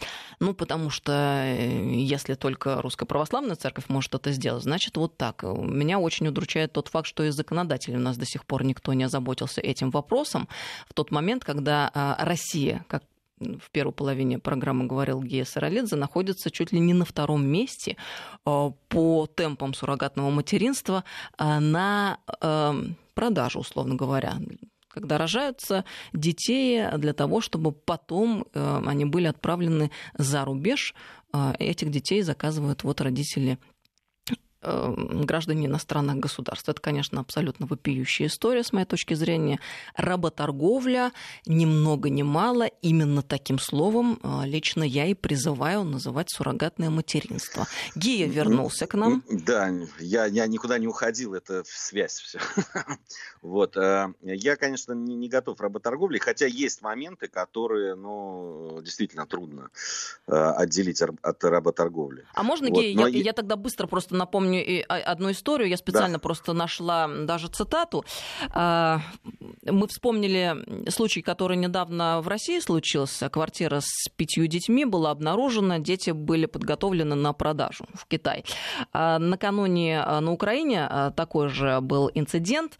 Ну, 0.41 0.55
потому 0.55 0.91
что 0.91 1.13
э, 1.13 1.95
если 1.95 2.35
только 2.35 2.81
Русская 2.81 3.07
Православная 3.07 3.57
Церковь 3.57 3.89
может 3.89 4.15
это 4.15 4.33
сделать, 4.33 4.63
значит, 4.63 4.97
вот 4.97 5.17
так. 5.17 5.43
Меня 5.43 5.99
очень 5.99 6.29
удручает 6.29 6.73
тот 6.73 6.89
факт, 6.89 7.07
что 7.07 7.25
из 7.25 7.35
законодателей 7.35 7.97
у 7.97 8.01
нас 8.01 8.17
до 8.17 8.27
сих 8.27 8.45
пор 8.45 8.65
никто 8.65 8.93
не 8.95 9.05
озаботился 9.05 9.61
этим 9.61 9.91
вопросом. 9.91 10.49
В 10.89 10.95
тот 10.95 11.11
момент, 11.11 11.45
когда 11.45 11.91
а, 11.95 12.17
Россия, 12.25 12.85
как 12.89 13.03
в 13.41 13.71
первой 13.71 13.93
половине 13.93 14.39
программы 14.39 14.87
говорил 14.87 15.23
Гея 15.23 15.45
Саралидзе, 15.45 15.97
находится 15.97 16.51
чуть 16.51 16.73
ли 16.73 16.81
не 16.81 16.95
на 16.95 17.05
втором 17.05 17.47
месте 17.47 17.97
э, 18.45 18.71
по 18.89 19.27
темпам 19.27 19.75
суррогатного 19.75 20.31
материнства 20.31 21.05
э, 21.39 21.59
на 21.59 22.19
э, 22.41 22.73
продажу, 23.15 23.61
условно 23.61 23.95
говоря 23.95 24.35
когда 24.91 25.17
рожаются 25.17 25.85
детей 26.13 26.85
для 26.97 27.13
того, 27.13 27.41
чтобы 27.41 27.71
потом 27.71 28.47
они 28.53 29.05
были 29.05 29.29
отправлены 29.29 29.93
за 30.17 30.45
рубеж. 30.45 30.93
Этих 31.61 31.91
детей 31.93 32.23
заказывают 32.23 32.83
вот 32.83 33.01
родители 33.01 33.59
граждане 34.61 35.67
иностранных 35.67 36.17
государств. 36.17 36.69
Это, 36.69 36.81
конечно, 36.81 37.21
абсолютно 37.21 37.67
вопиющая 37.67 38.27
история, 38.27 38.65
с 38.65 38.73
моей 38.73 38.87
точки 38.87 39.15
зрения. 39.15 39.61
Работорговля, 39.97 41.13
ни 41.47 41.65
много 41.65 42.11
ни 42.11 42.23
мало, 42.23 42.65
именно 42.83 43.23
таким 43.23 43.59
словом 43.59 44.19
э, 44.23 44.47
лично 44.47 44.83
я 44.83 45.07
и 45.07 45.15
призываю 45.15 45.85
называть 45.85 46.31
суррогатное 46.31 46.91
материнство. 46.91 47.67
Гия 47.95 48.27
вернулся 48.27 48.87
к 48.87 48.95
нам. 48.95 49.23
Да, 49.31 49.71
я, 50.01 50.27
я 50.27 50.47
никуда 50.47 50.79
не 50.79 50.89
уходил, 50.89 51.35
это 51.35 51.63
связь 51.65 52.19
все. 52.19 52.41
Вот. 53.41 53.77
Э, 53.77 54.13
я, 54.23 54.57
конечно, 54.57 54.93
не, 54.93 55.15
не 55.15 55.29
готов 55.29 55.61
работорговли, 55.61 56.19
хотя 56.19 56.47
есть 56.47 56.83
моменты, 56.83 57.29
которые, 57.29 57.95
ну, 57.95 58.81
действительно 58.83 59.27
трудно 59.27 59.71
э, 60.27 60.33
отделить 60.33 61.01
от 61.01 61.45
работорговли. 61.45 62.27
А 62.35 62.43
можно, 62.43 62.69
вот. 62.69 62.81
Гея, 62.81 63.07
я, 63.07 63.07
я 63.07 63.33
тогда 63.33 63.55
быстро 63.55 63.87
просто 63.87 64.17
напомню 64.17 64.48
помню 64.49 64.65
и 64.65 64.81
одну 64.81 65.31
историю, 65.31 65.69
я 65.69 65.77
специально 65.77 66.17
да. 66.17 66.21
просто 66.21 66.53
нашла 66.53 67.09
даже 67.09 67.49
цитату. 67.49 68.05
А, 68.51 69.01
мы 69.65 69.87
вспомнили 69.89 70.91
случай, 70.91 71.23
который 71.23 71.57
недавно 71.57 72.21
в 72.21 72.29
России 72.29 72.61
случился. 72.61 73.29
Квартира 73.29 73.81
с 73.81 74.09
пятью 74.17 74.47
детьми 74.47 74.85
была 74.85 75.11
обнаружена, 75.11 75.79
дети 75.79 76.11
были 76.11 76.47
подготовлены 76.47 77.15
на 77.15 77.33
продажу 77.33 77.85
в 77.95 78.07
Китай. 78.07 78.45
А 78.93 79.19
накануне 79.19 80.01
а, 80.01 80.21
на 80.21 80.33
Украине 80.33 80.89
такой 81.17 81.49
же 81.49 81.81
был 81.81 82.11
инцидент. 82.15 82.79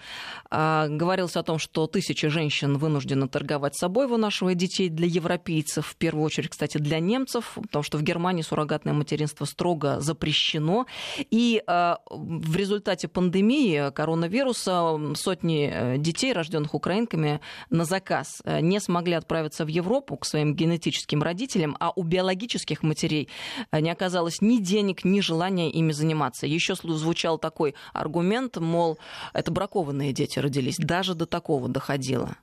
Говорилось 0.51 1.37
о 1.37 1.43
том, 1.43 1.59
что 1.59 1.87
тысячи 1.87 2.29
женщин 2.29 2.79
вынуждены 2.79 3.29
торговать 3.29 3.77
собой, 3.77 4.07
вынашивая 4.07 4.55
детей 4.55 4.89
для 4.89 5.07
европейцев, 5.07 5.87
в 5.87 5.97
первую 5.97 6.25
очередь, 6.25 6.51
кстати, 6.51 6.79
для 6.79 7.01
немцев, 7.01 7.59
потому 7.63 7.83
что 7.83 7.99
в 7.99 8.03
Германии 8.03 8.43
суррогатное 8.43 8.95
материнство 8.95 9.45
строго 9.45 10.01
запрещено. 10.01 10.87
И 11.31 11.58
в 11.67 12.57
результате 12.57 13.09
пандемии 13.09 13.91
коронавируса 13.91 15.15
сотни 15.15 15.71
э, 15.73 15.99
детей, 15.99 16.33
рожденных 16.33 16.75
украинками, 16.75 17.41
на 17.71 17.85
заказ 17.85 18.41
э, 18.45 18.61
не 18.61 18.81
смогли 18.81 19.15
отправиться 19.15 19.65
в 19.65 19.69
Европу 19.69 20.17
к 20.17 20.27
своим 20.27 20.55
генетическим 20.55 21.23
родителям, 21.23 21.77
а 21.81 21.93
у 21.95 22.03
биологических 22.03 22.83
матерей 22.83 23.29
э, 23.71 23.81
не 23.81 23.91
оказалось 23.91 24.41
ни 24.41 24.59
денег, 24.59 25.05
ни 25.05 25.21
желания 25.21 25.71
ими 25.71 25.93
заниматься. 25.93 26.47
Еще 26.47 26.75
звучал 26.75 27.39
такой 27.39 27.75
аргумент, 27.93 28.57
мол, 28.57 28.99
это 29.33 29.51
бракованные 29.51 30.13
дети 30.13 30.39
родились. 30.39 30.77
Даже 30.79 31.15
до 31.15 31.27
такого 31.27 31.69
доходило. 31.69 32.37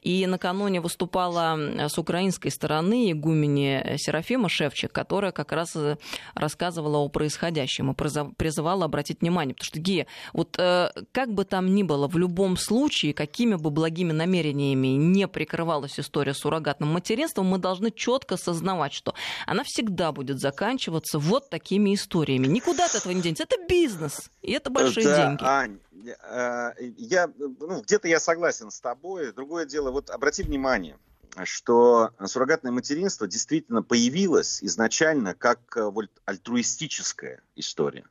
И 0.00 0.26
накануне 0.26 0.80
выступала 0.80 1.88
с 1.88 1.98
украинской 1.98 2.50
стороны 2.50 3.12
игумени 3.12 3.96
Серафима 3.96 4.48
Шевчик, 4.48 4.92
которая 4.92 5.32
как 5.32 5.52
раз 5.52 5.74
э, 5.74 5.96
рассказывала 6.34 6.98
о 6.98 7.08
происходящем 7.08 7.90
и 7.90 7.94
призывала 7.94 8.84
обратить 8.84 9.20
внимание. 9.20 9.54
Потому 9.54 9.66
что, 9.66 9.80
Гия, 9.80 10.06
вот 10.32 10.56
э, 10.58 10.90
как 11.12 11.32
бы 11.32 11.44
там 11.44 11.74
ни 11.74 11.82
было, 11.82 12.08
в 12.08 12.16
любом 12.16 12.56
случае, 12.56 13.14
какими 13.14 13.54
бы 13.54 13.70
благими 13.70 14.12
намерениями 14.12 14.88
не 14.88 15.26
прикрывалась 15.28 15.98
история 15.98 16.34
с 16.34 16.38
суррогатным 16.38 16.92
материнством, 16.92 17.46
мы 17.46 17.58
должны 17.58 17.90
четко 17.90 18.34
осознавать, 18.34 18.92
что 18.92 19.14
она 19.46 19.62
всегда 19.64 20.12
будет 20.12 20.38
заканчиваться 20.38 21.18
вот 21.18 21.50
такими 21.50 21.94
историями. 21.94 22.46
Никуда 22.46 22.86
от 22.86 22.94
этого 22.94 23.12
не 23.12 23.22
денется. 23.22 23.44
Это 23.44 23.56
бизнес, 23.68 24.30
и 24.42 24.52
это 24.52 24.70
большие 24.70 25.06
да, 25.06 25.26
деньги. 25.26 25.42
Ань, 25.44 25.78
я, 26.02 27.32
ну, 27.36 27.82
где-то 27.82 28.08
я 28.08 28.20
согласен 28.20 28.70
с 28.70 28.80
тобой. 28.80 29.32
Другое 29.32 29.66
дело, 29.66 29.90
вот 29.90 30.10
обрати 30.10 30.42
внимание, 30.42 30.98
что 31.44 32.10
суррогатное 32.24 32.72
материнство 32.72 33.26
действительно 33.26 33.82
появилось 33.82 34.62
изначально 34.62 35.34
как 35.34 35.76
э, 35.76 35.84
вот, 35.84 36.10
альтруистическая 36.24 37.42
история. 37.56 38.06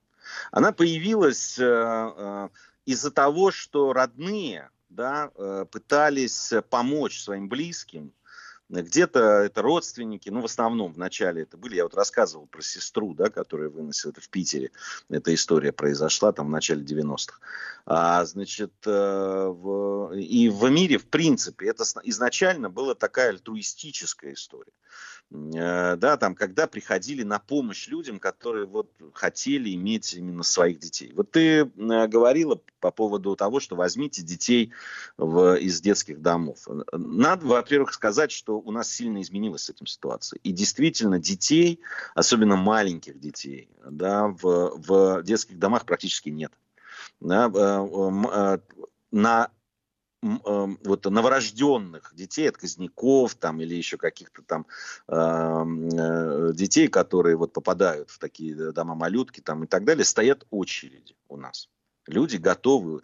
Она 0.51 0.71
появилась 0.71 1.57
э, 1.59 2.49
из-за 2.85 3.11
того, 3.11 3.51
что 3.51 3.93
родные 3.93 4.69
да, 4.89 5.29
пытались 5.71 6.53
помочь 6.69 7.21
своим 7.21 7.47
близким 7.47 8.13
где-то 8.71 9.19
это 9.19 9.61
родственники, 9.61 10.29
ну, 10.29 10.41
в 10.41 10.45
основном 10.45 10.93
вначале 10.93 11.43
это 11.43 11.57
были, 11.57 11.75
я 11.75 11.83
вот 11.83 11.93
рассказывал 11.93 12.47
про 12.47 12.61
сестру, 12.61 13.13
да, 13.13 13.29
которая 13.29 13.69
выносила 13.69 14.11
это 14.11 14.21
в 14.21 14.29
Питере, 14.29 14.71
эта 15.09 15.33
история 15.33 15.71
произошла 15.71 16.31
там 16.31 16.47
в 16.47 16.49
начале 16.49 16.83
90-х. 16.83 17.39
А, 17.85 18.23
значит, 18.25 18.73
э, 18.85 18.89
в, 18.89 20.13
и 20.15 20.49
в 20.49 20.69
мире, 20.69 20.97
в 20.97 21.07
принципе, 21.07 21.67
это 21.67 21.83
изначально 22.03 22.69
была 22.69 22.95
такая 22.95 23.29
альтруистическая 23.29 24.33
история. 24.33 24.73
Э, 25.31 25.95
да, 25.95 26.17
там, 26.17 26.35
когда 26.35 26.67
приходили 26.67 27.23
на 27.23 27.39
помощь 27.39 27.87
людям, 27.87 28.19
которые 28.19 28.65
вот 28.65 28.91
хотели 29.13 29.73
иметь 29.75 30.13
именно 30.13 30.43
своих 30.43 30.79
детей. 30.79 31.13
Вот 31.15 31.31
ты 31.31 31.61
э, 31.61 31.67
говорила 32.07 32.59
по 32.81 32.91
поводу 32.91 33.35
того, 33.37 33.61
что 33.61 33.77
возьмите 33.77 34.23
детей 34.23 34.73
в, 35.17 35.57
из 35.57 35.79
детских 35.79 36.21
домов. 36.21 36.67
Надо, 36.91 37.45
во-первых, 37.45 37.93
сказать, 37.93 38.31
что 38.31 38.59
у 38.59 38.71
нас 38.71 38.91
сильно 38.91 39.21
изменилась 39.21 39.63
с 39.63 39.69
этим 39.69 39.85
ситуация. 39.85 40.39
И 40.43 40.51
действительно 40.51 41.17
детей, 41.17 41.79
особенно 42.13 42.57
маленьких 42.57 43.17
детей, 43.17 43.69
да, 43.89 44.27
в, 44.27 44.73
в 44.75 45.23
детских 45.23 45.57
домах 45.59 45.85
практически 45.85 46.29
нет. 46.29 46.51
Да, 47.21 47.49
э, 47.53 48.57
на 49.11 49.49
вот 50.21 51.05
новорожденных 51.05 52.13
детей, 52.13 52.47
отказников 52.47 53.35
там 53.35 53.59
или 53.59 53.73
еще 53.73 53.97
каких-то 53.97 54.43
там 54.43 54.67
э, 55.07 56.53
детей, 56.53 56.87
которые 56.87 57.35
вот 57.37 57.53
попадают 57.53 58.11
в 58.11 58.19
такие 58.19 58.71
дома 58.71 58.93
малютки 58.93 59.41
там 59.41 59.63
и 59.63 59.67
так 59.67 59.83
далее, 59.83 60.05
стоят 60.05 60.45
очереди 60.51 61.15
у 61.27 61.37
нас. 61.37 61.69
Люди 62.07 62.37
готовы 62.37 63.01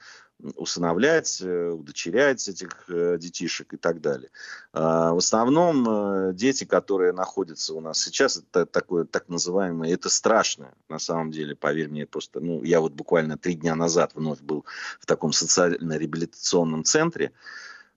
усыновлять, 0.56 1.42
э, 1.42 1.70
удочерять 1.70 2.48
этих 2.48 2.86
э, 2.90 3.18
детишек 3.20 3.74
и 3.74 3.78
так 3.78 4.02
далее. 4.02 4.30
А, 4.72 5.14
в 5.14 5.18
основном 5.18 5.88
э, 5.88 6.34
дети, 6.34 6.64
которые 6.64 7.12
находятся 7.12 7.74
у 7.74 7.82
нас 7.82 8.00
сейчас, 8.00 8.38
это 8.38 8.66
такое 8.66 9.06
так 9.06 9.30
называемое, 9.30 9.94
это 9.94 10.10
страшно, 10.10 10.74
на 10.90 11.00
самом 11.00 11.32
деле, 11.32 11.56
поверь 11.56 11.90
мне, 11.90 12.06
просто, 12.06 12.40
ну, 12.40 12.64
я 12.64 12.82
вот 12.82 12.94
буквально 12.94 13.38
три 13.38 13.56
дня 13.56 13.76
назад 13.76 14.12
вновь 14.14 14.40
был 14.42 14.66
в 15.00 15.06
таком 15.06 15.34
социально-реабилитационном 15.34 16.84
центре, 16.84 17.32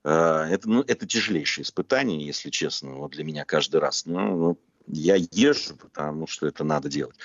а, 0.03 0.47
это, 0.47 0.67
ну, 0.67 0.81
это 0.81 1.05
тяжелейшее 1.05 1.63
испытание, 1.63 2.25
если 2.25 2.49
честно, 2.49 2.95
вот 2.95 3.11
для 3.11 3.23
меня 3.23 3.45
каждый 3.45 3.79
раз. 3.79 4.05
Ну, 4.05 4.35
ну 4.35 4.57
я 4.87 5.15
езжу, 5.15 5.75
потому 5.75 6.27
что 6.27 6.47
это 6.47 6.63
надо 6.63 6.89
делать. 6.89 7.17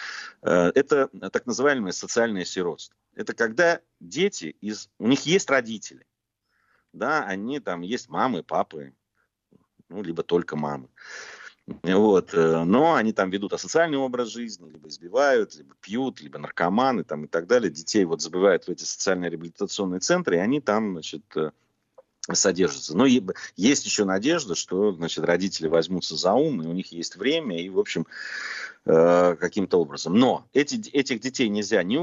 Это 0.42 1.08
так 1.30 1.46
называемое 1.46 1.92
социальное 1.92 2.44
сиротство. 2.44 2.96
Это 3.14 3.34
когда 3.34 3.80
дети 3.98 4.56
из... 4.60 4.90
У 4.98 5.08
них 5.08 5.26
есть 5.26 5.48
родители. 5.50 6.06
Да, 6.92 7.24
они 7.24 7.60
там 7.60 7.82
есть 7.82 8.08
мамы, 8.08 8.42
папы, 8.42 8.94
ну, 9.88 10.02
либо 10.02 10.22
только 10.22 10.56
мамы. 10.56 10.88
Вот. 11.82 12.32
Э, 12.32 12.62
но 12.64 12.94
они 12.94 13.12
там 13.12 13.30
ведут 13.30 13.52
асоциальный 13.52 13.98
образ 13.98 14.28
жизни, 14.28 14.70
либо 14.70 14.88
избивают, 14.88 15.56
либо 15.56 15.74
пьют, 15.80 16.20
либо 16.20 16.38
наркоманы 16.38 17.04
там, 17.04 17.24
и 17.24 17.28
так 17.28 17.46
далее. 17.46 17.70
Детей 17.70 18.04
вот 18.04 18.22
забывают 18.22 18.64
в 18.64 18.70
эти 18.70 18.84
социальные 18.84 19.30
реабилитационные 19.30 20.00
центры, 20.00 20.36
и 20.36 20.40
они 20.40 20.60
там, 20.60 20.92
значит, 20.92 21.24
содержатся. 22.32 22.96
Но 22.96 23.06
есть 23.06 23.86
еще 23.86 24.04
надежда, 24.04 24.54
что 24.54 24.92
значит, 24.92 25.24
родители 25.24 25.68
возьмутся 25.68 26.16
за 26.16 26.32
ум, 26.32 26.62
и 26.62 26.66
у 26.66 26.72
них 26.72 26.92
есть 26.92 27.16
время, 27.16 27.60
и, 27.60 27.68
в 27.68 27.78
общем, 27.78 28.06
э, 28.84 29.36
каким-то 29.38 29.78
образом. 29.78 30.14
Но 30.14 30.48
эти, 30.52 30.88
этих 30.90 31.20
детей 31.20 31.48
нельзя 31.48 31.82
ни, 31.82 31.96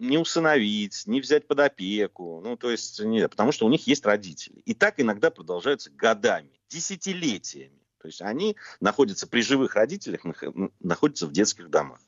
ни 0.00 0.16
усыновить, 0.16 1.02
ни 1.06 1.20
взять 1.20 1.46
под 1.46 1.60
опеку, 1.60 2.40
ну, 2.42 2.56
то 2.56 2.70
есть, 2.70 3.00
не, 3.00 3.28
потому 3.28 3.52
что 3.52 3.66
у 3.66 3.70
них 3.70 3.86
есть 3.86 4.06
родители. 4.06 4.60
И 4.64 4.74
так 4.74 4.94
иногда 4.98 5.30
продолжаются 5.30 5.90
годами, 5.90 6.50
десятилетиями. 6.68 7.79
То 8.00 8.08
есть 8.08 8.22
они 8.22 8.56
находятся 8.80 9.26
при 9.26 9.42
живых 9.42 9.74
родителях, 9.74 10.22
находятся 10.80 11.26
в 11.26 11.32
детских 11.32 11.68
домах. 11.68 12.00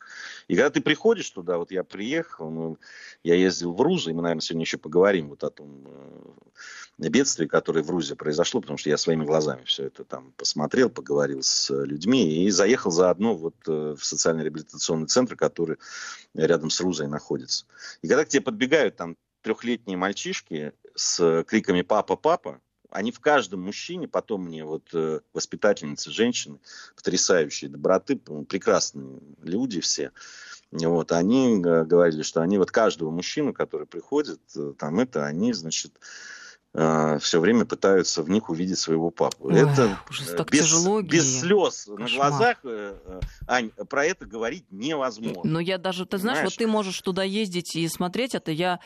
И 0.49 0.57
когда 0.57 0.71
ты 0.71 0.81
приходишь 0.81 1.31
туда, 1.31 1.59
вот 1.59 1.71
я 1.71 1.85
приехал, 1.85 2.51
ну, 2.51 2.79
я 3.23 3.35
ездил 3.35 3.75
в 3.75 3.81
Рузу, 3.81 4.11
и 4.11 4.15
мы, 4.15 4.23
наверное, 4.23 4.41
сегодня 4.41 4.65
еще 4.65 4.79
поговорим 4.79 5.29
вот 5.29 5.45
о 5.45 5.51
том 5.51 5.85
э, 6.99 7.09
бедствии, 7.09 7.47
которое 7.47 7.83
в 7.83 7.91
Рузе 7.91 8.17
произошло, 8.17 8.63
потому 8.63 8.79
что 8.79 8.89
я 8.89 8.97
своими 8.97 9.25
глазами 9.25 9.65
все 9.65 9.85
это 9.85 10.05
там 10.05 10.33
посмотрел, 10.33 10.89
поговорил 10.89 11.43
с 11.43 11.71
людьми 11.71 12.47
и 12.47 12.51
заехал 12.51 12.91
заодно 12.91 13.35
вот 13.35 13.57
э, 13.69 13.95
в 13.99 14.03
социально-реабилитационный 14.03 15.09
центр, 15.09 15.37
который 15.37 15.77
рядом 16.35 16.71
с 16.71 16.81
Рузой 16.81 17.09
находится. 17.09 17.67
И 18.01 18.09
когда 18.09 18.25
к 18.25 18.29
тебе 18.29 18.41
подбегают 18.41 18.97
там 18.97 19.17
трехлетние 19.43 19.99
мальчишки 19.99 20.73
с 20.95 21.45
криками 21.45 21.83
«папа, 21.83 22.17
папа», 22.17 22.61
они 22.93 23.11
в 23.11 23.21
каждом 23.21 23.63
мужчине, 23.63 24.07
потом 24.07 24.45
мне 24.45 24.65
вот 24.65 24.89
э, 24.93 25.21
воспитательницы, 25.33 26.11
женщины, 26.11 26.59
потрясающие 26.95 27.71
доброты, 27.71 28.17
прекрасные 28.17 29.21
люди 29.43 29.81
все, 29.81 30.13
вот, 30.71 31.13
они 31.13 31.63
э, 31.63 31.85
говорили, 31.85 32.23
что 32.23 32.43
они 32.43 32.59
вот 32.59 32.71
каждого 32.71 33.11
мужчину, 33.11 33.53
который 33.53 33.87
приходит, 33.87 34.41
э, 34.57 34.75
там 34.79 35.01
это, 35.01 35.27
они, 35.27 35.53
значит, 35.53 35.93
все 36.75 37.39
время 37.39 37.67
пытаются 37.67 38.23
в 38.23 38.31
них 38.31 38.49
увидеть 38.49 38.79
своего 38.79 39.11
папу. 39.11 39.49
Ой, 39.49 39.61
это 39.61 39.99
так 40.35 40.51
без, 40.51 40.61
тяжело, 40.61 41.03
без 41.03 41.41
слез 41.41 41.85
Кошмар. 41.85 42.01
на 42.01 42.17
глазах, 42.17 42.57
Ань, 43.47 43.69
про 43.91 44.07
это 44.07 44.25
говорить 44.25 44.65
невозможно. 44.71 45.43
Но 45.45 45.61
я 45.61 45.77
даже, 45.77 46.07
ты 46.07 46.17
знаешь, 46.17 46.39
Понимаешь? 46.39 46.55
вот 46.55 46.59
ты 46.59 46.67
можешь 46.67 46.99
туда 47.03 47.25
ездить 47.25 47.77
и 47.77 47.87
смотреть 47.89 48.35
это. 48.35 48.53
Я, 48.53 48.81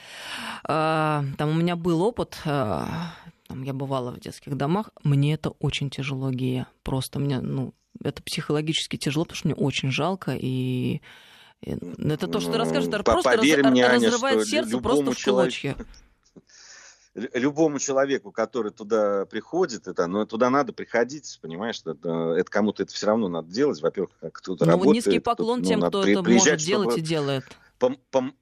э, 0.64 1.23
там 1.38 1.49
у 1.49 1.53
меня 1.55 1.77
был 1.77 2.03
опыт, 2.03 2.37
э, 2.45 2.83
там, 3.48 3.62
я 3.62 3.72
бывала 3.72 4.11
в 4.12 4.20
детских 4.20 4.56
домах, 4.56 4.90
мне 5.02 5.35
это 5.35 5.50
очень 5.50 5.90
тяжело, 5.90 6.30
Гея. 6.30 6.66
Просто 6.82 7.18
мне, 7.18 7.40
ну, 7.40 7.74
это 8.02 8.22
психологически 8.22 8.96
тяжело, 8.96 9.24
потому 9.24 9.37
что 9.37 9.48
мне 9.48 9.54
очень 9.54 9.90
жалко, 9.90 10.37
и 10.38 11.00
это 11.62 12.28
то, 12.28 12.40
что 12.40 12.52
ты 12.52 12.59
расскажешь, 12.59 12.88
это 12.88 13.02
просто 13.02 13.37
Поверь 13.37 13.62
раз, 13.62 13.72
мне, 13.72 13.87
разрывает 13.87 14.37
Аня, 14.38 14.46
сердце 14.46 14.78
просто 14.78 15.12
в 15.12 15.24
клочья. 15.24 15.76
Любому 17.32 17.78
человеку, 17.78 18.30
который 18.30 18.72
туда 18.72 19.24
приходит, 19.24 19.88
это, 19.88 20.06
ну, 20.06 20.26
туда 20.26 20.50
надо 20.50 20.74
приходить, 20.74 21.38
понимаешь, 21.40 21.80
это, 21.87 22.35
это 22.37 22.50
кому-то 22.50 22.82
это 22.82 22.92
все 22.92 23.06
равно 23.06 23.28
надо 23.28 23.50
делать. 23.50 23.80
Во-первых, 23.80 24.11
кто-то 24.32 24.66
ну, 24.66 24.72
работает. 24.72 25.06
низкий 25.06 25.18
поклон 25.18 25.62
тем, 25.62 25.80
кто, 25.80 26.02
ну, 26.02 26.09
это 26.09 26.22
может 26.22 26.59
делать 26.59 26.98
и 26.98 27.00
делает. 27.00 27.44
Пом- 27.80 27.98
пом- 28.12 28.35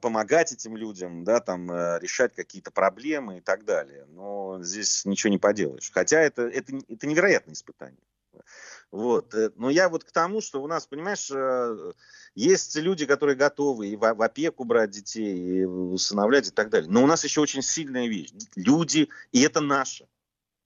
помогать 0.00 0.52
этим 0.52 0.76
людям, 0.76 1.24
да, 1.24 1.40
там, 1.40 1.70
э, 1.70 1.98
решать 2.00 2.34
какие-то 2.34 2.70
проблемы 2.70 3.38
и 3.38 3.40
так 3.40 3.64
далее. 3.64 4.06
Но 4.10 4.62
здесь 4.62 5.04
ничего 5.04 5.30
не 5.30 5.38
поделаешь. 5.38 5.90
Хотя 5.92 6.20
это, 6.20 6.42
это, 6.42 6.78
это 6.88 7.06
невероятное 7.06 7.54
испытание. 7.54 8.00
Вот. 8.90 9.34
Э, 9.34 9.50
но 9.56 9.70
я 9.70 9.88
вот 9.88 10.04
к 10.04 10.12
тому, 10.12 10.40
что 10.40 10.62
у 10.62 10.66
нас, 10.66 10.86
понимаешь, 10.86 11.30
э, 11.30 11.92
есть 12.34 12.76
люди, 12.76 13.06
которые 13.06 13.36
готовы 13.36 13.88
и 13.88 13.96
в 13.96 14.22
опеку 14.22 14.64
брать 14.64 14.90
детей, 14.90 15.36
и 15.36 15.64
усыновлять 15.64 16.48
и 16.48 16.50
так 16.50 16.68
далее. 16.70 16.90
Но 16.90 17.02
у 17.02 17.06
нас 17.06 17.24
еще 17.24 17.40
очень 17.40 17.62
сильная 17.62 18.06
вещь. 18.06 18.32
Люди, 18.54 19.08
и 19.32 19.40
это 19.42 19.60
наше. 19.60 20.06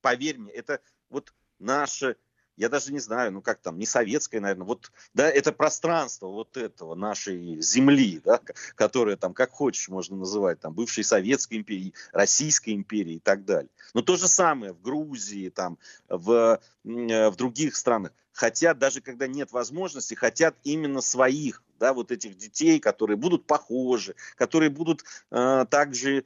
Поверь 0.01 0.39
мне, 0.39 0.53
это 0.53 0.81
вот 1.09 1.33
наше 1.59 2.17
я 2.57 2.69
даже 2.69 2.93
не 2.93 2.99
знаю, 2.99 3.33
ну 3.33 3.43
как 3.43 3.59
там, 3.61 3.79
не 3.79 3.87
советское, 3.87 4.41
наверное, 4.41 4.67
вот, 4.67 4.91
да, 5.15 5.29
это 5.29 5.53
пространство 5.53 6.29
вот 6.29 6.57
этого, 6.57 6.95
нашей 6.95 7.61
земли, 7.61 8.21
да, 8.25 8.41
которое 8.75 9.17
там, 9.17 9.35
как 9.35 9.51
хочешь, 9.51 9.89
можно 9.89 10.17
называть, 10.17 10.61
там, 10.61 10.73
бывшей 10.73 11.05
Советской 11.05 11.59
империи, 11.59 11.93
Российской 12.13 12.75
империи 12.75 13.15
и 13.15 13.21
так 13.21 13.45
далее. 13.45 13.71
Но 13.95 14.03
то 14.03 14.17
же 14.17 14.29
самое 14.29 14.73
в 14.73 14.81
Грузии, 14.81 15.51
там, 15.51 15.79
в, 16.09 16.61
э, 16.85 17.31
в 17.31 17.37
других 17.37 17.77
странах. 17.77 18.13
Хотят, 18.33 18.79
даже 18.79 19.01
когда 19.01 19.27
нет 19.27 19.53
возможности, 19.53 20.15
хотят 20.15 20.57
именно 20.63 21.01
своих, 21.01 21.63
да, 21.79 21.95
вот 21.95 22.13
этих 22.13 22.37
детей, 22.37 22.81
которые 22.81 23.17
будут 23.17 23.47
похожи, 23.47 24.15
которые 24.37 24.71
будут 24.71 25.05
э, 25.31 25.65
также 25.71 26.25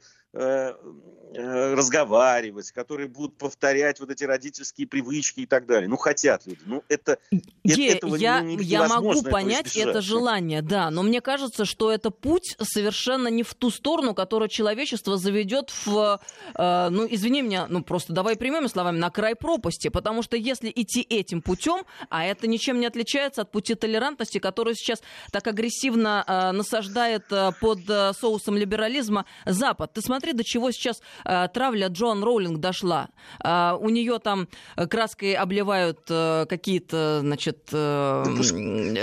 разговаривать, 1.33 2.71
которые 2.71 3.07
будут 3.07 3.37
повторять 3.37 3.99
вот 3.99 4.11
эти 4.11 4.23
родительские 4.23 4.87
привычки 4.87 5.41
и 5.41 5.45
так 5.45 5.65
далее. 5.65 5.87
Ну, 5.87 5.97
хотят 5.97 6.45
люди. 6.45 6.59
Ну, 6.65 6.83
это, 6.89 7.19
Ге, 7.63 7.93
этого 7.93 8.15
я, 8.15 8.41
ну, 8.41 8.59
я 8.59 8.87
могу 8.87 9.21
понять 9.23 9.77
это 9.77 10.01
желание, 10.01 10.61
да, 10.61 10.89
но 10.89 11.03
мне 11.03 11.21
кажется, 11.21 11.65
что 11.65 11.91
это 11.91 12.11
путь 12.11 12.55
совершенно 12.61 13.29
не 13.29 13.43
в 13.43 13.53
ту 13.53 13.69
сторону, 13.69 14.13
которую 14.13 14.49
человечество 14.49 15.17
заведет 15.17 15.71
в, 15.85 16.19
э, 16.55 16.89
ну, 16.89 17.07
извини 17.09 17.41
меня, 17.41 17.67
ну, 17.69 17.83
просто 17.83 18.13
давай 18.13 18.35
прямыми 18.35 18.67
словами, 18.67 18.97
на 18.97 19.09
край 19.09 19.35
пропасти, 19.35 19.87
потому 19.87 20.23
что 20.23 20.35
если 20.37 20.71
идти 20.73 21.01
этим 21.01 21.41
путем, 21.41 21.85
а 22.09 22.25
это 22.25 22.47
ничем 22.47 22.79
не 22.79 22.85
отличается 22.85 23.41
от 23.41 23.51
пути 23.51 23.75
толерантности, 23.75 24.39
который 24.39 24.75
сейчас 24.75 25.01
так 25.31 25.47
агрессивно 25.47 26.23
э, 26.27 26.51
насаждает 26.51 27.31
э, 27.31 27.51
под 27.59 27.79
э, 27.89 28.11
соусом 28.19 28.57
либерализма 28.57 29.25
Запад. 29.45 29.93
Ты 29.93 30.01
смотри, 30.01 30.20
посмотри, 30.21 30.33
до 30.33 30.43
чего 30.43 30.71
сейчас 30.71 31.01
э, 31.25 31.47
травля 31.53 31.87
Джон 31.87 32.23
Роулинг 32.23 32.59
дошла. 32.59 33.09
Э, 33.43 33.75
у 33.79 33.89
нее 33.89 34.19
там 34.19 34.47
краской 34.89 35.33
обливают 35.33 35.99
э, 36.09 36.45
какие-то, 36.47 37.19
значит... 37.21 37.69
Э, 37.71 38.23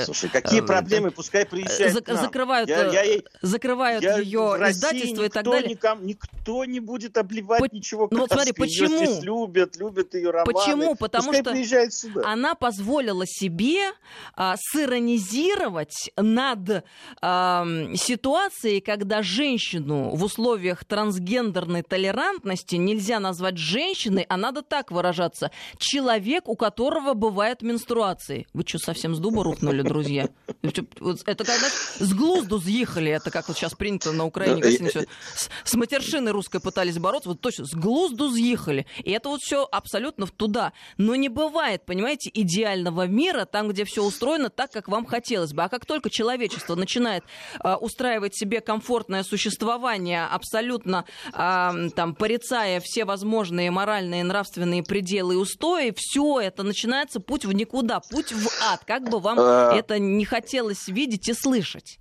Слушай, 0.05 0.29
какие 0.31 0.63
э, 0.63 0.67
проблемы, 0.67 1.11
пускай 1.11 1.45
приезжает 1.45 1.95
зак- 1.95 2.15
Закрывают, 2.19 2.69
я, 2.69 2.87
я, 2.93 3.03
я, 3.03 3.21
закрывают 3.43 4.03
я 4.03 4.19
ее 4.19 4.41
издательство 4.71 5.25
и 5.25 5.29
так 5.29 5.45
далее. 5.45 5.71
Никому, 5.71 6.05
никто 6.05 6.65
не 6.65 6.81
будет 6.81 7.17
обливать 7.17 7.61
По- 7.61 7.75
ничего 7.75 8.09
Ну 8.11 8.21
вот 8.21 8.33
смотри, 8.33 8.53
почему? 8.53 9.01
Ее 9.01 9.21
любят, 9.23 9.77
любят 9.77 10.15
ее 10.15 10.31
романы. 10.31 10.53
Почему? 10.53 10.95
Потому 10.95 11.33
пускай 11.33 11.91
что 11.91 12.23
она 12.25 12.55
позволила 12.55 13.25
себе 13.27 13.93
а, 14.35 14.57
сиронизировать 14.59 16.11
над 16.17 16.85
а, 17.21 17.67
ситуацией, 17.95 18.81
когда 18.81 19.23
женщину 19.23 20.11
в 20.11 20.25
условиях 20.25 20.85
транс 20.85 21.08
трансгендерной 21.09 21.83
толерантности 21.83 22.77
нельзя 22.77 23.21
назвать 23.21 23.57
женщиной, 23.57 24.27
а 24.29 24.37
надо 24.37 24.63
так 24.63 24.91
выражаться. 24.91 25.51
Человек, 25.79 26.49
у 26.49 26.57
которого 26.57 27.15
бывают 27.15 27.63
менструации. 27.63 28.47
Вы 28.53 28.65
что, 28.67 28.79
совсем 28.79 29.15
с 29.15 29.19
дуба 29.19 29.43
рухнули, 29.45 29.83
друзья? 29.83 30.29
Это 30.63 31.45
когда 31.45 31.69
с 31.99 32.13
глузду 32.15 32.61
съехали, 32.61 33.11
это 33.11 33.31
как 33.31 33.49
вот 33.49 33.57
сейчас 33.57 33.75
принято 33.75 34.13
на 34.13 34.25
Украине, 34.25 34.63
с, 34.65 35.51
с 35.65 35.75
матершиной 35.75 36.33
русской 36.33 36.61
пытались 36.61 36.99
бороться, 36.99 37.31
вот 37.31 37.41
точно, 37.41 37.65
с 37.65 37.75
глузду 37.75 38.31
съехали. 38.31 38.87
И 39.03 39.11
это 39.11 39.29
вот 39.29 39.41
все 39.41 39.67
абсолютно 39.71 40.27
туда. 40.27 40.73
Но 40.97 41.15
не 41.17 41.29
бывает, 41.29 41.85
понимаете, 41.87 42.31
идеального 42.33 43.07
мира 43.07 43.45
там, 43.45 43.69
где 43.69 43.85
все 43.85 44.05
устроено 44.05 44.51
так, 44.51 44.71
как 44.73 44.89
вам 44.89 45.07
хотелось 45.07 45.53
бы. 45.53 45.63
А 45.63 45.69
как 45.69 45.87
только 45.87 46.11
человечество 46.11 46.75
начинает 46.75 47.25
э, 47.63 47.75
устраивать 47.75 48.37
себе 48.37 48.61
комфортное 48.61 49.23
существование 49.23 50.27
абсолютно 50.27 50.98
э, 51.33 51.91
там, 51.95 52.15
порицая 52.15 52.81
все 52.81 53.05
возможные 53.05 53.71
моральные, 53.71 54.25
нравственные 54.25 54.83
пределы 54.83 55.35
и 55.35 55.37
устои, 55.37 55.93
все 55.97 56.41
это 56.41 56.63
начинается 56.63 57.21
путь 57.21 57.45
в 57.45 57.53
никуда, 57.53 58.01
путь 58.01 58.33
в 58.33 58.49
ад, 58.63 58.85
как 58.87 59.09
бы 59.09 59.21
вам 59.21 59.39
а. 59.41 59.75
это 59.75 59.99
не 59.99 60.25
хотелось 60.25 60.89
видеть 60.89 61.29
и 61.29 61.35
слышать. 61.35 61.99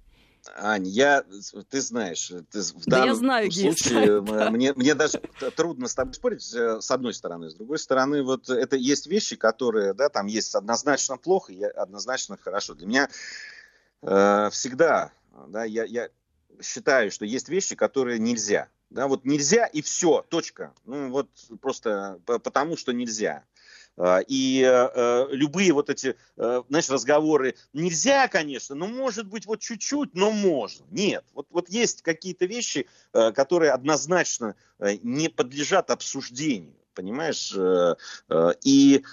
Ань, 0.56 0.88
я, 0.88 1.24
ты 1.70 1.82
знаешь, 1.82 2.32
ты 2.52 2.62
в 2.62 2.86
да 2.86 2.98
данном 2.98 3.08
я 3.08 3.16
знаю, 3.16 3.52
случае 3.52 4.22
мне, 4.50 4.74
мне 4.74 4.96
даже 4.96 5.22
трудно 5.56 5.88
с 5.88 5.96
тобой 5.96 6.14
спорить, 6.14 6.54
э, 6.54 6.80
с 6.80 6.90
одной 6.90 7.14
стороны. 7.14 7.50
С 7.50 7.56
другой 7.56 7.80
стороны, 7.80 8.24
вот 8.24 8.50
это 8.50 8.76
есть 8.76 9.08
вещи, 9.08 9.36
которые, 9.36 9.94
да, 9.94 10.10
там 10.10 10.28
есть 10.28 10.56
однозначно 10.56 11.18
плохо 11.18 11.52
и 11.52 11.64
однозначно 11.64 12.38
хорошо. 12.38 12.76
Для 12.76 12.88
меня 12.88 13.10
э, 14.02 14.50
всегда, 14.52 15.12
да, 15.48 15.64
я, 15.64 15.84
я 15.84 16.10
считаю, 16.62 17.12
что 17.12 17.26
есть 17.26 17.50
вещи, 17.50 17.76
которые 17.76 18.20
нельзя. 18.20 18.70
Да, 18.90 19.08
вот 19.08 19.26
нельзя 19.26 19.66
и 19.66 19.82
все, 19.82 20.26
точка. 20.30 20.74
Ну 20.86 21.10
вот 21.10 21.30
просто 21.62 22.20
потому, 22.26 22.78
что 22.78 22.94
нельзя. 22.94 23.44
А, 23.98 24.20
и 24.20 24.62
э, 24.64 25.28
любые 25.32 25.74
вот 25.74 25.90
эти, 25.90 26.16
э, 26.38 26.64
знаешь, 26.70 26.90
разговоры, 26.90 27.56
нельзя, 27.74 28.28
конечно, 28.28 28.76
но 28.76 28.88
может 28.88 29.28
быть 29.28 29.48
вот 29.48 29.60
чуть-чуть, 29.60 30.14
но 30.14 30.32
можно. 30.32 30.86
Нет, 30.92 31.26
вот, 31.34 31.48
вот 31.50 31.68
есть 31.70 32.04
какие-то 32.04 32.46
вещи, 32.46 32.88
э, 33.14 33.32
которые 33.32 33.72
однозначно 33.72 34.56
не 35.02 35.30
подлежат 35.30 35.90
обсуждению, 35.90 36.76
понимаешь? 36.94 37.52
И, 38.64 39.04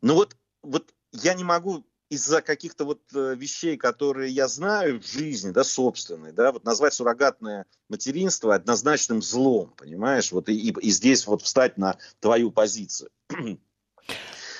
ну 0.00 0.14
вот, 0.14 0.36
вот 0.62 0.94
я 1.12 1.34
не 1.34 1.44
могу 1.44 1.84
из-за 2.08 2.40
каких-то 2.40 2.84
вот 2.84 3.00
э, 3.14 3.34
вещей, 3.34 3.76
которые 3.76 4.30
я 4.30 4.48
знаю 4.48 5.00
в 5.00 5.06
жизни, 5.06 5.50
да, 5.50 5.64
собственной, 5.64 6.32
да, 6.32 6.52
вот 6.52 6.64
назвать 6.64 6.94
суррогатное 6.94 7.66
материнство 7.88 8.54
однозначным 8.54 9.22
злом, 9.22 9.74
понимаешь, 9.76 10.30
вот 10.32 10.48
и, 10.48 10.54
и, 10.54 10.72
и 10.80 10.90
здесь 10.90 11.26
вот 11.26 11.42
встать 11.42 11.78
на 11.78 11.98
твою 12.20 12.50
позицию. 12.50 13.10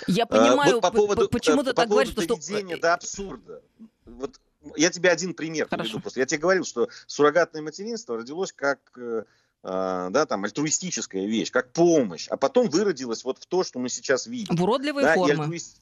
Я 0.09 0.25
а, 0.25 0.27
понимаю, 0.27 0.75
вот 0.75 0.83
по 0.83 0.91
поводу, 0.91 1.29
почему 1.29 1.63
ты 1.63 1.71
по 1.71 1.83
так 1.83 1.89
говоришь, 1.89 2.13
что... 2.13 2.27
доведения 2.27 2.77
до 2.77 2.95
абсурда. 2.95 3.63
Вот 4.05 4.39
я 4.77 4.91
тебе 4.91 5.11
один 5.11 5.35
пример 5.35 5.67
приведу. 5.67 6.01
Просто. 6.01 6.21
Я 6.21 6.27
тебе 6.27 6.39
говорил, 6.39 6.65
что 6.65 6.89
суррогатное 7.07 7.63
материнство 7.63 8.17
родилось 8.17 8.53
как 8.53 8.79
э, 8.97 9.25
а, 9.69 10.11
да, 10.11 10.27
там, 10.27 10.45
альтруистическая 10.45 11.27
вещь, 11.27 11.51
как 11.51 11.73
помощь, 11.73 12.29
а 12.29 12.37
потом 12.37 12.69
выродилось 12.69 13.25
вот 13.25 13.39
в 13.39 13.47
то, 13.47 13.65
что 13.65 13.81
мы 13.81 13.89
сейчас 13.89 14.27
видим. 14.27 14.55
В 14.55 14.63
уродливой 14.63 15.03
да, 15.03 15.15
формы. 15.15 15.43
Альтруист... 15.43 15.81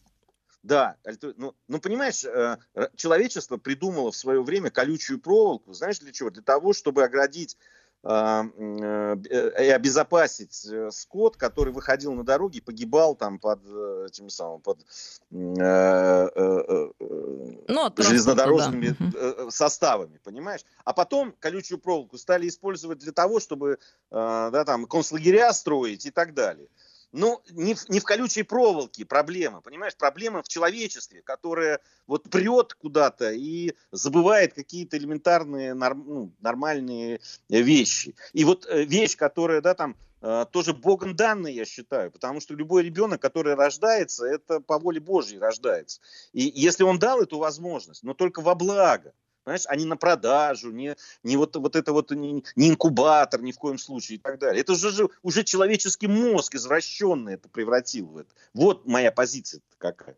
Да, 0.65 0.97
ну, 1.37 1.55
ну 1.69 1.79
понимаешь, 1.79 2.25
э, 2.25 2.57
человечество 2.97 3.59
придумало 3.59 4.11
в 4.11 4.17
свое 4.17 4.43
время 4.43 4.71
колючую 4.71 5.21
проволоку, 5.21 5.75
знаешь 5.75 5.99
для 5.99 6.11
чего? 6.11 6.31
Для 6.31 6.43
того, 6.43 6.73
чтобы 6.73 7.05
оградить 7.05 7.59
а, 8.03 8.47
э, 8.57 9.17
и 9.63 9.69
обезопасить 9.69 10.67
э, 10.67 10.91
скот, 10.91 11.37
который 11.37 11.71
выходил 11.71 12.15
на 12.15 12.25
дороге 12.25 12.61
и 12.61 12.63
погибал 12.63 13.15
там 13.15 13.39
под 13.39 13.61
этим 14.07 14.31
самым 14.31 14.63
под 14.63 14.79
ну, 15.29 15.55
железнодорожными 17.99 18.97
да. 18.99 19.51
составами, 19.51 20.19
понимаешь? 20.25 20.65
А 20.87 20.95
потом 20.95 21.35
колючую 21.41 21.79
проволоку 21.79 22.17
стали 22.17 22.49
использовать 22.49 23.01
для 23.01 23.13
того, 23.13 23.39
чтобы 23.39 23.79
да, 24.11 24.65
там 24.65 24.87
концлагеря 24.87 25.53
строить 25.53 26.07
и 26.07 26.11
так 26.11 26.33
далее. 26.33 26.69
Ну, 27.17 27.41
не 27.51 27.75
в, 27.75 27.89
не 27.89 28.01
в 28.01 28.05
колючей 28.05 28.43
проволоке 28.43 29.05
проблема, 29.05 29.61
понимаешь? 29.61 29.95
Проблема 29.97 30.43
в 30.43 30.49
человечестве, 30.49 31.23
которое 31.23 31.79
вот 32.09 32.29
прет 32.29 32.75
куда-то 32.75 33.31
и 33.31 33.75
забывает 33.93 34.53
какие-то 34.53 34.97
элементарные, 34.97 35.75
норм, 35.75 36.05
ну, 36.09 36.33
нормальные 36.41 37.21
вещи. 37.49 38.17
И 38.33 38.45
вот 38.45 38.67
э, 38.67 38.83
вещь, 38.83 39.17
которая, 39.17 39.61
да, 39.61 39.75
там, 39.75 39.97
э, 40.23 40.45
тоже 40.51 40.75
Богом 40.75 41.15
данная, 41.15 41.53
я 41.53 41.65
считаю, 41.65 42.11
потому 42.11 42.41
что 42.41 42.53
любой 42.55 42.83
ребенок, 42.83 43.23
который 43.23 43.55
рождается, 43.55 44.27
это 44.27 44.59
по 44.59 44.81
воле 44.81 44.99
Божьей 44.99 45.39
рождается. 45.39 46.01
И 46.33 46.51
если 46.53 46.83
он 46.83 46.99
дал 46.99 47.23
эту 47.23 47.39
возможность, 47.39 48.03
но 48.03 48.15
только 48.15 48.41
во 48.41 48.57
благо, 48.57 49.13
Понимаешь, 49.45 49.67
а 49.69 49.77
не 49.77 49.85
на 49.85 49.97
продажу, 49.97 50.71
не, 50.71 50.97
не 51.23 51.37
вот, 51.37 51.55
вот 51.57 51.77
это 51.77 51.93
вот, 51.93 52.11
не, 52.11 52.45
не 52.57 52.71
инкубатор 52.71 53.43
ни 53.43 53.53
в 53.53 53.59
коем 53.59 53.77
случае 53.77 54.17
и 54.17 54.21
так 54.21 54.39
далее. 54.39 54.63
Это 54.63 54.73
уже, 54.73 55.09
уже 55.23 55.45
человеческий 55.45 56.07
мозг 56.07 56.55
извращенный 56.55 57.35
это 57.35 57.49
превратил 57.51 58.07
в 58.07 58.17
это. 58.19 58.31
Вот 58.55 58.87
моя 58.87 59.13
позиция 59.13 59.61
какая. 59.77 60.17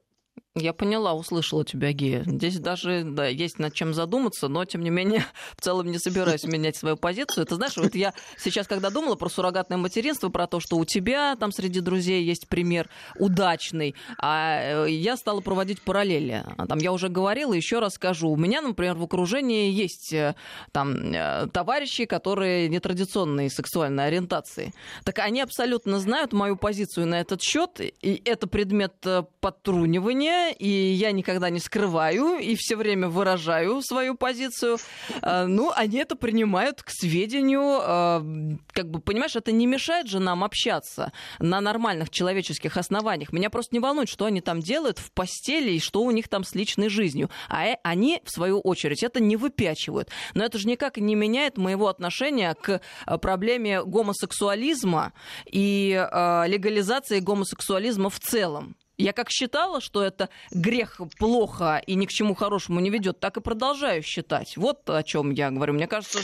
Я 0.58 0.72
поняла, 0.72 1.12
услышала 1.12 1.66
тебя, 1.66 1.92
Гея. 1.92 2.22
Здесь 2.24 2.58
даже 2.58 3.02
да, 3.04 3.26
есть 3.26 3.58
над 3.58 3.74
чем 3.74 3.92
задуматься, 3.92 4.48
но, 4.48 4.64
тем 4.64 4.82
не 4.82 4.88
менее, 4.88 5.22
в 5.56 5.60
целом 5.60 5.90
не 5.90 5.98
собираюсь 5.98 6.44
менять 6.44 6.76
свою 6.76 6.96
позицию. 6.96 7.44
Ты 7.44 7.56
знаешь, 7.56 7.76
вот 7.76 7.94
я 7.94 8.14
сейчас, 8.38 8.66
когда 8.66 8.88
думала 8.88 9.16
про 9.16 9.28
суррогатное 9.28 9.76
материнство, 9.76 10.30
про 10.30 10.46
то, 10.46 10.58
что 10.58 10.78
у 10.78 10.86
тебя 10.86 11.36
там 11.36 11.52
среди 11.52 11.80
друзей 11.80 12.24
есть 12.24 12.48
пример 12.48 12.88
удачный, 13.18 13.94
а 14.18 14.86
э, 14.86 14.90
я 14.90 15.18
стала 15.18 15.42
проводить 15.42 15.82
параллели. 15.82 16.42
Там 16.66 16.78
я 16.78 16.90
уже 16.92 17.10
говорила, 17.10 17.52
еще 17.52 17.78
раз 17.78 17.96
скажу. 17.96 18.30
У 18.30 18.36
меня, 18.36 18.62
например, 18.62 18.94
в 18.94 19.02
окружении 19.02 19.70
есть 19.70 20.14
э, 20.14 20.36
там 20.72 21.12
э, 21.12 21.48
товарищи, 21.52 22.06
которые 22.06 22.70
нетрадиционной 22.70 23.50
сексуальной 23.50 24.06
ориентации. 24.06 24.72
Так 25.04 25.18
они 25.18 25.42
абсолютно 25.42 25.98
знают 25.98 26.32
мою 26.32 26.56
позицию 26.56 27.08
на 27.08 27.20
этот 27.20 27.42
счет, 27.42 27.78
и 27.78 28.22
это 28.24 28.46
предмет 28.46 28.94
подтрунивания, 29.40 30.45
и 30.50 30.68
я 30.68 31.12
никогда 31.12 31.50
не 31.50 31.60
скрываю, 31.60 32.38
и 32.38 32.54
все 32.56 32.76
время 32.76 33.08
выражаю 33.08 33.82
свою 33.82 34.14
позицию. 34.14 34.78
А, 35.22 35.46
ну, 35.46 35.72
они 35.74 35.98
это 35.98 36.16
принимают 36.16 36.82
к 36.82 36.90
сведению. 36.90 37.78
А, 37.82 38.24
как 38.72 38.90
бы, 38.90 39.00
понимаешь, 39.00 39.36
это 39.36 39.52
не 39.52 39.66
мешает 39.66 40.06
же 40.08 40.20
нам 40.20 40.44
общаться 40.44 41.12
на 41.38 41.60
нормальных 41.60 42.10
человеческих 42.10 42.76
основаниях. 42.76 43.32
Меня 43.32 43.50
просто 43.50 43.74
не 43.74 43.80
волнует, 43.80 44.08
что 44.08 44.24
они 44.24 44.40
там 44.40 44.60
делают 44.60 44.98
в 44.98 45.12
постели 45.12 45.72
и 45.72 45.80
что 45.80 46.02
у 46.02 46.10
них 46.10 46.28
там 46.28 46.44
с 46.44 46.54
личной 46.54 46.88
жизнью. 46.88 47.30
А 47.48 47.66
э, 47.66 47.76
они, 47.82 48.20
в 48.24 48.30
свою 48.30 48.60
очередь, 48.60 49.02
это 49.02 49.20
не 49.20 49.36
выпячивают. 49.36 50.10
Но 50.34 50.44
это 50.44 50.58
же 50.58 50.68
никак 50.68 50.96
не 50.96 51.14
меняет 51.14 51.56
моего 51.56 51.88
отношения 51.88 52.54
к 52.54 52.80
а, 53.04 53.18
проблеме 53.18 53.82
гомосексуализма 53.84 55.12
и 55.46 56.06
легализации 56.46 57.20
гомосексуализма 57.20 58.10
в 58.10 58.20
целом. 58.20 58.76
Я 58.98 59.12
как 59.12 59.30
считала, 59.30 59.80
что 59.80 60.02
это 60.02 60.30
грех 60.50 61.00
плохо 61.18 61.82
и 61.86 61.94
ни 61.94 62.06
к 62.06 62.10
чему 62.10 62.34
хорошему 62.34 62.80
не 62.80 62.90
ведет, 62.90 63.20
так 63.20 63.36
и 63.36 63.40
продолжаю 63.40 64.02
считать. 64.02 64.56
Вот 64.56 64.88
о 64.88 65.02
чем 65.02 65.30
я 65.32 65.50
говорю. 65.50 65.74
Мне 65.74 65.86
кажется, 65.86 66.20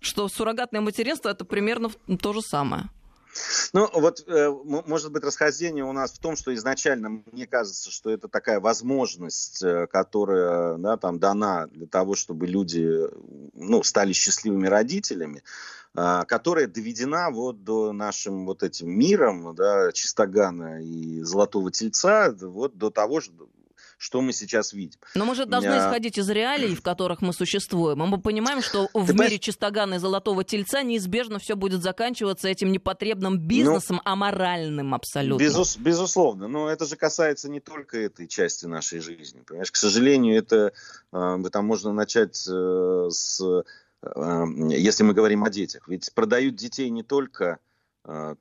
что 0.00 0.28
суррогатное 0.28 0.80
материнство 0.80 1.30
это 1.30 1.44
примерно 1.44 1.90
то 2.20 2.32
же 2.32 2.42
самое. 2.42 2.90
Ну, 3.72 3.88
вот, 3.92 4.22
э, 4.26 4.50
может 4.64 5.12
быть, 5.12 5.24
расхождение 5.24 5.84
у 5.84 5.92
нас 5.92 6.12
в 6.12 6.18
том, 6.18 6.36
что 6.36 6.54
изначально 6.54 7.22
мне 7.32 7.46
кажется, 7.46 7.90
что 7.90 8.10
это 8.10 8.28
такая 8.28 8.60
возможность, 8.60 9.62
э, 9.62 9.86
которая 9.86 10.76
да, 10.76 10.96
там 10.96 11.18
дана 11.18 11.66
для 11.66 11.86
того, 11.86 12.14
чтобы 12.14 12.46
люди 12.46 13.00
ну, 13.54 13.82
стали 13.82 14.12
счастливыми 14.12 14.66
родителями. 14.66 15.42
А, 15.96 16.24
которая 16.24 16.66
доведена 16.66 17.30
вот 17.30 17.62
до 17.62 17.92
нашим 17.92 18.46
вот 18.46 18.64
этим 18.64 18.90
миром, 18.90 19.54
да, 19.54 19.92
Чистогана 19.92 20.82
и 20.82 21.20
Золотого 21.22 21.70
Тельца, 21.70 22.34
вот 22.40 22.76
до 22.76 22.90
того, 22.90 23.20
что 23.98 24.20
мы 24.20 24.32
сейчас 24.32 24.72
видим. 24.72 24.98
Но 25.14 25.24
мы 25.24 25.34
же 25.34 25.46
должны 25.46 25.70
а... 25.70 25.78
исходить 25.78 26.18
из 26.18 26.28
реалий, 26.28 26.74
в 26.74 26.82
которых 26.82 27.22
мы 27.22 27.32
существуем. 27.32 27.98
Мы 27.98 28.20
понимаем, 28.20 28.62
что 28.62 28.88
в 28.94 29.06
Ты 29.06 29.12
мире 29.12 29.12
понимаешь... 29.12 29.40
чистогана 29.40 29.94
и 29.94 29.98
золотого 29.98 30.44
тельца 30.44 30.82
неизбежно 30.82 31.38
все 31.38 31.56
будет 31.56 31.82
заканчиваться 31.82 32.48
этим 32.48 32.72
непотребным 32.72 33.38
бизнесом, 33.38 34.00
ну, 34.04 34.10
аморальным 34.10 34.94
абсолютно. 34.94 35.42
Безус, 35.42 35.76
безусловно. 35.76 36.48
Но 36.48 36.68
это 36.68 36.86
же 36.86 36.96
касается 36.96 37.48
не 37.48 37.60
только 37.60 37.98
этой 37.98 38.28
части 38.28 38.66
нашей 38.66 39.00
жизни. 39.00 39.42
Понимаешь, 39.46 39.70
к 39.70 39.76
сожалению, 39.76 40.36
это 40.36 40.72
э, 41.12 41.38
там 41.52 41.66
можно 41.66 41.92
начать 41.92 42.46
э, 42.48 43.08
с 43.10 43.64
Эм, 44.04 44.68
если 44.68 45.02
мы 45.02 45.14
говорим 45.14 45.44
о 45.44 45.50
детях. 45.50 45.88
Ведь 45.88 46.12
продают 46.14 46.56
детей 46.56 46.90
не 46.90 47.02
только 47.02 47.58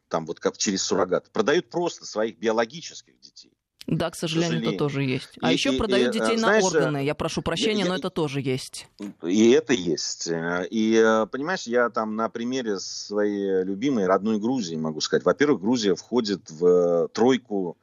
там 0.09 0.25
вот 0.25 0.41
как 0.41 0.57
через 0.57 0.83
суррогат, 0.83 1.31
продают 1.31 1.69
просто 1.69 2.05
своих 2.05 2.37
биологических 2.37 3.17
детей. 3.21 3.52
Да, 3.87 4.09
к 4.09 4.15
сожалению, 4.15 4.49
к 4.49 4.53
сожалению. 4.53 4.69
это 4.69 4.77
тоже 4.77 5.03
есть. 5.03 5.29
А 5.41 5.51
и, 5.51 5.53
еще 5.53 5.73
и, 5.73 5.77
продают 5.77 6.15
и, 6.15 6.19
детей 6.19 6.37
знаешь, 6.37 6.63
на 6.63 6.67
органы. 6.67 7.03
Я 7.03 7.15
прошу 7.15 7.41
прощения, 7.41 7.83
я, 7.83 7.89
но 7.89 7.95
это 7.95 8.09
тоже 8.09 8.41
есть. 8.41 8.87
И 9.23 9.51
это 9.51 9.73
есть. 9.73 10.29
И 10.71 11.01
э, 11.03 11.27
понимаешь, 11.27 11.63
я 11.63 11.89
там 11.89 12.15
на 12.15 12.29
примере 12.29 12.79
своей 12.79 13.63
любимой 13.63 14.05
родной 14.05 14.39
Грузии 14.39 14.75
могу 14.75 15.01
сказать. 15.01 15.25
Во-первых, 15.25 15.61
Грузия 15.61 15.95
входит 15.95 16.49
в 16.49 17.09
тройку 17.09 17.77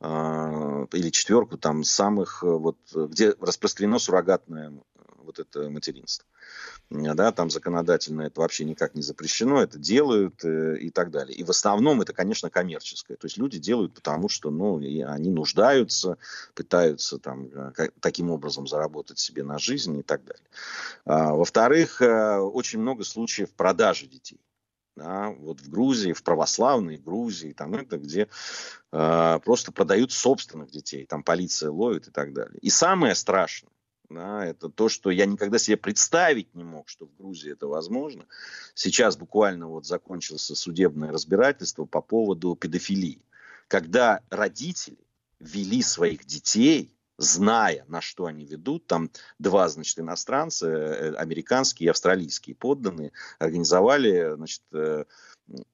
э, 0.00 0.86
или 0.92 1.10
четверку 1.10 1.56
там 1.56 1.84
самых 1.84 2.42
вот 2.42 2.78
где 2.92 3.34
распространено 3.40 3.98
суррогатное 3.98 4.72
вот 5.28 5.38
это 5.38 5.70
материнство 5.70 6.26
да, 6.90 7.32
там 7.32 7.50
законодательно 7.50 8.22
это 8.22 8.40
вообще 8.40 8.64
никак 8.64 8.94
не 8.94 9.02
запрещено, 9.02 9.62
это 9.62 9.78
делают 9.78 10.44
э, 10.44 10.78
и 10.78 10.90
так 10.90 11.10
далее. 11.10 11.36
И 11.36 11.44
в 11.44 11.50
основном 11.50 12.00
это, 12.00 12.12
конечно, 12.12 12.48
коммерческое. 12.48 13.16
То 13.16 13.26
есть 13.26 13.36
люди 13.36 13.58
делают 13.58 13.94
потому, 13.94 14.28
что 14.28 14.50
ну, 14.50 14.78
они 14.78 15.30
нуждаются, 15.30 16.16
пытаются 16.54 17.18
там, 17.18 17.46
э, 17.46 17.90
таким 18.00 18.30
образом 18.30 18.66
заработать 18.66 19.18
себе 19.18 19.42
на 19.42 19.58
жизнь 19.58 19.98
и 19.98 20.02
так 20.02 20.24
далее. 20.24 20.46
А, 21.04 21.34
во-вторых, 21.34 22.00
э, 22.00 22.38
очень 22.38 22.80
много 22.80 23.04
случаев 23.04 23.52
продажи 23.52 24.06
детей. 24.06 24.40
Да, 24.96 25.28
вот 25.38 25.60
в 25.60 25.70
Грузии, 25.70 26.12
в 26.12 26.24
православной 26.24 26.96
Грузии, 26.96 27.52
там 27.52 27.74
это 27.74 27.98
где 27.98 28.28
э, 28.90 29.40
просто 29.44 29.70
продают 29.70 30.10
собственных 30.10 30.72
детей, 30.72 31.06
там 31.06 31.22
полиция 31.22 31.70
ловит 31.70 32.08
и 32.08 32.10
так 32.10 32.32
далее. 32.32 32.58
И 32.62 32.70
самое 32.70 33.14
страшное, 33.14 33.70
да, 34.10 34.44
это 34.44 34.68
то, 34.68 34.88
что 34.88 35.10
я 35.10 35.26
никогда 35.26 35.58
себе 35.58 35.76
представить 35.76 36.54
не 36.54 36.64
мог, 36.64 36.88
что 36.88 37.06
в 37.06 37.16
Грузии 37.16 37.52
это 37.52 37.66
возможно. 37.66 38.26
Сейчас 38.74 39.16
буквально 39.16 39.68
вот 39.68 39.86
закончилось 39.86 40.50
судебное 40.54 41.12
разбирательство 41.12 41.84
по 41.84 42.00
поводу 42.00 42.54
педофилии. 42.54 43.22
Когда 43.68 44.20
родители 44.30 44.98
вели 45.40 45.82
своих 45.82 46.24
детей, 46.24 46.94
зная, 47.18 47.84
на 47.88 48.00
что 48.00 48.26
они 48.26 48.46
ведут, 48.46 48.86
там 48.86 49.10
два, 49.38 49.68
значит, 49.68 49.98
иностранца, 49.98 50.68
э, 50.68 51.14
американские 51.16 51.88
и 51.88 51.90
австралийские 51.90 52.56
подданные, 52.56 53.12
организовали, 53.38 54.34
значит, 54.36 54.62
э, 54.72 55.04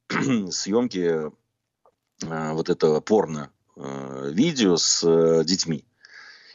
съемки 0.50 1.30
э, 1.30 2.52
вот 2.52 2.70
этого 2.70 3.00
порно 3.00 3.50
видео 3.76 4.76
с 4.76 5.42
детьми. 5.44 5.84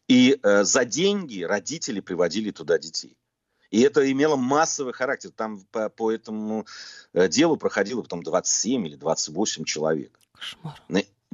И 0.10 0.40
э, 0.42 0.64
за 0.64 0.86
деньги 0.86 1.44
родители 1.44 2.00
приводили 2.00 2.50
туда 2.50 2.80
детей. 2.80 3.16
И 3.70 3.82
это 3.82 4.12
имело 4.12 4.36
массовый 4.36 4.92
характер. 4.92 5.30
Там 5.30 5.60
по, 5.72 5.90
по 5.90 6.12
этому 6.12 6.66
э, 7.14 7.28
делу 7.28 7.58
проходило 7.58 8.02
потом 8.02 8.24
27 8.24 8.88
или 8.88 8.96
28 8.96 9.64
человек. 9.66 10.20
Кошмар. 10.34 10.82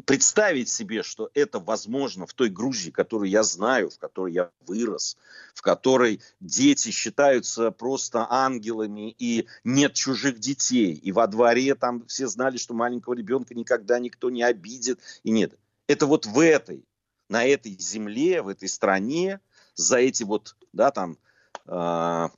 Представить 0.03 0.67
себе, 0.67 1.03
что 1.03 1.29
это 1.33 1.59
возможно 1.59 2.27
в 2.27 2.33
той 2.33 2.49
Грузии, 2.49 2.91
которую 2.91 3.29
я 3.29 3.43
знаю, 3.43 3.89
в 3.89 3.97
которой 3.97 4.33
я 4.33 4.51
вырос, 4.67 5.15
в 5.53 5.61
которой 5.61 6.21
дети 6.41 6.91
считаются 6.91 7.71
просто 7.71 8.27
ангелами 8.29 9.15
и 9.17 9.47
нет 9.63 9.93
чужих 9.93 10.39
детей. 10.39 10.93
И 10.95 11.13
во 11.13 11.27
дворе 11.27 11.75
там 11.75 12.05
все 12.07 12.27
знали, 12.27 12.57
что 12.57 12.73
маленького 12.73 13.13
ребенка 13.13 13.55
никогда 13.55 13.97
никто 13.99 14.29
не 14.29 14.43
обидит. 14.43 14.99
И 15.23 15.31
нет. 15.31 15.57
Это 15.87 16.07
вот 16.07 16.25
в 16.25 16.39
этой 16.39 16.83
на 17.29 17.45
этой 17.45 17.77
земле, 17.79 18.41
в 18.41 18.47
этой 18.47 18.67
стране 18.69 19.39
за 19.75 19.97
эти 19.97 20.23
вот, 20.23 20.55
да, 20.73 20.91
там, 20.91 21.17
25-26 21.67 22.37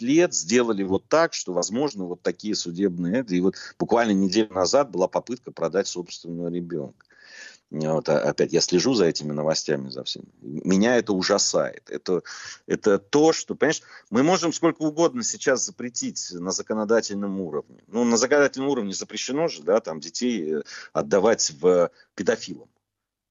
э, 0.00 0.04
лет 0.04 0.34
сделали 0.34 0.82
вот 0.82 1.06
так, 1.08 1.34
что 1.34 1.52
возможно 1.52 2.04
вот 2.04 2.22
такие 2.22 2.56
судебные... 2.56 3.24
И 3.28 3.40
вот 3.40 3.54
буквально 3.78 4.10
неделю 4.12 4.52
назад 4.52 4.90
была 4.90 5.06
попытка 5.06 5.52
продать 5.52 5.86
собственного 5.86 6.48
ребенка. 6.48 7.06
Вот, 7.70 8.08
а, 8.08 8.18
опять 8.18 8.52
я 8.52 8.60
слежу 8.60 8.94
за 8.94 9.04
этими 9.04 9.32
новостями, 9.32 9.90
за 9.90 10.02
всем. 10.02 10.24
Меня 10.40 10.96
это 10.96 11.12
ужасает. 11.12 11.88
Это, 11.88 12.22
это 12.66 12.98
то, 12.98 13.32
что, 13.32 13.54
понимаешь, 13.54 13.82
мы 14.10 14.24
можем 14.24 14.52
сколько 14.52 14.82
угодно 14.82 15.22
сейчас 15.22 15.64
запретить 15.64 16.32
на 16.32 16.50
законодательном 16.50 17.40
уровне. 17.40 17.82
Ну, 17.86 18.04
на 18.04 18.16
законодательном 18.16 18.70
уровне 18.70 18.92
запрещено 18.92 19.46
же, 19.46 19.62
да, 19.62 19.80
там 19.80 20.00
детей 20.00 20.56
э, 20.56 20.62
отдавать 20.92 21.52
в 21.60 21.90
педофилам. 22.16 22.68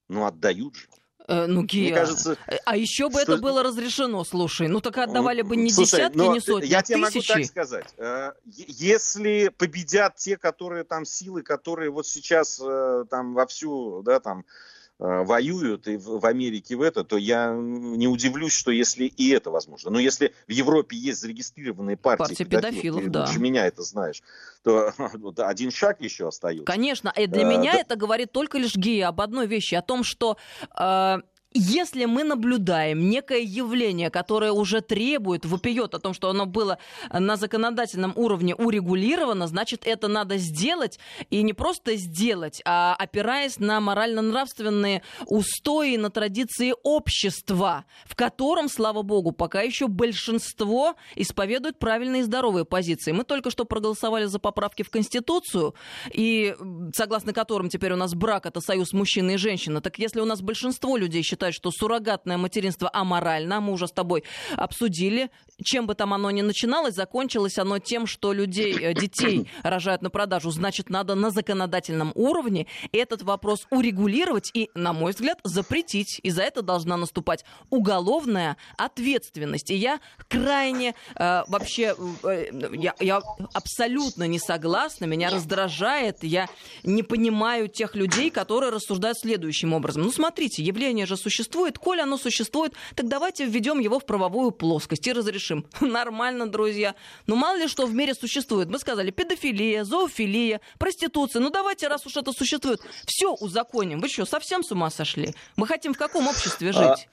Ну, 0.08 0.24
отдают 0.24 0.74
же. 0.74 0.88
Э, 1.30 1.46
ну, 1.46 1.62
Гия, 1.62 1.92
Мне 1.92 1.94
кажется, 1.94 2.36
а 2.64 2.76
еще 2.76 3.08
бы 3.08 3.20
что... 3.20 3.34
это 3.34 3.40
было 3.40 3.62
разрешено, 3.62 4.24
слушай. 4.24 4.66
Ну, 4.66 4.80
так 4.80 4.98
отдавали 4.98 5.42
бы 5.42 5.54
не 5.54 5.70
слушай, 5.70 5.98
десятки, 5.98 6.18
не 6.18 6.40
сотни, 6.40 6.66
я 6.66 6.80
а 6.80 6.82
тебе 6.82 7.06
тысячи. 7.06 7.30
могу 7.30 7.42
так 7.42 7.48
сказать. 7.48 7.86
Э, 7.98 8.32
если 8.46 9.52
победят 9.56 10.16
те, 10.16 10.36
которые 10.36 10.82
там 10.82 11.04
силы, 11.04 11.42
которые 11.42 11.90
вот 11.90 12.08
сейчас 12.08 12.60
э, 12.60 13.04
там 13.08 13.34
вовсю, 13.34 14.02
да, 14.02 14.18
там 14.18 14.40
Э, 14.40 14.69
воюют 15.00 15.88
и 15.88 15.96
в 15.96 16.26
Америке 16.26 16.76
в 16.76 16.82
это, 16.82 17.04
то 17.04 17.16
я 17.16 17.54
не 17.54 18.06
удивлюсь, 18.06 18.52
что 18.52 18.70
если 18.70 19.04
и 19.04 19.30
это 19.30 19.50
возможно. 19.50 19.90
Но 19.90 19.98
если 19.98 20.34
в 20.46 20.50
Европе 20.50 20.96
есть 20.96 21.20
зарегистрированные 21.20 21.96
партии, 21.96 22.18
Партия 22.18 22.44
педофилов, 22.44 23.04
ты 23.04 23.10
да. 23.10 23.24
лучше 23.24 23.40
меня 23.40 23.66
это 23.66 23.82
знаешь, 23.82 24.22
то 24.62 24.92
один 25.38 25.70
шаг 25.70 26.00
еще 26.02 26.28
остается. 26.28 26.64
Конечно, 26.64 27.12
и 27.16 27.26
для 27.26 27.46
а, 27.46 27.50
меня 27.50 27.72
да. 27.72 27.78
это 27.78 27.96
говорит 27.96 28.30
только 28.32 28.58
лишь 28.58 28.76
гея 28.76 29.08
об 29.08 29.20
одной 29.22 29.46
вещи, 29.46 29.74
о 29.74 29.82
том, 29.82 30.04
что 30.04 30.36
э, 30.78 31.16
если 31.52 32.04
мы 32.04 32.22
наблюдаем 32.22 33.10
некое 33.10 33.40
явление, 33.40 34.08
которое 34.10 34.52
уже 34.52 34.82
требует, 34.82 35.44
вопиет 35.44 35.94
о 35.94 35.98
том, 35.98 36.14
что 36.14 36.30
оно 36.30 36.46
было 36.46 36.78
на 37.12 37.36
законодательном 37.36 38.12
уровне 38.14 38.54
урегулировано, 38.54 39.48
значит, 39.48 39.84
это 39.84 40.06
надо 40.06 40.36
сделать, 40.36 41.00
и 41.28 41.42
не 41.42 41.52
просто 41.52 41.96
сделать, 41.96 42.62
а 42.64 42.94
опираясь 42.96 43.58
на 43.58 43.80
морально-нравственные 43.80 45.02
устои, 45.26 45.96
на 45.96 46.10
традиции 46.10 46.72
общества, 46.84 47.84
в 48.04 48.14
котором, 48.14 48.68
слава 48.68 49.02
богу, 49.02 49.32
пока 49.32 49.62
еще 49.62 49.88
большинство 49.88 50.94
исповедует 51.16 51.80
правильные 51.80 52.20
и 52.20 52.24
здоровые 52.24 52.64
позиции. 52.64 53.10
Мы 53.10 53.24
только 53.24 53.50
что 53.50 53.64
проголосовали 53.64 54.26
за 54.26 54.38
поправки 54.38 54.84
в 54.84 54.90
Конституцию, 54.90 55.74
и 56.12 56.54
согласно 56.94 57.32
которым 57.32 57.68
теперь 57.70 57.92
у 57.92 57.96
нас 57.96 58.14
брак— 58.14 58.46
это 58.46 58.60
союз 58.60 58.92
мужчины 58.92 59.34
и 59.34 59.36
женщины. 59.36 59.80
Так 59.80 59.98
если 59.98 60.20
у 60.20 60.24
нас 60.24 60.42
большинство 60.42 60.96
людей 60.96 61.22
считает, 61.24 61.39
считают, 61.40 61.56
что 61.56 61.70
суррогатное 61.70 62.36
материнство 62.36 62.90
аморально. 62.92 63.60
Мы 63.60 63.72
уже 63.72 63.86
с 63.86 63.92
тобой 63.92 64.24
обсудили. 64.56 65.30
Чем 65.62 65.86
бы 65.86 65.94
там 65.94 66.14
оно 66.14 66.30
ни 66.30 66.42
начиналось, 66.42 66.94
закончилось 66.94 67.58
оно 67.58 67.78
тем, 67.78 68.06
что 68.06 68.32
людей, 68.32 68.76
э, 68.78 68.94
детей 68.94 69.48
рожают 69.62 70.02
на 70.02 70.10
продажу. 70.10 70.50
Значит, 70.50 70.90
надо 70.90 71.14
на 71.14 71.30
законодательном 71.30 72.12
уровне 72.14 72.66
этот 72.92 73.22
вопрос 73.22 73.66
урегулировать 73.70 74.50
и, 74.54 74.70
на 74.74 74.92
мой 74.92 75.12
взгляд, 75.12 75.38
запретить. 75.44 76.20
И 76.22 76.30
за 76.30 76.42
это 76.42 76.62
должна 76.62 76.96
наступать 76.96 77.44
уголовная 77.70 78.56
ответственность. 78.76 79.70
И 79.70 79.74
я 79.74 80.00
крайне 80.28 80.94
э, 81.16 81.42
вообще, 81.46 81.94
э, 82.22 82.46
я, 82.74 82.94
я 83.00 83.20
абсолютно 83.54 84.24
не 84.26 84.38
согласна, 84.38 85.06
меня 85.06 85.30
раздражает, 85.30 86.22
я 86.22 86.48
не 86.84 87.02
понимаю 87.02 87.68
тех 87.68 87.94
людей, 87.94 88.30
которые 88.30 88.70
рассуждают 88.70 89.18
следующим 89.18 89.72
образом. 89.72 90.02
Ну, 90.02 90.12
смотрите, 90.12 90.62
явление 90.62 91.06
же 91.06 91.16
существует 91.16 91.29
существует, 91.30 91.78
коль 91.78 92.00
оно 92.00 92.18
существует, 92.18 92.74
так 92.96 93.08
давайте 93.08 93.46
введем 93.46 93.78
его 93.78 94.00
в 94.00 94.04
правовую 94.04 94.50
плоскость 94.50 95.06
и 95.06 95.12
разрешим. 95.12 95.64
Нормально, 95.80 96.48
друзья. 96.48 96.94
Но 97.26 97.36
мало 97.36 97.56
ли 97.56 97.68
что 97.68 97.86
в 97.86 97.94
мире 97.94 98.14
существует. 98.14 98.68
Мы 98.68 98.78
сказали 98.78 99.10
педофилия, 99.12 99.84
зоофилия, 99.84 100.60
проституция. 100.78 101.40
Ну 101.40 101.50
давайте, 101.50 101.86
раз 101.86 102.04
уж 102.04 102.16
это 102.16 102.32
существует, 102.32 102.80
все 103.06 103.32
узаконим. 103.32 104.00
Вы 104.00 104.08
что, 104.08 104.26
совсем 104.26 104.64
с 104.64 104.72
ума 104.72 104.90
сошли? 104.90 105.34
Мы 105.56 105.66
хотим 105.68 105.94
в 105.94 105.98
каком 105.98 106.26
обществе 106.26 106.72
жить? 106.72 107.08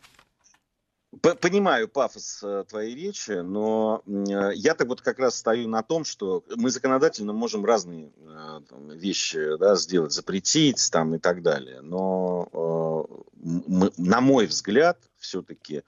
Понимаю 1.22 1.88
пафос 1.88 2.42
э, 2.44 2.66
твоей 2.68 2.96
речи, 2.96 3.32
но 3.32 4.02
э, 4.06 4.52
я-то 4.56 4.86
вот 4.86 5.02
как 5.02 5.20
раз 5.20 5.38
стою 5.38 5.68
на 5.68 5.82
том, 5.82 6.04
что 6.04 6.44
мы 6.56 6.70
законодательно 6.70 7.34
можем 7.34 7.66
разные 7.66 8.12
э, 8.18 8.62
там, 8.70 8.90
вещи 8.90 9.58
да, 9.58 9.76
сделать, 9.76 10.12
запретить 10.12 10.90
там, 10.92 11.16
и 11.16 11.20
так 11.20 11.42
далее. 11.42 11.82
Но, 11.82 13.08
мы, 13.34 13.92
на 13.98 14.22
мой 14.22 14.48
взгляд, 14.48 15.00
все-таки, 15.18 15.84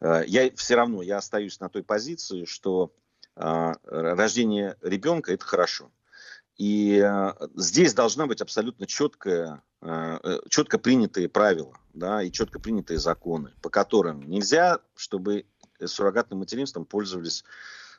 я 0.00 0.50
все 0.56 0.74
равно 0.74 1.02
я 1.02 1.18
остаюсь 1.18 1.60
на 1.60 1.68
той 1.68 1.82
позиции, 1.82 2.44
что 2.44 2.92
рождение 3.34 4.76
ребенка 4.80 5.32
это 5.32 5.44
хорошо. 5.44 5.90
И 6.56 7.04
здесь 7.56 7.94
должна 7.94 8.26
быть 8.26 8.40
абсолютно 8.40 8.86
четкая 8.86 9.62
Э, 9.86 10.18
э, 10.22 10.38
четко 10.48 10.78
принятые 10.78 11.28
правила 11.28 11.76
да, 11.92 12.22
и 12.22 12.32
четко 12.32 12.58
принятые 12.58 12.98
законы, 12.98 13.52
по 13.60 13.68
которым 13.68 14.22
нельзя, 14.30 14.78
чтобы 14.96 15.44
суррогатным 15.84 16.38
материнством 16.38 16.86
пользовались 16.86 17.44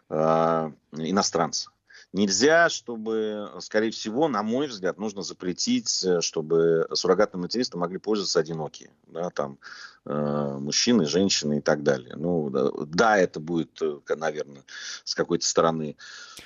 э, 0.10 0.72
иностранцы. 0.94 1.70
Нельзя, 2.16 2.70
чтобы, 2.70 3.52
скорее 3.60 3.92
всего, 3.92 4.30
на 4.30 4.42
мой 4.42 4.68
взгляд, 4.68 4.98
нужно 4.98 5.22
запретить, 5.22 6.02
э, 6.06 6.22
чтобы 6.22 6.88
суррогатным 6.94 7.42
материнством 7.42 7.82
могли 7.82 7.98
пользоваться 7.98 8.40
одинокие, 8.40 8.90
да, 9.08 9.30
там, 9.32 9.58
э, 10.06 10.58
мужчины, 10.62 11.08
женщины 11.08 11.58
и 11.58 11.62
так 11.62 11.84
далее. 11.84 12.16
Ну, 12.16 12.50
да, 12.86 13.18
это 13.18 13.42
будет, 13.42 13.82
э, 13.82 14.00
наверное, 14.16 14.64
с 15.04 15.14
какой-то 15.14 15.46
стороны. 15.46 15.98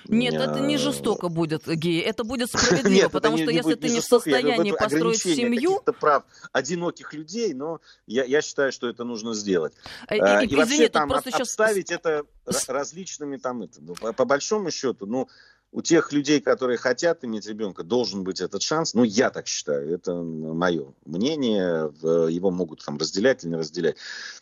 Нет, 0.08 0.34
э, 0.34 0.38
это 0.38 0.60
не 0.60 0.78
жестоко 0.78 1.30
будет, 1.30 1.68
Гей, 1.68 2.02
это 2.02 2.24
будет 2.24 2.50
справедливо, 2.50 3.04
Нет, 3.04 3.12
потому 3.12 3.38
что 3.38 3.52
не, 3.52 3.58
если 3.58 3.76
ты 3.76 3.90
не 3.90 4.00
в 4.00 4.06
состоянии 4.06 4.72
построить 4.72 5.22
семью... 5.22 5.84
прав 6.00 6.24
одиноких 6.52 7.14
людей, 7.14 7.54
но 7.54 7.80
я, 8.08 8.24
я 8.24 8.42
считаю, 8.42 8.72
что 8.72 8.88
это 8.88 9.04
нужно 9.04 9.36
сделать. 9.36 9.74
И, 10.10 10.16
и, 10.16 10.18
и 10.18 10.22
вообще 10.22 10.64
извини, 10.64 10.88
там 10.88 11.10
просто 11.10 11.30
от, 11.30 11.36
сейчас... 11.36 11.56
это 11.90 12.24
различными 12.68 13.38
там, 13.38 13.62
это, 13.62 13.80
ну, 13.82 13.94
по, 13.94 14.14
по 14.14 14.26
большому 14.26 14.72
счету, 14.72 15.06
ну, 15.06 15.28
у 15.72 15.82
тех 15.82 16.12
людей, 16.12 16.42
которые 16.42 16.78
хотят 16.78 17.24
иметь 17.24 17.46
ребенка, 17.48 17.84
должен 17.84 18.24
быть 18.24 18.42
этот 18.42 18.62
шанс. 18.62 18.94
Ну, 18.96 19.04
я 19.04 19.30
так 19.30 19.48
считаю, 19.48 19.94
это 19.94 20.16
мое 20.16 20.94
мнение. 21.06 21.92
Его 22.32 22.50
могут 22.50 22.84
там 22.84 22.98
разделять 22.98 23.44
или 23.44 23.52
не 23.52 23.58
разделять 23.58 23.96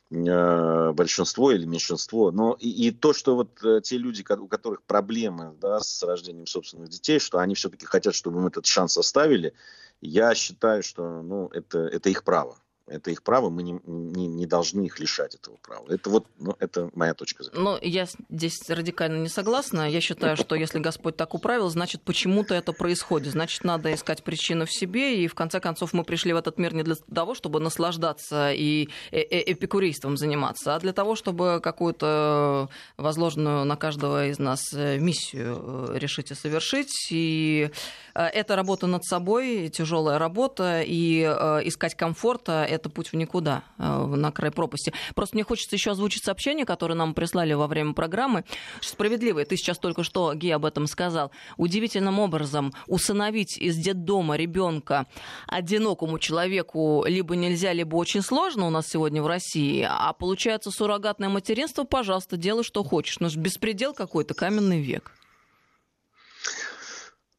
э, 0.10 0.92
большинство 0.94 1.52
или 1.52 1.66
меньшинство. 1.66 2.32
Но 2.32 2.56
и, 2.60 2.70
и 2.70 2.92
то, 2.92 3.12
что 3.14 3.36
вот 3.36 3.62
э, 3.64 3.82
те 3.84 3.98
люди, 3.98 4.26
у 4.30 4.48
которых 4.48 4.84
проблемы 4.84 5.54
да, 5.60 5.82
с 5.82 6.02
рождением 6.04 6.48
собственных 6.48 6.90
детей, 6.90 7.20
что 7.20 7.40
они 7.40 7.56
все-таки 7.56 7.86
хотят, 7.86 8.16
чтобы 8.16 8.40
им 8.40 8.48
этот 8.48 8.66
шанс 8.66 8.98
оставили, 8.98 9.54
я 10.00 10.34
считаю, 10.34 10.82
что 10.82 11.22
ну, 11.22 11.48
это, 11.48 11.80
это 11.80 12.10
их 12.10 12.24
право. 12.24 12.58
Это 12.88 13.12
их 13.12 13.22
право, 13.24 13.50
мы 13.50 13.64
не, 13.64 13.80
не, 13.86 14.28
не 14.28 14.46
должны 14.46 14.86
их 14.86 15.00
лишать 15.00 15.36
этого 15.36 15.58
права. 15.58 15.86
Это 15.90 16.10
вот, 16.10 16.26
ну, 16.40 16.56
это 16.60 16.90
моя 16.96 17.14
точка 17.14 17.44
зрения. 17.44 17.62
Но 17.62 17.80
я 17.82 18.08
здесь 18.30 18.70
радикально 18.70 19.18
не 19.18 19.30
согласна. 19.30 19.90
Я 19.90 20.00
считаю, 20.00 20.38
что 20.38 20.56
если 20.56 20.80
Господь 20.80 21.18
так 21.18 21.34
управил, 21.34 21.70
значит, 21.70 22.02
почему-то 22.02 22.56
это 22.56 22.72
происходит. 22.72 23.34
Значит, 23.34 23.64
надо 23.64 23.94
искать 23.94 24.24
причину 24.24 24.66
в 24.66 24.72
себе. 24.72 25.24
И 25.24 25.28
в 25.28 25.36
конце 25.36 25.60
концов 25.60 25.94
мы 25.94 26.04
пришли 26.04 26.32
в 26.32 26.38
этот 26.38 26.58
мир 26.58 26.74
не 26.74 26.84
для 26.84 26.96
того, 27.14 27.36
чтобы 27.36 27.60
наслаждаться 27.60 28.52
и 28.54 28.90
э, 29.12 29.20
э, 29.20 29.52
эпикурейством 29.52 30.16
заниматься, 30.18 30.76
а 30.76 30.80
для 30.80 30.94
того, 30.94 31.16
чтобы 31.16 31.60
какую-то 31.62 32.70
возложенную 32.98 33.66
на 33.66 33.76
каждого 33.76 34.28
из 34.28 34.40
нас 34.40 34.62
э, 34.74 34.98
миссию 34.98 35.92
решить 35.94 36.32
и 36.32 36.36
совершить. 36.36 37.08
И 37.12 37.70
это 38.14 38.56
работа 38.56 38.88
над 38.88 39.04
собой, 39.04 39.70
тяжелая 39.70 40.18
работа, 40.18 40.82
и 40.82 41.22
искать 41.22 41.96
комфорта 41.96 42.66
это 42.78 42.90
путь 42.90 43.12
в 43.12 43.16
никуда, 43.16 43.64
э, 43.78 44.06
на 44.06 44.32
край 44.32 44.52
пропасти. 44.52 44.94
Просто 45.16 45.36
мне 45.36 45.44
хочется 45.44 45.76
еще 45.76 45.92
озвучить 45.92 46.24
сообщение, 46.24 46.66
которое 46.66 46.96
нам 46.96 47.14
прислали 47.14 47.54
во 47.54 47.68
время 47.68 47.94
программы. 47.94 48.44
Справедливое, 48.82 49.46
ты 49.46 49.58
сейчас 49.58 49.78
только 49.78 50.04
что, 50.04 50.34
Гей, 50.34 50.56
об 50.56 50.66
этом 50.66 50.88
сказал. 50.88 51.32
Удивительным 51.58 52.20
образом 52.20 52.74
усыновить 52.88 53.58
из 53.58 53.76
детдома 53.76 54.36
ребенка 54.36 55.06
одинокому 55.48 56.20
человеку 56.20 57.04
либо 57.06 57.36
нельзя, 57.36 57.74
либо 57.74 57.96
очень 57.96 58.22
сложно 58.22 58.68
у 58.68 58.70
нас 58.70 58.88
сегодня 58.88 59.22
в 59.22 59.28
России, 59.28 59.86
а 59.88 60.14
получается 60.14 60.72
суррогатное 60.72 61.30
материнство, 61.30 61.84
пожалуйста, 61.84 62.38
делай, 62.38 62.64
что 62.64 62.84
хочешь. 62.84 63.20
Но 63.20 63.30
беспредел 63.36 63.94
какой-то, 63.94 64.34
каменный 64.34 64.82
век. 64.82 65.12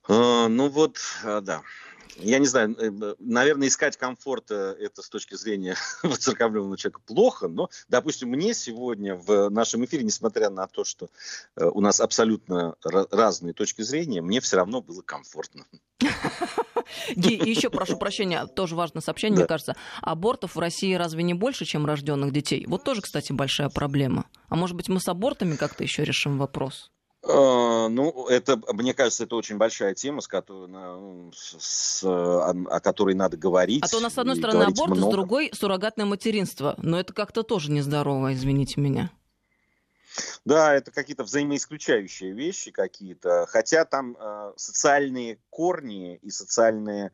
А, 0.09 0.49
ну 0.49 0.68
вот, 0.68 0.99
а, 1.24 1.41
да 1.41 1.62
я 2.21 2.39
не 2.39 2.47
знаю, 2.47 2.77
э, 2.79 3.14
наверное, 3.19 3.69
искать 3.69 3.97
комфорта 3.97 4.77
это 4.79 5.03
с 5.03 5.09
точки 5.09 5.35
зрения 5.35 5.77
воцерковленного 6.03 6.77
человека 6.77 7.01
плохо, 7.07 7.49
но, 7.49 7.71
допустим, 7.89 8.29
мне 8.31 8.55
сегодня 8.55 9.14
в 9.14 9.49
нашем 9.51 9.85
эфире, 9.85 10.05
несмотря 10.05 10.51
на 10.51 10.66
то, 10.66 10.85
что 10.85 11.09
э, 11.57 11.64
у 11.64 11.81
нас 11.81 12.01
абсолютно 12.01 12.75
разные 12.83 13.53
точки 13.53 13.83
зрения, 13.83 14.21
мне 14.21 14.41
все 14.41 14.57
равно 14.57 14.81
было 14.81 15.03
комфортно. 15.03 15.64
И 17.14 17.51
еще 17.51 17.71
прошу 17.71 17.99
прощения, 17.99 18.47
тоже 18.47 18.75
важное 18.75 19.03
сообщение, 19.03 19.37
да. 19.37 19.43
мне 19.43 19.49
кажется. 19.49 19.77
Абортов 20.01 20.57
в 20.57 20.59
России 20.59 20.95
разве 20.95 21.23
не 21.23 21.35
больше, 21.35 21.64
чем 21.64 21.87
рожденных 21.87 22.33
детей? 22.33 22.64
Вот 22.66 22.85
тоже, 22.85 23.03
кстати, 23.03 23.33
большая 23.33 23.69
проблема. 23.69 24.27
А 24.49 24.57
может 24.57 24.77
быть, 24.77 24.89
мы 24.89 25.01
с 25.01 25.09
абортами 25.09 25.57
как-то 25.57 25.83
еще 25.83 26.05
решим 26.05 26.39
вопрос? 26.39 26.91
А, 27.29 27.89
ну, 27.89 28.26
это, 28.29 28.61
мне 28.72 28.95
кажется, 28.95 29.24
это 29.24 29.37
очень 29.37 29.59
большая 29.59 29.95
тема, 29.95 30.22
с 30.22 30.29
которой, 30.29 30.70
с, 31.35 32.03
о, 32.03 32.51
о 32.51 32.81
которой 32.81 33.14
надо 33.14 33.37
говорить. 33.37 33.85
А 33.85 33.89
то 33.89 33.99
у 33.99 34.01
нас, 34.01 34.14
с 34.14 34.18
одной 34.18 34.37
стороны, 34.37 34.64
аборт, 34.64 34.93
много. 34.93 35.11
с 35.11 35.12
другой 35.12 35.51
суррогатное 35.53 36.07
материнство. 36.07 36.74
Но 36.79 36.99
это 36.99 37.12
как-то 37.12 37.43
тоже 37.43 37.70
нездорово, 37.70 38.33
извините 38.33 38.81
меня. 38.81 39.11
Да, 40.45 40.74
это 40.74 40.91
какие-то 40.91 41.24
взаимоисключающие 41.24 42.33
вещи 42.33 42.70
какие-то. 42.70 43.47
Хотя 43.49 43.85
там 43.85 44.16
э, 44.18 44.53
социальные 44.57 45.39
корни 45.51 46.16
и 46.16 46.31
социальные, 46.31 47.12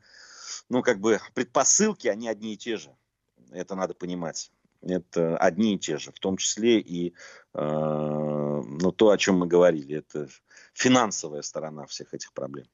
ну, 0.68 0.82
как 0.82 1.00
бы 1.00 1.20
предпосылки, 1.34 2.06
они 2.06 2.28
одни 2.28 2.54
и 2.54 2.56
те 2.56 2.76
же. 2.76 2.94
Это 3.50 3.74
надо 3.74 3.94
понимать 3.94 4.50
это 4.86 5.36
одни 5.36 5.74
и 5.74 5.78
те 5.78 5.98
же, 5.98 6.12
в 6.12 6.18
том 6.18 6.36
числе 6.36 6.80
и 6.80 7.14
э, 7.54 7.58
ну, 7.60 8.92
то, 8.92 9.10
о 9.10 9.18
чем 9.18 9.38
мы 9.38 9.46
говорили, 9.46 9.96
это 9.96 10.28
финансовая 10.72 11.42
сторона 11.42 11.86
всех 11.86 12.14
этих 12.14 12.32
проблем. 12.32 12.66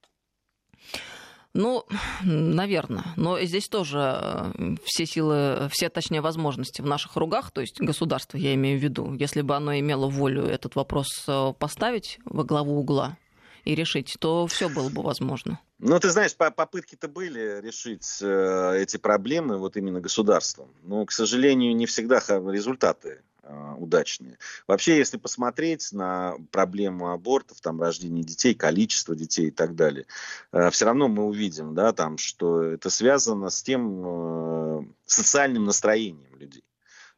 Ну, 1.52 1.84
наверное. 2.22 3.06
Но 3.16 3.40
здесь 3.40 3.68
тоже 3.68 3.98
э, 3.98 4.76
все 4.84 5.06
силы, 5.06 5.68
все, 5.72 5.88
точнее, 5.88 6.20
возможности 6.20 6.80
в 6.80 6.86
наших 6.86 7.16
ругах, 7.16 7.50
то 7.50 7.60
есть 7.60 7.80
государство, 7.80 8.36
я 8.36 8.54
имею 8.54 8.78
в 8.78 8.82
виду, 8.82 9.14
если 9.14 9.42
бы 9.42 9.56
оно 9.56 9.76
имело 9.78 10.06
волю 10.06 10.44
этот 10.44 10.76
вопрос 10.76 11.08
э, 11.26 11.52
поставить 11.58 12.18
во 12.24 12.44
главу 12.44 12.78
угла, 12.78 13.16
и 13.64 13.74
решить, 13.74 14.16
то 14.18 14.46
все 14.46 14.68
было 14.68 14.88
бы 14.88 15.02
возможно. 15.02 15.60
Ну, 15.82 15.98
ты 15.98 16.10
знаешь, 16.10 16.36
попытки-то 16.36 17.08
были 17.08 17.60
решить 17.62 18.18
э, 18.20 18.82
эти 18.82 18.98
проблемы 18.98 19.56
вот 19.56 19.78
именно 19.78 20.00
государством. 20.00 20.68
Но, 20.82 21.06
к 21.06 21.12
сожалению, 21.12 21.74
не 21.74 21.86
всегда 21.86 22.18
результаты 22.18 23.22
э, 23.42 23.74
удачные. 23.78 24.36
Вообще, 24.66 24.98
если 24.98 25.16
посмотреть 25.16 25.90
на 25.92 26.34
проблему 26.50 27.10
абортов, 27.12 27.62
там, 27.62 27.80
рождения 27.80 28.22
детей, 28.22 28.54
количество 28.54 29.16
детей 29.16 29.48
и 29.48 29.50
так 29.50 29.74
далее, 29.74 30.06
э, 30.52 30.68
все 30.68 30.84
равно 30.84 31.08
мы 31.08 31.24
увидим, 31.24 31.74
да, 31.74 31.94
там, 31.94 32.18
что 32.18 32.62
это 32.62 32.90
связано 32.90 33.48
с 33.48 33.62
тем 33.62 34.02
э, 34.04 34.84
социальным 35.06 35.64
настроением 35.64 36.36
людей 36.38 36.62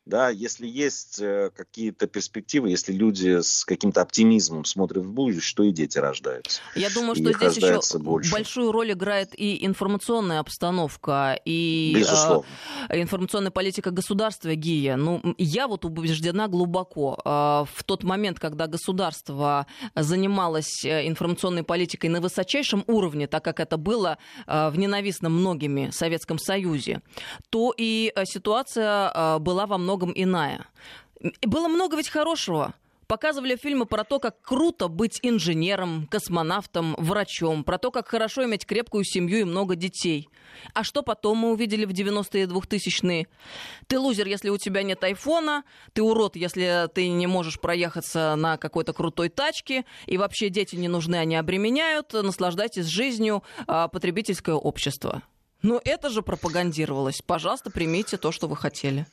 да, 0.04 0.30
если 0.30 0.66
есть 0.66 1.20
э, 1.20 1.50
какие-то 1.54 2.08
перспективы, 2.08 2.70
если 2.70 2.92
люди 2.92 3.40
с 3.40 3.64
каким-то 3.64 4.02
оптимизмом 4.02 4.64
смотрят 4.64 5.04
в 5.04 5.12
будущее, 5.12 5.40
что 5.42 5.62
и 5.62 5.70
дети 5.70 5.98
рождаются. 5.98 6.60
Я 6.74 6.90
думаю, 6.90 7.14
что 7.14 7.32
здесь 7.32 7.56
еще 7.56 7.98
больше. 7.98 8.32
большую 8.32 8.72
роль 8.72 8.92
играет 8.92 9.30
и 9.38 9.64
информационная 9.64 10.40
обстановка, 10.40 11.38
и 11.44 11.94
э, 11.96 13.00
информационная 13.00 13.52
политика 13.52 13.92
государства 13.92 14.52
ГИА. 14.54 14.96
Ну, 14.96 15.22
я 15.38 15.68
вот 15.68 15.84
убеждена 15.84 16.48
глубоко. 16.48 17.20
Э, 17.24 17.64
в 17.72 17.84
тот 17.84 18.02
момент, 18.02 18.40
когда 18.40 18.66
государство 18.66 19.68
занималось 19.94 20.84
информационной 20.84 21.62
политикой 21.62 22.06
на 22.06 22.20
высочайшем 22.20 22.82
уровне, 22.88 23.28
так 23.28 23.44
как 23.44 23.60
это 23.60 23.76
было 23.76 24.18
э, 24.48 24.70
в 24.70 24.76
ненавистном 24.76 25.32
многими 25.32 25.90
Советском 25.92 26.38
Союзе, 26.38 27.02
то 27.50 27.72
и 27.76 28.12
ситуация 28.24 29.12
э, 29.14 29.38
была 29.38 29.66
во 29.66 29.78
многом 29.78 29.91
многом 29.92 30.12
иная. 30.14 30.66
Было 31.42 31.68
много 31.68 31.96
ведь 31.96 32.08
хорошего. 32.08 32.74
Показывали 33.06 33.56
фильмы 33.56 33.84
про 33.84 34.04
то, 34.04 34.18
как 34.18 34.40
круто 34.40 34.88
быть 34.88 35.18
инженером, 35.22 36.06
космонавтом, 36.10 36.94
врачом, 36.96 37.62
про 37.62 37.76
то, 37.76 37.90
как 37.90 38.08
хорошо 38.08 38.44
иметь 38.46 38.64
крепкую 38.64 39.04
семью 39.04 39.40
и 39.40 39.44
много 39.44 39.76
детей. 39.76 40.30
А 40.72 40.82
что 40.82 41.02
потом 41.02 41.38
мы 41.38 41.50
увидели 41.50 41.84
в 41.84 41.90
90-е 41.90 42.44
и 42.44 42.46
2000-е? 42.46 43.26
Ты 43.86 43.98
лузер, 43.98 44.26
если 44.26 44.48
у 44.48 44.56
тебя 44.56 44.82
нет 44.82 45.04
айфона, 45.04 45.64
ты 45.92 46.02
урод, 46.02 46.36
если 46.36 46.88
ты 46.94 47.08
не 47.08 47.26
можешь 47.26 47.60
проехаться 47.60 48.34
на 48.36 48.56
какой-то 48.56 48.94
крутой 48.94 49.28
тачке, 49.28 49.84
и 50.06 50.16
вообще 50.16 50.48
дети 50.48 50.76
не 50.76 50.88
нужны, 50.88 51.16
они 51.16 51.36
обременяют, 51.36 52.14
наслаждайтесь 52.14 52.86
жизнью, 52.86 53.42
а, 53.66 53.88
потребительское 53.88 54.54
общество. 54.54 55.22
Но 55.60 55.82
это 55.84 56.08
же 56.08 56.22
пропагандировалось. 56.22 57.20
Пожалуйста, 57.24 57.70
примите 57.70 58.16
то, 58.16 58.32
что 58.32 58.48
вы 58.48 58.56
хотели. 58.56 59.06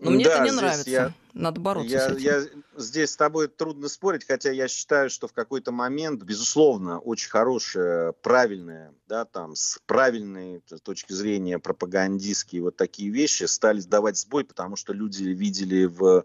Но 0.00 0.10
мне 0.10 0.24
да, 0.24 0.36
это 0.36 0.44
не 0.44 0.50
нравится. 0.52 0.90
Я, 0.90 1.12
Надо 1.34 1.60
бороться 1.60 1.90
я, 1.90 2.08
с 2.08 2.12
этим. 2.12 2.22
Я, 2.22 2.42
здесь 2.76 3.10
с 3.10 3.16
тобой 3.16 3.48
трудно 3.48 3.88
спорить, 3.88 4.26
хотя 4.26 4.50
я 4.50 4.66
считаю, 4.66 5.10
что 5.10 5.28
в 5.28 5.32
какой-то 5.32 5.72
момент, 5.72 6.22
безусловно, 6.22 6.98
очень 6.98 7.28
хорошая, 7.28 8.12
правильная, 8.12 8.94
да, 9.08 9.26
там, 9.26 9.54
с 9.54 9.78
правильной 9.86 10.62
точки 10.82 11.12
зрения 11.12 11.58
пропагандистские 11.58 12.62
вот 12.62 12.76
такие 12.76 13.10
вещи 13.10 13.44
стали 13.44 13.80
сдавать 13.80 14.16
сбой, 14.16 14.44
потому 14.44 14.76
что 14.76 14.94
люди 14.94 15.24
видели 15.24 15.84
в 15.84 16.24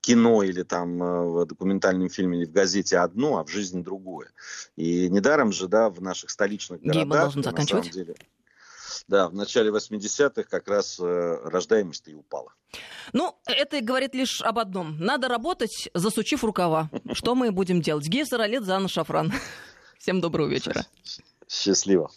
кино 0.00 0.42
или 0.42 0.64
там 0.64 1.00
э, 1.00 1.22
в 1.22 1.46
документальном 1.46 2.08
фильме 2.08 2.38
или 2.38 2.44
в 2.46 2.52
газете 2.52 2.98
одно, 2.98 3.38
а 3.38 3.44
в 3.44 3.48
жизни 3.48 3.82
другое. 3.82 4.30
И 4.74 5.08
недаром 5.08 5.52
же, 5.52 5.68
да, 5.68 5.88
в 5.90 6.02
наших 6.02 6.30
столичных 6.30 6.80
городах... 6.80 7.04
Гейба 7.04 7.18
должен 7.20 7.44
заканчивать. 7.44 7.92
Деле, 7.92 8.16
да, 9.08 9.28
в 9.28 9.34
начале 9.34 9.70
80-х 9.70 10.44
как 10.44 10.68
раз 10.68 10.98
э, 11.00 11.38
рождаемость 11.44 12.08
и 12.08 12.14
упала. 12.14 12.52
Ну, 13.12 13.36
это 13.46 13.80
говорит 13.80 14.14
лишь 14.14 14.40
об 14.42 14.58
одном. 14.58 14.98
Надо 14.98 15.28
работать, 15.28 15.90
засучив 15.94 16.44
рукава. 16.44 16.90
Что 17.12 17.34
мы 17.34 17.50
будем 17.50 17.80
делать? 17.80 18.06
Гея 18.06 18.24
Саралет, 18.24 18.64
Зана 18.64 18.88
Шафран. 18.88 19.32
Всем 19.98 20.20
доброго 20.20 20.48
вечера. 20.48 20.86
Счастливо. 21.48 22.10